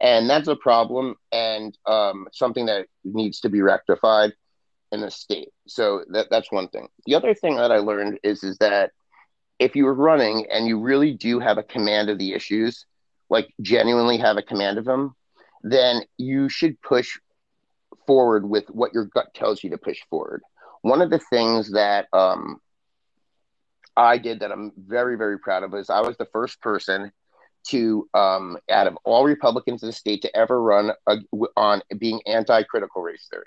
and 0.00 0.28
that's 0.28 0.48
a 0.48 0.56
problem 0.56 1.16
and 1.32 1.76
um, 1.86 2.28
something 2.32 2.66
that 2.66 2.86
needs 3.04 3.40
to 3.40 3.48
be 3.48 3.62
rectified 3.62 4.32
in 4.94 5.02
the 5.02 5.10
state. 5.10 5.50
So 5.66 6.04
that, 6.10 6.28
that's 6.30 6.50
one 6.50 6.68
thing. 6.68 6.88
The 7.04 7.14
other 7.14 7.34
thing 7.34 7.56
that 7.56 7.70
I 7.70 7.78
learned 7.78 8.20
is 8.22 8.42
is 8.42 8.56
that 8.58 8.92
if 9.58 9.76
you 9.76 9.86
are 9.86 9.94
running 9.94 10.46
and 10.50 10.66
you 10.66 10.80
really 10.80 11.12
do 11.12 11.38
have 11.40 11.58
a 11.58 11.62
command 11.62 12.08
of 12.08 12.18
the 12.18 12.32
issues, 12.32 12.86
like 13.28 13.48
genuinely 13.60 14.18
have 14.18 14.36
a 14.36 14.42
command 14.42 14.78
of 14.78 14.84
them, 14.84 15.14
then 15.62 16.02
you 16.16 16.48
should 16.48 16.80
push 16.80 17.18
forward 18.06 18.48
with 18.48 18.66
what 18.68 18.92
your 18.92 19.04
gut 19.04 19.32
tells 19.34 19.62
you 19.62 19.70
to 19.70 19.78
push 19.78 20.00
forward. 20.10 20.42
One 20.82 21.00
of 21.00 21.10
the 21.10 21.20
things 21.30 21.72
that 21.72 22.08
um, 22.12 22.60
I 23.96 24.18
did 24.18 24.40
that 24.40 24.52
I'm 24.52 24.72
very, 24.76 25.16
very 25.16 25.38
proud 25.38 25.62
of 25.62 25.74
is 25.74 25.88
I 25.88 26.00
was 26.00 26.16
the 26.16 26.28
first 26.32 26.60
person 26.60 27.12
to 27.68 28.08
um, 28.12 28.58
out 28.70 28.86
of 28.86 28.98
all 29.04 29.24
Republicans 29.24 29.82
in 29.82 29.88
the 29.88 29.92
state 29.92 30.22
to 30.22 30.36
ever 30.36 30.60
run 30.60 30.90
a, 31.06 31.16
on 31.56 31.80
being 31.98 32.20
anti-critical 32.26 33.00
race 33.00 33.26
theory. 33.30 33.44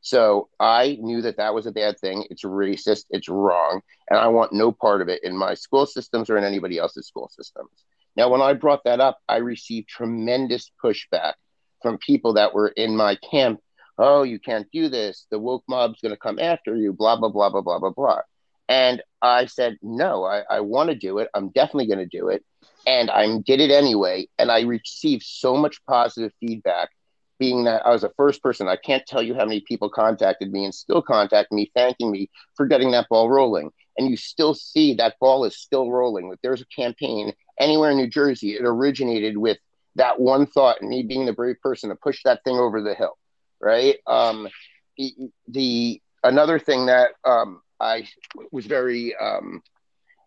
So 0.00 0.48
I 0.60 0.96
knew 1.00 1.22
that 1.22 1.36
that 1.38 1.54
was 1.54 1.66
a 1.66 1.72
bad 1.72 1.98
thing. 1.98 2.24
It's 2.30 2.44
racist. 2.44 3.04
It's 3.10 3.28
wrong, 3.28 3.80
and 4.08 4.18
I 4.18 4.28
want 4.28 4.52
no 4.52 4.72
part 4.72 5.02
of 5.02 5.08
it 5.08 5.24
in 5.24 5.36
my 5.36 5.54
school 5.54 5.86
systems 5.86 6.30
or 6.30 6.38
in 6.38 6.44
anybody 6.44 6.78
else's 6.78 7.06
school 7.06 7.28
systems. 7.28 7.70
Now, 8.16 8.28
when 8.28 8.40
I 8.40 8.52
brought 8.52 8.84
that 8.84 9.00
up, 9.00 9.18
I 9.28 9.36
received 9.36 9.88
tremendous 9.88 10.70
pushback 10.82 11.34
from 11.82 11.98
people 11.98 12.34
that 12.34 12.54
were 12.54 12.68
in 12.68 12.96
my 12.96 13.16
camp. 13.16 13.60
Oh, 13.98 14.22
you 14.22 14.38
can't 14.38 14.66
do 14.72 14.88
this. 14.88 15.26
The 15.30 15.38
woke 15.38 15.64
mob's 15.68 16.00
going 16.00 16.14
to 16.14 16.20
come 16.20 16.38
after 16.38 16.76
you. 16.76 16.92
Blah 16.92 17.18
blah 17.18 17.30
blah 17.30 17.50
blah 17.50 17.62
blah 17.62 17.78
blah 17.78 17.90
blah. 17.90 18.20
And 18.68 19.02
I 19.22 19.46
said, 19.46 19.78
no, 19.82 20.24
I, 20.24 20.42
I 20.50 20.60
want 20.60 20.90
to 20.90 20.94
do 20.94 21.18
it. 21.18 21.28
I'm 21.34 21.48
definitely 21.50 21.86
going 21.86 22.06
to 22.06 22.18
do 22.18 22.28
it 22.28 22.44
and 22.86 23.10
I 23.10 23.26
did 23.38 23.60
it 23.60 23.70
anyway. 23.70 24.28
And 24.38 24.50
I 24.50 24.62
received 24.62 25.22
so 25.22 25.56
much 25.56 25.84
positive 25.86 26.32
feedback, 26.40 26.90
being 27.38 27.64
that 27.64 27.86
I 27.86 27.90
was 27.90 28.02
the 28.02 28.12
first 28.16 28.42
person. 28.42 28.68
I 28.68 28.76
can't 28.76 29.06
tell 29.06 29.22
you 29.22 29.34
how 29.34 29.44
many 29.44 29.60
people 29.60 29.88
contacted 29.88 30.52
me 30.52 30.64
and 30.64 30.74
still 30.74 31.02
contact 31.02 31.52
me, 31.52 31.70
thanking 31.74 32.10
me 32.10 32.30
for 32.56 32.66
getting 32.66 32.90
that 32.92 33.08
ball 33.08 33.30
rolling. 33.30 33.70
And 33.96 34.08
you 34.08 34.16
still 34.16 34.54
see 34.54 34.94
that 34.94 35.16
ball 35.20 35.44
is 35.44 35.56
still 35.56 35.90
rolling. 35.90 36.30
If 36.32 36.40
there's 36.42 36.62
a 36.62 36.66
campaign 36.66 37.32
anywhere 37.58 37.90
in 37.90 37.96
New 37.96 38.08
Jersey, 38.08 38.54
it 38.54 38.62
originated 38.64 39.36
with 39.36 39.58
that 39.96 40.20
one 40.20 40.46
thought, 40.46 40.80
and 40.80 40.90
me 40.90 41.02
being 41.02 41.26
the 41.26 41.32
brave 41.32 41.56
person 41.60 41.90
to 41.90 41.96
push 41.96 42.22
that 42.24 42.44
thing 42.44 42.56
over 42.56 42.80
the 42.82 42.94
hill, 42.94 43.18
right? 43.60 43.96
Um, 44.06 44.48
the, 44.96 45.14
the 45.48 46.02
another 46.22 46.58
thing 46.58 46.86
that 46.86 47.10
um, 47.24 47.60
I 47.80 48.08
was 48.52 48.66
very 48.66 49.14
um, 49.16 49.62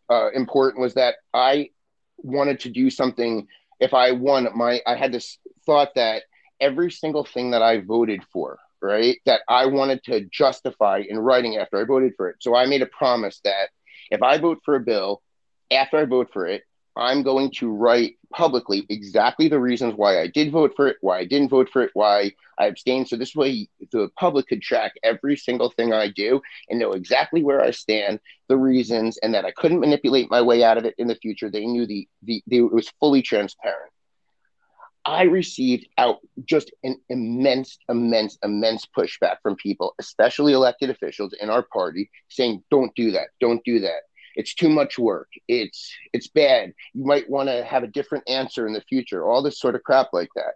uh, 0.10 0.30
important 0.32 0.82
was 0.82 0.95
that 0.95 1.15
I 1.34 1.69
wanted 2.17 2.60
to 2.62 2.69
do 2.69 2.89
something 2.89 3.47
if 3.80 3.93
I 3.93 4.12
won 4.12 4.47
my 4.56 4.82
I 4.86 4.95
had 4.95 5.12
this 5.12 5.38
thought 5.65 5.95
that 5.95 6.24
every 6.62 6.91
single 6.91 7.26
thing 7.26 7.52
that 7.52 7.62
I 7.62 7.82
voted 7.82 8.24
for, 8.32 8.60
right, 8.82 9.17
that 9.26 9.41
I 9.50 9.65
wanted 9.65 10.04
to 10.06 10.21
justify 10.32 11.04
in 11.08 11.19
writing 11.19 11.58
after 11.58 11.82
I 11.82 11.84
voted 11.84 12.13
for 12.15 12.30
it. 12.30 12.38
So 12.39 12.56
I 12.56 12.67
made 12.67 12.82
a 12.82 12.86
promise 12.86 13.41
that 13.43 13.69
if 14.12 14.21
I 14.24 14.38
vote 14.38 14.60
for 14.63 14.76
a 14.76 14.80
bill, 14.80 15.21
after 15.71 15.97
I 15.97 16.06
vote 16.06 16.30
for 16.32 16.45
it, 16.45 16.63
I'm 16.95 17.24
going 17.24 17.52
to 17.58 17.71
write 17.71 18.17
publicly 18.34 18.86
exactly 18.89 19.47
the 19.47 19.60
reasons 19.60 19.93
why 19.95 20.19
I 20.19 20.28
did 20.28 20.52
vote 20.52 20.74
for 20.76 20.88
it, 20.88 20.97
why 21.02 21.19
I 21.19 21.26
didn't 21.26 21.50
vote 21.50 21.69
for 21.71 21.84
it, 21.84 21.91
why 21.93 22.32
I 22.60 22.65
abstained. 22.65 23.08
So 23.08 23.15
this 23.15 23.36
way 23.36 23.69
the 23.91 24.10
public 24.17 24.47
could 24.47 24.62
track 24.62 24.93
every 25.02 25.38
single 25.38 25.71
thing 25.71 25.93
I 25.93 26.10
do 26.10 26.41
and 26.69 26.80
know 26.80 26.91
exactly 26.91 27.43
where 27.43 27.62
I 27.63 27.71
stand, 27.71 28.19
the 28.50 28.58
reasons, 28.58 29.17
and 29.17 29.34
that 29.34 29.45
I 29.45 29.52
couldn't 29.52 29.80
manipulate 29.80 30.30
my 30.30 30.41
way 30.41 30.63
out 30.63 30.78
of 30.78 30.86
it 30.86 30.95
in 30.97 31.08
the 31.08 31.15
future. 31.15 31.50
They 31.50 31.65
knew 31.65 31.86
the, 31.86 32.08
the, 32.24 32.43
the 32.47 32.58
it 32.58 32.74
was 32.74 32.91
fully 33.00 33.21
transparent. 33.21 33.91
I 35.05 35.23
received 35.23 35.87
out 35.97 36.19
just 36.45 36.71
an 36.83 36.97
immense, 37.09 37.77
immense, 37.89 38.37
immense 38.43 38.85
pushback 38.95 39.37
from 39.41 39.55
people, 39.55 39.95
especially 39.99 40.53
elected 40.53 40.89
officials 40.89 41.33
in 41.33 41.49
our 41.49 41.63
party, 41.63 42.11
saying, 42.29 42.63
don't 42.69 42.93
do 42.95 43.11
that, 43.11 43.29
don't 43.39 43.63
do 43.65 43.79
that. 43.79 44.01
It's 44.35 44.53
too 44.53 44.69
much 44.69 44.97
work. 44.97 45.27
It's 45.47 45.93
it's 46.13 46.27
bad. 46.27 46.73
You 46.93 47.05
might 47.05 47.29
want 47.29 47.49
to 47.49 47.65
have 47.65 47.83
a 47.83 47.87
different 47.87 48.29
answer 48.29 48.65
in 48.65 48.73
the 48.73 48.81
future. 48.81 49.25
All 49.25 49.41
this 49.41 49.59
sort 49.59 49.75
of 49.75 49.83
crap 49.83 50.07
like 50.13 50.29
that. 50.35 50.53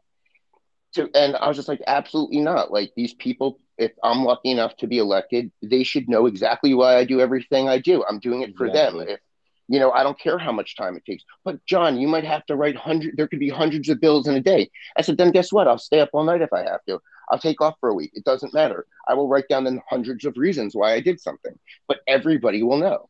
So 0.92 1.10
and 1.14 1.36
i 1.36 1.48
was 1.48 1.58
just 1.58 1.68
like 1.68 1.82
absolutely 1.86 2.40
not. 2.40 2.72
Like 2.72 2.94
these 2.96 3.14
people 3.14 3.60
if 3.78 3.92
i'm 4.04 4.24
lucky 4.24 4.52
enough 4.52 4.74
to 4.78 4.88
be 4.88 5.00
elected 5.00 5.52
they 5.62 5.84
should 5.84 6.08
know 6.08 6.28
exactly 6.28 6.74
why 6.74 6.96
i 6.96 7.04
do 7.04 7.20
everything 7.20 7.68
i 7.68 7.78
do. 7.78 8.04
I'm 8.08 8.20
doing 8.20 8.42
it 8.42 8.56
for 8.56 8.68
exactly. 8.68 9.06
them 9.06 9.16
if 9.16 9.20
you 9.68 9.80
know 9.80 9.92
i 9.92 10.04
don't 10.04 10.20
care 10.20 10.38
how 10.38 10.52
much 10.52 10.76
time 10.76 10.96
it 10.96 11.06
takes 11.06 11.24
but 11.44 11.64
Jon 11.66 11.98
you 11.98 12.08
might 12.08 12.24
have 12.24 12.46
to 12.48 12.56
write 12.56 12.76
hundred 12.76 13.16
there 13.18 13.28
could 13.28 13.40
be 13.40 13.50
hundreds 13.50 13.90
of 13.90 14.00
bills 14.00 14.28
in 14.28 14.36
a 14.36 14.42
day 14.42 14.70
i 14.98 15.02
said 15.02 15.18
then 15.18 15.32
guess 15.32 15.52
what 15.52 15.68
i'll 15.68 15.78
stay 15.78 16.00
up 16.00 16.10
all 16.14 16.24
night 16.24 16.42
if 16.42 16.54
i 16.54 16.64
have 16.64 16.84
to 16.88 17.00
I'll 17.30 17.40
take 17.40 17.62
off 17.62 17.76
for 17.80 17.90
a 17.90 17.94
week. 17.94 18.12
It 18.14 18.24
doesn't 18.24 18.54
matter. 18.54 18.86
I 19.08 19.14
will 19.14 19.28
write 19.28 19.48
down 19.50 19.64
the 19.64 19.80
hundreds 19.90 20.26
of 20.26 20.38
reasons 20.38 20.76
why 20.76 20.94
I 20.94 21.00
did 21.00 21.20
something, 21.20 21.58
but 21.88 22.00
everybody 22.08 22.64
will 22.64 22.78
know. 22.78 23.10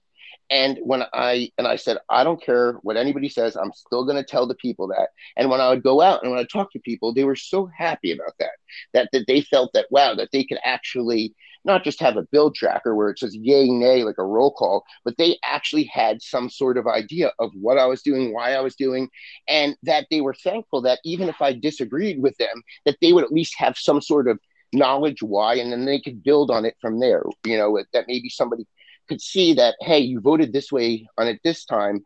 And 0.52 0.78
when 0.84 1.04
I 1.12 1.52
and 1.58 1.68
I 1.68 1.76
said, 1.76 1.98
I 2.08 2.24
don't 2.24 2.42
care 2.42 2.74
what 2.84 2.98
anybody 2.98 3.30
says, 3.30 3.56
I'm 3.56 3.74
still 3.74 4.06
going 4.06 4.18
to 4.18 4.24
tell 4.24 4.46
the 4.46 4.56
people 4.56 4.88
that. 4.90 5.10
And 5.38 5.50
when 5.50 5.60
I 5.60 5.70
would 5.70 5.82
go 5.82 6.02
out 6.02 6.22
and 6.22 6.32
when 6.32 6.40
I 6.40 6.44
talk 6.44 6.72
to 6.72 6.80
people, 6.80 7.14
they 7.14 7.24
were 7.24 7.36
so 7.36 7.66
happy 7.76 8.12
about 8.12 8.34
that, 8.40 8.52
that 8.94 9.10
that 9.12 9.26
they 9.28 9.42
felt 9.42 9.74
that 9.74 9.88
wow, 9.90 10.14
that 10.14 10.30
they 10.32 10.44
could 10.44 10.60
actually 10.64 11.34
not 11.66 11.84
just 11.84 12.00
have 12.00 12.18
a 12.18 12.28
build 12.32 12.56
tracker 12.56 12.96
where 12.96 13.10
it 13.10 13.20
says 13.20 13.36
yay 13.36 13.68
nay 13.70 14.04
like 14.04 14.18
a 14.18 14.26
roll 14.26 14.52
call, 14.52 14.84
but 15.04 15.18
they 15.18 15.38
actually 15.44 15.86
had 15.86 16.22
some 16.22 16.50
sort 16.50 16.78
of 16.78 16.88
idea 16.88 17.32
of 17.40 17.52
what 17.54 17.78
I 17.78 17.86
was 17.86 18.02
doing, 18.02 18.34
why 18.34 18.54
I 18.54 18.62
was 18.62 18.76
doing, 18.76 19.10
and 19.48 19.76
that 19.84 20.08
they 20.10 20.22
were 20.22 20.34
thankful 20.34 20.82
that 20.84 21.00
even 21.04 21.30
if 21.30 21.42
I 21.42 21.54
disagreed 21.54 22.22
with 22.22 22.38
them, 22.38 22.64
that 22.86 22.98
they 23.02 23.14
would 23.14 23.24
at 23.24 23.32
least 23.32 23.56
have 23.58 23.78
some 23.78 24.02
sort 24.02 24.28
of 24.28 24.40
knowledge 24.74 25.22
why, 25.22 25.56
and 25.56 25.72
then 25.72 25.86
they 25.86 26.00
could 26.00 26.24
build 26.24 26.52
on 26.52 26.66
it 26.66 26.76
from 26.80 27.00
there. 27.00 27.24
You 27.46 27.58
know, 27.58 27.82
that 27.94 28.06
maybe 28.08 28.30
somebody 28.30 28.68
could 29.08 29.22
see 29.22 29.54
that, 29.54 29.76
hey, 29.82 30.00
you 30.00 30.20
voted 30.20 30.54
this 30.54 30.72
way 30.72 31.08
on 31.18 31.28
it 31.28 31.40
this 31.44 31.66
time. 31.66 32.06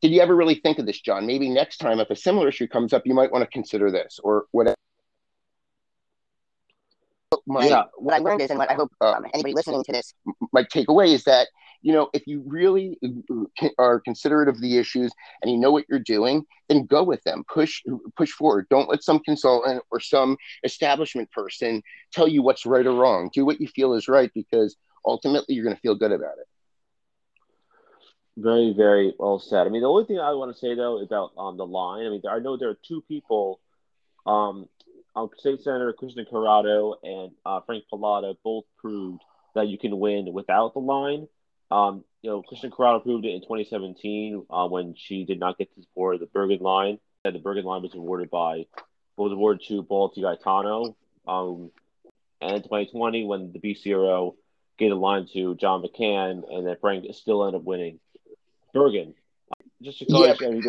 did 0.00 0.12
you 0.12 0.20
ever 0.20 0.36
really 0.36 0.54
think 0.54 0.78
of 0.78 0.86
this, 0.86 1.00
Jon? 1.00 1.26
Maybe 1.26 1.48
next 1.48 1.78
time, 1.78 1.98
if 1.98 2.10
a 2.10 2.16
similar 2.16 2.48
issue 2.48 2.68
comes 2.68 2.92
up, 2.92 3.06
you 3.06 3.14
might 3.14 3.32
want 3.32 3.42
to 3.42 3.50
consider 3.50 3.90
this 3.90 4.20
or 4.22 4.46
whatever. 4.52 4.76
My, 7.48 7.66
yeah. 7.66 7.84
What 7.96 8.14
I 8.14 8.18
learned 8.18 8.42
is, 8.42 8.50
and 8.50 8.58
what 8.58 8.70
I 8.70 8.74
hope 8.74 8.92
um, 9.00 9.24
anybody 9.32 9.54
listening 9.54 9.82
to 9.84 9.92
this, 9.92 10.12
my 10.52 10.64
takeaway 10.64 11.14
is 11.14 11.24
that 11.24 11.48
you 11.80 11.94
know 11.94 12.10
if 12.12 12.26
you 12.26 12.42
really 12.46 12.98
are 13.78 14.00
considerate 14.00 14.48
of 14.48 14.60
the 14.60 14.76
issues 14.76 15.10
and 15.40 15.50
you 15.50 15.56
know 15.56 15.72
what 15.72 15.86
you're 15.88 15.98
doing, 15.98 16.44
then 16.68 16.84
go 16.84 17.02
with 17.02 17.22
them. 17.24 17.44
Push 17.52 17.82
push 18.18 18.30
forward. 18.30 18.66
Don't 18.68 18.90
let 18.90 19.02
some 19.02 19.18
consultant 19.20 19.82
or 19.90 19.98
some 19.98 20.36
establishment 20.62 21.30
person 21.32 21.82
tell 22.12 22.28
you 22.28 22.42
what's 22.42 22.66
right 22.66 22.86
or 22.86 22.92
wrong. 22.92 23.30
Do 23.32 23.46
what 23.46 23.62
you 23.62 23.66
feel 23.66 23.94
is 23.94 24.08
right 24.08 24.30
because 24.34 24.76
ultimately 25.06 25.54
you're 25.54 25.64
going 25.64 25.76
to 25.76 25.80
feel 25.80 25.94
good 25.94 26.12
about 26.12 26.34
it. 26.38 26.46
Very, 28.36 28.74
very 28.76 29.14
well 29.18 29.38
said. 29.38 29.66
I 29.66 29.70
mean, 29.70 29.80
the 29.80 29.88
only 29.88 30.04
thing 30.04 30.20
I 30.20 30.34
want 30.34 30.52
to 30.52 30.58
say 30.58 30.74
though 30.74 31.00
about 31.00 31.32
um, 31.38 31.56
the 31.56 31.66
line. 31.66 32.06
I 32.06 32.10
mean, 32.10 32.22
I 32.30 32.40
know 32.40 32.58
there 32.58 32.68
are 32.68 32.78
two 32.86 33.02
people, 33.08 33.58
um, 34.26 34.68
um 35.16 35.30
State 35.36 35.62
Senator 35.62 35.92
Kristin 35.92 36.28
Corrado 36.28 36.94
and 37.02 37.32
uh, 37.44 37.60
Frank 37.66 37.84
Pallotta 37.92 38.36
both 38.44 38.64
proved 38.78 39.22
that 39.54 39.68
you 39.68 39.78
can 39.78 39.98
win 39.98 40.32
without 40.32 40.74
the 40.74 40.80
line. 40.80 41.28
Um, 41.70 42.04
you 42.22 42.30
know, 42.30 42.42
Kristin 42.42 42.70
Corrado 42.70 43.00
proved 43.00 43.24
it 43.24 43.34
in 43.34 43.40
2017 43.40 44.46
uh, 44.50 44.68
when 44.68 44.94
she 44.96 45.24
did 45.24 45.38
not 45.38 45.58
get 45.58 45.74
to 45.74 45.82
support 45.82 46.20
the 46.20 46.26
Bergen 46.26 46.60
line. 46.60 46.98
And 47.24 47.34
the 47.34 47.40
Bergen 47.40 47.64
line 47.64 47.82
was 47.82 47.94
awarded 47.94 48.30
by 48.30 48.66
was 49.16 49.32
awarded 49.32 49.66
to 49.66 49.82
Balti 49.82 50.22
Gaetano. 50.22 50.96
Um, 51.26 51.70
and 52.40 52.56
in 52.56 52.62
2020 52.62 53.24
when 53.24 53.52
the 53.52 53.58
BCRO 53.58 54.34
gave 54.78 54.90
the 54.90 54.96
line 54.96 55.26
to 55.32 55.56
John 55.56 55.82
McCann, 55.82 56.44
and 56.50 56.66
then 56.66 56.76
Frank 56.80 57.04
still 57.12 57.44
ended 57.44 57.60
up 57.60 57.66
winning. 57.66 57.98
Bergen. 58.72 59.14
Just 59.82 59.98
to 59.98 60.06
yeah. 60.08 60.34
I 60.40 60.50
mean, 60.50 60.62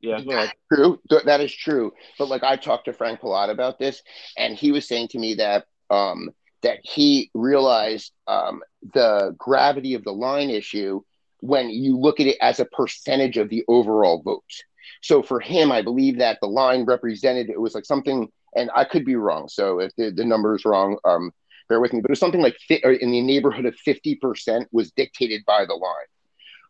yeah, 0.00 0.18
ahead. 0.18 0.52
True, 0.72 1.00
that 1.24 1.40
is 1.40 1.54
true. 1.54 1.92
But 2.18 2.28
like 2.28 2.42
I 2.42 2.56
talked 2.56 2.86
to 2.86 2.92
Frank 2.92 3.20
Pallotta 3.20 3.50
about 3.50 3.78
this, 3.78 4.02
and 4.36 4.54
he 4.54 4.72
was 4.72 4.86
saying 4.86 5.08
to 5.08 5.18
me 5.18 5.34
that 5.34 5.66
um, 5.90 6.30
that 6.62 6.78
he 6.82 7.30
realized 7.34 8.12
um, 8.26 8.62
the 8.94 9.34
gravity 9.38 9.94
of 9.94 10.04
the 10.04 10.12
line 10.12 10.50
issue 10.50 11.02
when 11.40 11.70
you 11.70 11.98
look 11.98 12.20
at 12.20 12.26
it 12.26 12.36
as 12.40 12.60
a 12.60 12.64
percentage 12.64 13.36
of 13.36 13.48
the 13.48 13.64
overall 13.68 14.22
votes. 14.22 14.62
So 15.02 15.22
for 15.22 15.40
him, 15.40 15.72
I 15.72 15.82
believe 15.82 16.18
that 16.18 16.38
the 16.40 16.48
line 16.48 16.84
represented 16.84 17.50
it 17.50 17.60
was 17.60 17.74
like 17.74 17.84
something, 17.84 18.28
and 18.54 18.70
I 18.74 18.84
could 18.84 19.04
be 19.04 19.16
wrong. 19.16 19.48
So 19.48 19.80
if 19.80 19.94
the, 19.96 20.10
the 20.10 20.24
number 20.24 20.54
is 20.54 20.64
wrong, 20.64 20.98
um, 21.04 21.32
bear 21.68 21.80
with 21.80 21.92
me. 21.92 22.00
But 22.00 22.10
it 22.10 22.12
was 22.12 22.20
something 22.20 22.42
like 22.42 22.56
in 22.70 23.10
the 23.10 23.20
neighborhood 23.20 23.66
of 23.66 23.74
fifty 23.76 24.14
percent 24.14 24.68
was 24.70 24.92
dictated 24.92 25.44
by 25.44 25.64
the 25.64 25.74
line. 25.74 26.06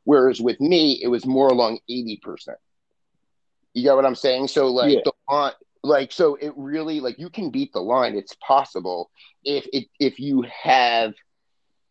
Whereas 0.04 0.40
with 0.40 0.60
me, 0.60 1.00
it 1.02 1.08
was 1.08 1.26
more 1.26 1.48
along 1.48 1.78
80%. 1.88 2.18
You 3.74 3.82
get 3.82 3.94
what 3.94 4.06
I'm 4.06 4.14
saying? 4.14 4.48
So 4.48 4.68
like 4.68 4.92
yeah. 4.92 5.00
the 5.04 5.12
line, 5.30 5.52
like 5.82 6.12
so 6.12 6.36
it 6.36 6.52
really 6.56 7.00
like 7.00 7.18
you 7.18 7.30
can 7.30 7.50
beat 7.50 7.72
the 7.72 7.80
line. 7.80 8.14
It's 8.16 8.36
possible 8.46 9.10
if 9.44 9.66
it 9.72 9.86
if 9.98 10.18
you 10.18 10.44
have 10.62 11.14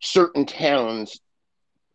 certain 0.01 0.45
towns 0.45 1.19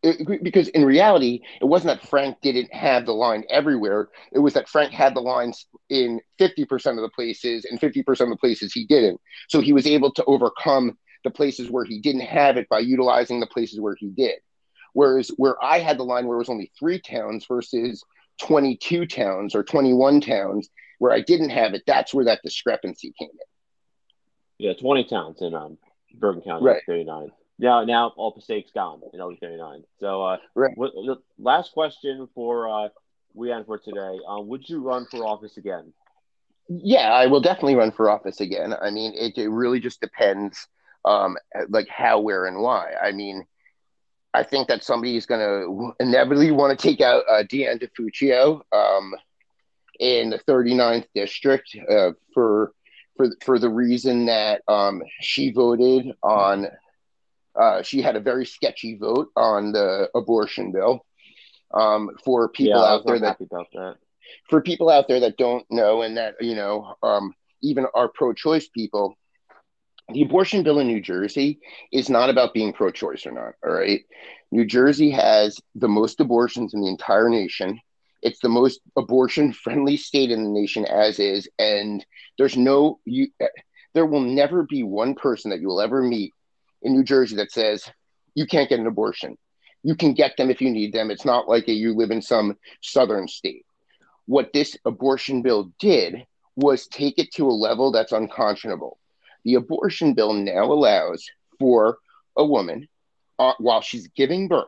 eh, 0.05 0.14
it, 0.18 0.43
because 0.43 0.68
in 0.68 0.84
reality, 0.84 1.41
it 1.61 1.64
wasn't 1.64 2.01
that 2.01 2.09
Frank 2.09 2.37
didn't 2.43 2.72
have 2.72 3.07
the 3.07 3.14
line 3.14 3.45
everywhere. 3.51 4.09
It 4.32 4.39
was 4.39 4.55
that 4.55 4.68
Frank 4.68 4.93
had 4.93 5.14
the 5.14 5.20
lines 5.20 5.66
in 5.89 6.20
50% 6.41 6.72
of 6.91 6.97
the 6.97 7.11
places 7.14 7.64
and 7.64 7.80
50% 7.80 8.20
of 8.20 8.28
the 8.28 8.37
places 8.37 8.72
he 8.72 8.84
didn't. 8.87 9.20
So 9.49 9.61
he 9.61 9.72
was 9.72 9.87
able 9.87 10.12
to 10.12 10.24
overcome 10.24 10.99
the 11.24 11.30
places 11.30 11.70
where 11.70 11.84
he 11.84 12.01
didn't 12.01 12.22
have 12.22 12.57
it 12.57 12.68
by 12.68 12.78
utilizing 12.78 13.41
the 13.41 13.47
places 13.47 13.80
where 13.80 13.97
he 13.99 14.09
did. 14.09 14.39
Whereas 14.93 15.28
where 15.37 15.62
I 15.62 15.80
had 15.80 15.99
the 15.99 16.05
line 16.05 16.26
where 16.26 16.37
it 16.37 16.39
was 16.39 16.49
only 16.49 16.72
three 16.78 17.01
towns 17.01 17.45
versus 17.47 18.03
22 18.41 19.07
towns 19.07 19.55
or 19.55 19.62
21 19.62 20.20
towns 20.20 20.68
where 20.99 21.12
I 21.12 21.20
didn't 21.20 21.51
have 21.51 21.74
it, 21.74 21.82
that's 21.87 22.14
where 22.14 22.24
that 22.24 22.41
discrepancy 22.43 23.12
came 23.18 23.30
in. 23.30 24.66
Yeah, 24.66 24.72
20 24.74 25.05
towns 25.05 25.43
in 25.43 25.55
um, 25.55 25.78
Bergen 26.14 26.43
County, 26.43 26.64
right. 26.64 26.82
39. 26.87 27.30
Now, 27.59 27.84
now 27.84 28.12
all 28.16 28.32
Passaic's 28.32 28.70
gone 28.72 29.01
in 29.12 29.20
LD 29.20 29.39
39. 29.41 29.82
So, 30.01 30.22
uh, 30.22 30.37
right. 30.55 30.74
The 30.76 31.16
last 31.39 31.72
question 31.72 32.28
for 32.34 32.68
uh, 32.68 32.89
Wean 33.34 33.64
for 33.64 33.78
today. 33.78 34.18
Um, 34.26 34.49
would 34.49 34.68
you 34.68 34.82
run 34.82 35.07
for 35.11 35.24
office 35.24 35.57
again? 35.57 35.93
Yeah, 36.68 37.12
I 37.12 37.26
will 37.26 37.41
definitely 37.41 37.76
run 37.76 37.93
for 37.93 38.11
office 38.11 38.41
again. 38.41 38.74
I 38.80 38.91
mean, 38.91 39.12
it, 39.14 39.39
it 39.39 39.49
really 39.49 39.78
just 39.78 40.01
depends, 40.01 40.66
um, 41.05 41.37
like 41.68 41.89
how, 41.89 42.20
where, 42.20 42.47
and 42.47 42.61
why. 42.61 42.93
I 43.01 43.12
mean, 43.12 43.47
I 44.34 44.42
think 44.42 44.68
that 44.68 44.84
somebody 44.84 45.16
is 45.16 45.26
going 45.26 45.40
to 45.40 45.92
inevitably 46.00 46.50
want 46.50 46.78
to 46.78 46.82
take 46.82 47.00
out 47.00 47.24
uh, 47.28 47.42
DeAnne 47.44 47.82
DeFuccio 47.82 48.60
um, 48.72 49.14
in 49.98 50.30
the 50.30 50.38
39th 50.38 51.06
district 51.14 51.74
uh, 51.90 52.10
for 52.34 52.72
for 53.16 53.30
for 53.42 53.58
the 53.58 53.70
reason 53.70 54.26
that 54.26 54.62
um, 54.68 55.02
she 55.20 55.52
voted 55.52 56.12
on. 56.22 56.66
Uh, 57.58 57.82
she 57.82 58.02
had 58.02 58.16
a 58.16 58.20
very 58.20 58.44
sketchy 58.44 58.98
vote 58.98 59.28
on 59.34 59.72
the 59.72 60.10
abortion 60.14 60.72
bill. 60.72 61.04
Um, 61.72 62.10
for 62.24 62.48
people 62.48 62.80
yeah, 62.80 62.86
out 62.86 63.06
there 63.06 63.18
that, 63.18 63.38
that, 63.38 63.96
for 64.48 64.60
people 64.60 64.88
out 64.88 65.08
there 65.08 65.20
that 65.20 65.36
don't 65.36 65.66
know 65.68 66.02
and 66.02 66.16
that 66.16 66.36
you 66.40 66.54
know 66.54 66.94
um, 67.02 67.34
even 67.62 67.86
our 67.94 68.08
pro-choice 68.08 68.68
people 68.68 69.16
the 70.12 70.22
abortion 70.22 70.62
bill 70.62 70.78
in 70.78 70.86
New 70.86 71.00
Jersey 71.00 71.59
is 71.92 72.09
not 72.09 72.30
about 72.30 72.54
being 72.54 72.72
pro 72.72 72.90
choice 72.90 73.26
or 73.26 73.32
not. 73.32 73.54
All 73.64 73.72
right. 73.72 74.02
New 74.52 74.64
Jersey 74.64 75.11
has 75.11 75.59
the 75.74 75.88
most 75.88 76.20
abortions 76.20 76.74
in 76.74 76.80
the 76.80 76.88
entire 76.88 77.28
nation. 77.28 77.80
It's 78.22 78.38
the 78.40 78.48
most 78.48 78.80
abortion 78.96 79.52
friendly 79.52 79.96
state 79.96 80.30
in 80.30 80.44
the 80.44 80.50
nation, 80.50 80.84
as 80.86 81.18
is. 81.18 81.48
And 81.59 82.04
there's 82.38 82.57
no, 82.57 83.00
you, 83.04 83.28
there 83.94 84.07
will 84.07 84.20
never 84.20 84.62
be 84.62 84.82
one 84.84 85.14
person 85.14 85.50
that 85.50 85.61
you 85.61 85.66
will 85.68 85.80
ever 85.80 86.02
meet 86.02 86.32
in 86.82 86.92
New 86.92 87.04
Jersey 87.04 87.36
that 87.36 87.50
says 87.50 87.84
you 88.34 88.46
can't 88.46 88.68
get 88.68 88.78
an 88.78 88.86
abortion. 88.86 89.36
You 89.82 89.96
can 89.96 90.14
get 90.14 90.36
them 90.36 90.50
if 90.50 90.61
you 90.61 90.70
need 90.70 90.92
them. 90.92 91.11
It's 91.11 91.24
not 91.24 91.48
like 91.48 91.68
a, 91.68 91.72
you 91.72 91.94
live 91.94 92.11
in 92.11 92.22
some 92.22 92.57
southern 92.80 93.26
state. 93.26 93.64
What 94.26 94.52
this 94.52 94.76
abortion 94.84 95.42
bill 95.42 95.72
did 95.80 96.26
was 96.54 96.86
take 96.86 97.18
it 97.18 97.32
to 97.34 97.48
a 97.48 97.50
level 97.50 97.90
that's 97.90 98.12
unconscionable 98.12 98.98
the 99.47 99.55
abortion 99.55 100.12
bill 100.12 100.34
now 100.34 100.64
allows 100.64 101.24
for 101.59 101.99
a 102.36 102.44
woman 102.44 102.88
uh, 103.38 103.55
while 103.59 103.80
she's 103.80 104.09
giving 104.09 104.49
birth 104.49 104.66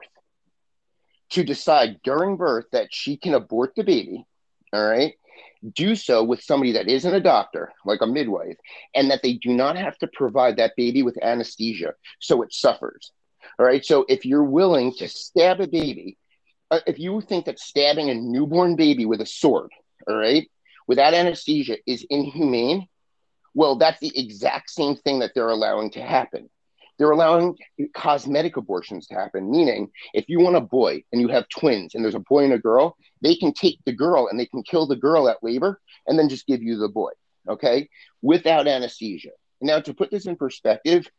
to 1.30 1.44
decide 1.44 2.00
during 2.02 2.36
birth 2.36 2.64
that 2.72 2.88
she 2.90 3.16
can 3.18 3.34
abort 3.34 3.74
the 3.76 3.84
baby 3.84 4.24
all 4.72 4.88
right 4.88 5.14
do 5.74 5.96
so 5.96 6.22
with 6.22 6.40
somebody 6.42 6.72
that 6.72 6.88
isn't 6.88 7.14
a 7.14 7.20
doctor 7.20 7.72
like 7.84 8.00
a 8.00 8.06
midwife 8.06 8.56
and 8.94 9.10
that 9.10 9.22
they 9.22 9.34
do 9.34 9.50
not 9.50 9.76
have 9.76 9.98
to 9.98 10.06
provide 10.06 10.56
that 10.56 10.76
baby 10.76 11.02
with 11.02 11.22
anesthesia 11.22 11.92
so 12.20 12.42
it 12.42 12.52
suffers 12.52 13.12
all 13.58 13.66
right? 13.66 13.84
So 13.84 14.04
if 14.08 14.24
you're 14.24 14.44
willing 14.44 14.92
to 14.94 15.08
stab 15.08 15.60
a 15.60 15.66
baby 15.66 16.16
uh, 16.70 16.80
if 16.86 16.98
you 16.98 17.20
think 17.20 17.46
that 17.46 17.58
stabbing 17.58 18.10
a 18.10 18.14
newborn 18.14 18.76
baby 18.76 19.06
with 19.06 19.20
a 19.20 19.26
sword 19.26 19.70
all 20.08 20.16
right 20.16 20.48
without 20.86 21.14
anesthesia 21.14 21.78
is 21.86 22.06
inhumane 22.10 22.86
well, 23.58 23.74
that's 23.74 23.98
the 23.98 24.16
exact 24.16 24.70
same 24.70 24.94
thing 24.94 25.18
that 25.18 25.32
they're 25.34 25.48
allowing 25.48 25.90
to 25.90 26.00
happen. 26.00 26.48
They're 26.96 27.10
allowing 27.10 27.56
cosmetic 27.92 28.56
abortions 28.56 29.08
to 29.08 29.14
happen, 29.14 29.50
meaning 29.50 29.90
if 30.14 30.28
you 30.28 30.38
want 30.38 30.54
a 30.54 30.60
boy 30.60 31.02
and 31.10 31.20
you 31.20 31.26
have 31.26 31.48
twins 31.48 31.96
and 31.96 32.04
there's 32.04 32.14
a 32.14 32.20
boy 32.20 32.44
and 32.44 32.52
a 32.52 32.58
girl, 32.60 32.96
they 33.20 33.34
can 33.34 33.52
take 33.52 33.80
the 33.84 33.92
girl 33.92 34.28
and 34.28 34.38
they 34.38 34.46
can 34.46 34.62
kill 34.62 34.86
the 34.86 34.94
girl 34.94 35.28
at 35.28 35.42
labor 35.42 35.80
and 36.06 36.16
then 36.16 36.28
just 36.28 36.46
give 36.46 36.62
you 36.62 36.78
the 36.78 36.88
boy, 36.88 37.10
okay, 37.48 37.88
without 38.22 38.68
anesthesia. 38.68 39.30
Now, 39.60 39.80
to 39.80 39.92
put 39.92 40.12
this 40.12 40.26
in 40.26 40.36
perspective, 40.36 41.10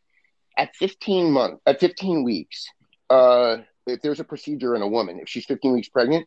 at 0.56 0.74
15 0.76 1.30
months, 1.30 1.60
at 1.66 1.78
15 1.78 2.24
weeks, 2.24 2.64
uh, 3.10 3.58
if 3.86 4.00
there's 4.00 4.20
a 4.20 4.24
procedure 4.24 4.74
in 4.74 4.80
a 4.80 4.88
woman, 4.88 5.20
if 5.20 5.28
she's 5.28 5.44
15 5.44 5.74
weeks 5.74 5.90
pregnant, 5.90 6.26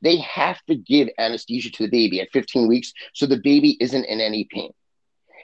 they 0.00 0.16
have 0.20 0.58
to 0.70 0.74
give 0.74 1.10
anesthesia 1.18 1.70
to 1.72 1.82
the 1.82 1.90
baby 1.90 2.22
at 2.22 2.32
15 2.32 2.66
weeks 2.66 2.94
so 3.12 3.26
the 3.26 3.36
baby 3.36 3.76
isn't 3.78 4.06
in 4.06 4.22
any 4.22 4.48
pain. 4.50 4.70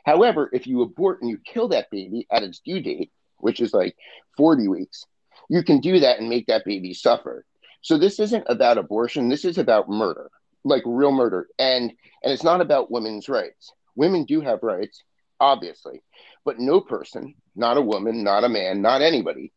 However, 0.07 0.49
if 0.53 0.69
you 0.69 0.83
abort 0.83 1.21
and 1.21 1.29
you 1.29 1.37
kill 1.39 1.69
that 1.69 1.91
baby 1.91 2.29
at 2.31 2.45
its 2.45 2.61
due 2.61 2.81
date, 2.81 3.11
which 3.39 3.61
is 3.61 3.75
like 3.75 3.97
40 4.37 4.69
weeks, 4.69 5.05
you 5.51 5.65
can 5.65 5.81
do 5.81 5.99
that 5.99 6.21
and 6.21 6.29
make 6.29 6.47
that 6.47 6.65
baby 6.65 6.95
suffer. 6.95 7.45
So 7.83 7.99
this 7.99 8.21
isn't 8.21 8.47
about 8.49 8.79
abortion. 8.79 9.29
This 9.29 9.45
is 9.45 9.59
about 9.59 9.91
murder, 9.91 10.31
like 10.65 10.85
real 10.87 11.11
murder. 11.11 11.49
And 11.59 11.93
and 12.23 12.33
it's 12.33 12.45
not 12.45 12.61
about 12.61 12.91
women's 12.91 13.29
rights. 13.29 13.73
Women 13.97 14.25
do 14.25 14.41
have 14.41 14.63
rights, 14.63 15.03
obviously, 15.41 16.03
but 16.45 16.61
no 16.61 16.81
person, 16.81 17.35
not 17.57 17.77
a 17.77 17.83
woman, 17.83 18.23
not 18.23 18.45
a 18.45 18.49
man, 18.49 18.83
not 18.83 19.03
anybody, 19.03 19.53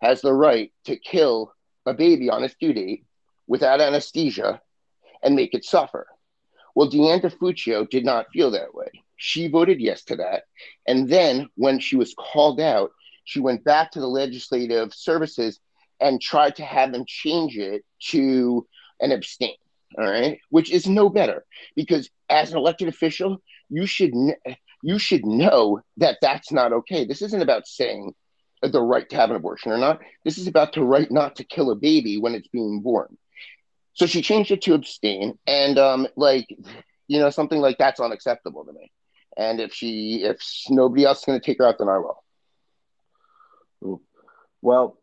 has 0.00 0.20
the 0.20 0.32
right 0.32 0.72
to 0.84 0.96
kill 0.96 1.52
a 1.86 1.94
baby 1.94 2.30
on 2.30 2.44
its 2.44 2.54
due 2.60 2.72
date 2.72 3.04
without 3.48 3.80
anesthesia 3.80 4.60
and 5.22 5.34
make 5.34 5.54
it 5.54 5.64
suffer. 5.64 6.06
Well, 6.76 6.88
DeAnne 6.88 7.22
DeFuccio 7.22 7.88
did 7.90 8.04
not 8.04 8.30
feel 8.32 8.52
that 8.52 8.74
way. 8.74 9.02
She 9.18 9.48
voted 9.48 9.80
yes 9.80 10.04
to 10.04 10.16
that. 10.16 10.44
And 10.86 11.08
then 11.08 11.48
when 11.56 11.80
she 11.80 11.96
was 11.96 12.14
called 12.14 12.60
out, 12.60 12.92
she 13.24 13.40
went 13.40 13.64
back 13.64 13.90
to 13.92 14.00
the 14.00 14.06
legislative 14.06 14.94
services 14.94 15.60
and 16.00 16.20
tried 16.20 16.56
to 16.56 16.64
have 16.64 16.92
them 16.92 17.04
change 17.06 17.58
it 17.58 17.84
to 18.10 18.66
an 19.00 19.12
abstain. 19.12 19.56
all 19.98 20.04
right, 20.04 20.38
which 20.50 20.70
is 20.70 20.86
no 20.86 21.08
better 21.08 21.44
because 21.74 22.08
as 22.30 22.52
an 22.52 22.58
elected 22.58 22.88
official, 22.88 23.42
you 23.68 23.86
should 23.86 24.12
you 24.82 24.98
should 24.98 25.26
know 25.26 25.80
that 25.96 26.18
that's 26.22 26.52
not 26.52 26.72
okay. 26.72 27.04
This 27.04 27.20
isn't 27.22 27.42
about 27.42 27.66
saying 27.66 28.14
the 28.62 28.80
right 28.80 29.08
to 29.10 29.16
have 29.16 29.30
an 29.30 29.36
abortion 29.36 29.72
or 29.72 29.78
not. 29.78 30.00
This 30.24 30.38
is 30.38 30.46
about 30.46 30.72
the 30.72 30.82
right 30.82 31.10
not 31.10 31.36
to 31.36 31.44
kill 31.44 31.70
a 31.70 31.76
baby 31.76 32.18
when 32.18 32.34
it's 32.34 32.48
being 32.48 32.80
born. 32.80 33.16
So 33.94 34.06
she 34.06 34.22
changed 34.22 34.52
it 34.52 34.62
to 34.62 34.74
abstain, 34.74 35.38
and 35.46 35.78
um, 35.78 36.06
like 36.16 36.46
you 37.08 37.18
know, 37.18 37.30
something 37.30 37.60
like 37.60 37.78
that's 37.78 38.00
unacceptable 38.00 38.64
to 38.64 38.72
me. 38.72 38.92
And 39.38 39.60
if 39.60 39.72
she, 39.72 40.24
if 40.24 40.42
nobody 40.68 41.04
else 41.04 41.20
is 41.20 41.24
going 41.24 41.40
to 41.40 41.46
take 41.46 41.58
her 41.58 41.66
out, 41.66 41.78
then 41.78 41.88
I 41.88 41.98
will. 41.98 42.24
Well, 44.60 44.98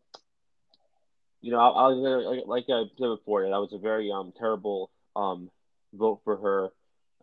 you 1.40 1.50
know, 1.52 1.58
I, 1.58 1.68
I 1.68 1.88
was 1.88 2.44
like 2.46 2.64
I 2.68 2.84
said 2.98 3.16
before, 3.16 3.42
that 3.42 3.48
was 3.48 3.72
a 3.72 3.78
very 3.78 4.10
um 4.12 4.32
terrible 4.38 4.90
um 5.14 5.50
vote 5.94 6.20
for 6.24 6.36
her. 6.36 6.64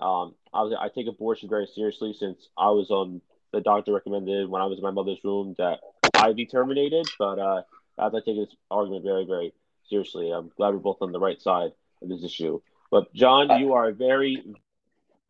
Um, 0.04 0.34
I 0.54 0.64
was 0.64 0.76
I 0.80 0.90
take 0.90 1.08
abortion 1.08 1.50
very 1.50 1.68
seriously 1.68 2.14
since 2.18 2.50
I 2.58 2.70
was 2.72 2.90
on 2.90 3.22
the 3.52 3.62
doctor 3.62 3.94
recommended 3.94 4.50
when 4.50 4.62
I 4.62 4.66
was 4.66 4.80
in 4.80 4.84
my 4.84 4.92
mother's 4.92 5.24
room 5.24 5.56
that 5.60 5.80
I 6.16 6.34
be 6.34 6.48
terminated. 6.48 7.08
But 7.20 7.38
uh, 7.38 7.62
as 8.00 8.16
I 8.16 8.20
take 8.26 8.38
this 8.38 8.56
argument 8.72 9.04
very 9.04 9.26
very 9.26 9.54
seriously, 9.88 10.32
I'm 10.32 10.52
glad 10.58 10.74
we're 10.74 10.80
both 10.80 11.02
on 11.02 11.12
the 11.12 11.20
right 11.20 11.40
side 11.40 11.72
of 12.02 12.10
this 12.10 12.24
issue. 12.24 12.62
But 12.90 13.14
Jon, 13.14 13.60
you 13.60 13.74
are 13.74 13.90
a 13.90 13.94
very 13.94 14.44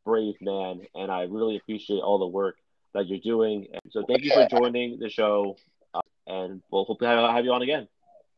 brave 0.06 0.36
man, 0.42 0.82
and 0.96 1.12
I 1.12 1.24
really 1.24 1.58
appreciate 1.58 2.00
all 2.00 2.20
the 2.20 2.28
work 2.28 2.58
that 2.94 3.08
you're 3.08 3.20
doing. 3.20 3.68
So 3.90 4.04
thank 4.08 4.24
you 4.24 4.34
for 4.34 4.48
joining 4.50 5.00
the 5.00 5.10
show, 5.10 5.58
uh, 5.94 6.02
and 6.28 6.62
we'll 6.72 6.86
hope 6.86 7.00
to 7.00 7.08
have, 7.08 7.30
have, 7.30 7.46
you 7.46 7.52
on 7.52 7.62
again. 7.62 7.88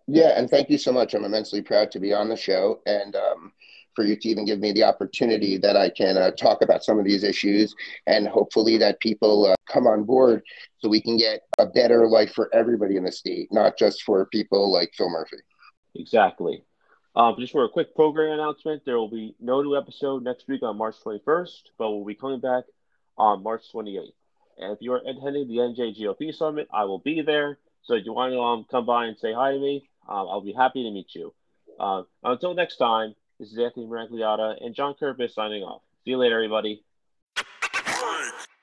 Yeah, 0.07 0.38
and 0.38 0.49
thank 0.49 0.70
you 0.70 0.78
so 0.78 0.91
much. 0.91 1.13
I'm 1.13 1.26
immensely 1.26 1.61
proud 1.61 1.91
to 1.91 1.99
be 1.99 2.13
on 2.13 2.30
the 2.30 2.38
show, 2.38 2.82
and 2.86 3.16
um, 3.16 3.51
for 3.95 4.03
you 4.03 4.16
to 4.16 4.30
even 4.30 4.45
give 4.45 4.59
me 4.59 4.72
the 4.72 4.84
opportunity 4.84 5.57
that 5.57 5.76
I 5.76 5.89
can 5.89 6.18
uh, 6.18 6.32
talk 6.32 6.61
about 6.61 6.84
some 6.84 6.99
of 6.99 7.05
these 7.05 7.24
issues, 7.24 7.76
and 8.05 8.28
hopefully 8.28 8.78
that 8.78 8.99
people 8.99 9.47
uh, 9.47 9.55
come 9.68 9.88
on 9.88 10.03
board 10.03 10.43
so 10.80 10.89
we 10.89 11.01
can 11.01 11.18
get 11.18 11.41
a 11.57 11.66
better 11.66 12.07
life 12.07 12.34
for 12.34 12.53
everybody 12.53 12.97
in 12.97 13.05
the 13.05 13.11
state, 13.11 13.51
not 13.51 13.78
just 13.78 14.03
for 14.03 14.26
people 14.28 14.72
like 14.72 14.91
Phil 14.95 15.09
Murphy. 15.09 15.38
Exactly. 15.95 16.63
Um, 17.16 17.36
just 17.39 17.53
for 17.53 17.63
a 17.63 17.70
quick 17.70 17.95
program 17.95 18.34
announcement, 18.34 18.84
there 18.86 18.97
will 18.97 19.09
be 19.09 19.36
no 19.39 19.61
new 19.61 19.78
episode 19.78 20.24
next 20.24 20.47
week 20.49 20.63
on 20.63 20.78
March 20.78 20.95
21st, 21.05 21.61
but 21.78 21.89
we'll 21.91 22.05
be 22.05 22.16
coming 22.16 22.41
back 22.41 22.66
on 23.18 23.41
March 23.41 23.63
28th. 23.74 24.11
And 24.57 24.74
if 24.74 24.80
you 24.82 24.91
are 24.93 24.97
attending 24.97 25.47
the 25.47 25.57
NJGOP 25.57 26.34
Summit, 26.34 26.68
I 26.74 26.84
will 26.84 26.99
be 26.99 27.22
there. 27.22 27.57
So 27.84 27.93
if 27.93 28.05
you 28.05 28.13
want 28.13 28.34
to 28.34 28.39
um, 28.39 28.66
come 28.70 28.86
by 28.86 29.05
and 29.05 29.18
say 29.18 29.34
hi 29.34 29.51
to 29.53 29.59
me, 29.59 29.88
um, 30.09 30.28
I'll 30.30 30.41
be 30.41 30.53
happy 30.53 30.84
to 30.84 30.91
meet 30.91 31.16
you. 31.16 31.34
Uh, 31.80 32.03
until 32.24 32.53
next 32.53 32.78
time, 32.78 33.16
this 33.39 33.51
is 33.51 33.57
Anthony 33.57 33.86
Miragliotta 33.86 34.63
and 34.63 34.76
Jon 34.76 34.95
Kurpis 34.99 35.34
signing 35.34 35.63
off. 35.63 35.82
See 36.03 36.11
you 36.11 36.18
later, 36.18 36.36
everybody. 36.36 36.84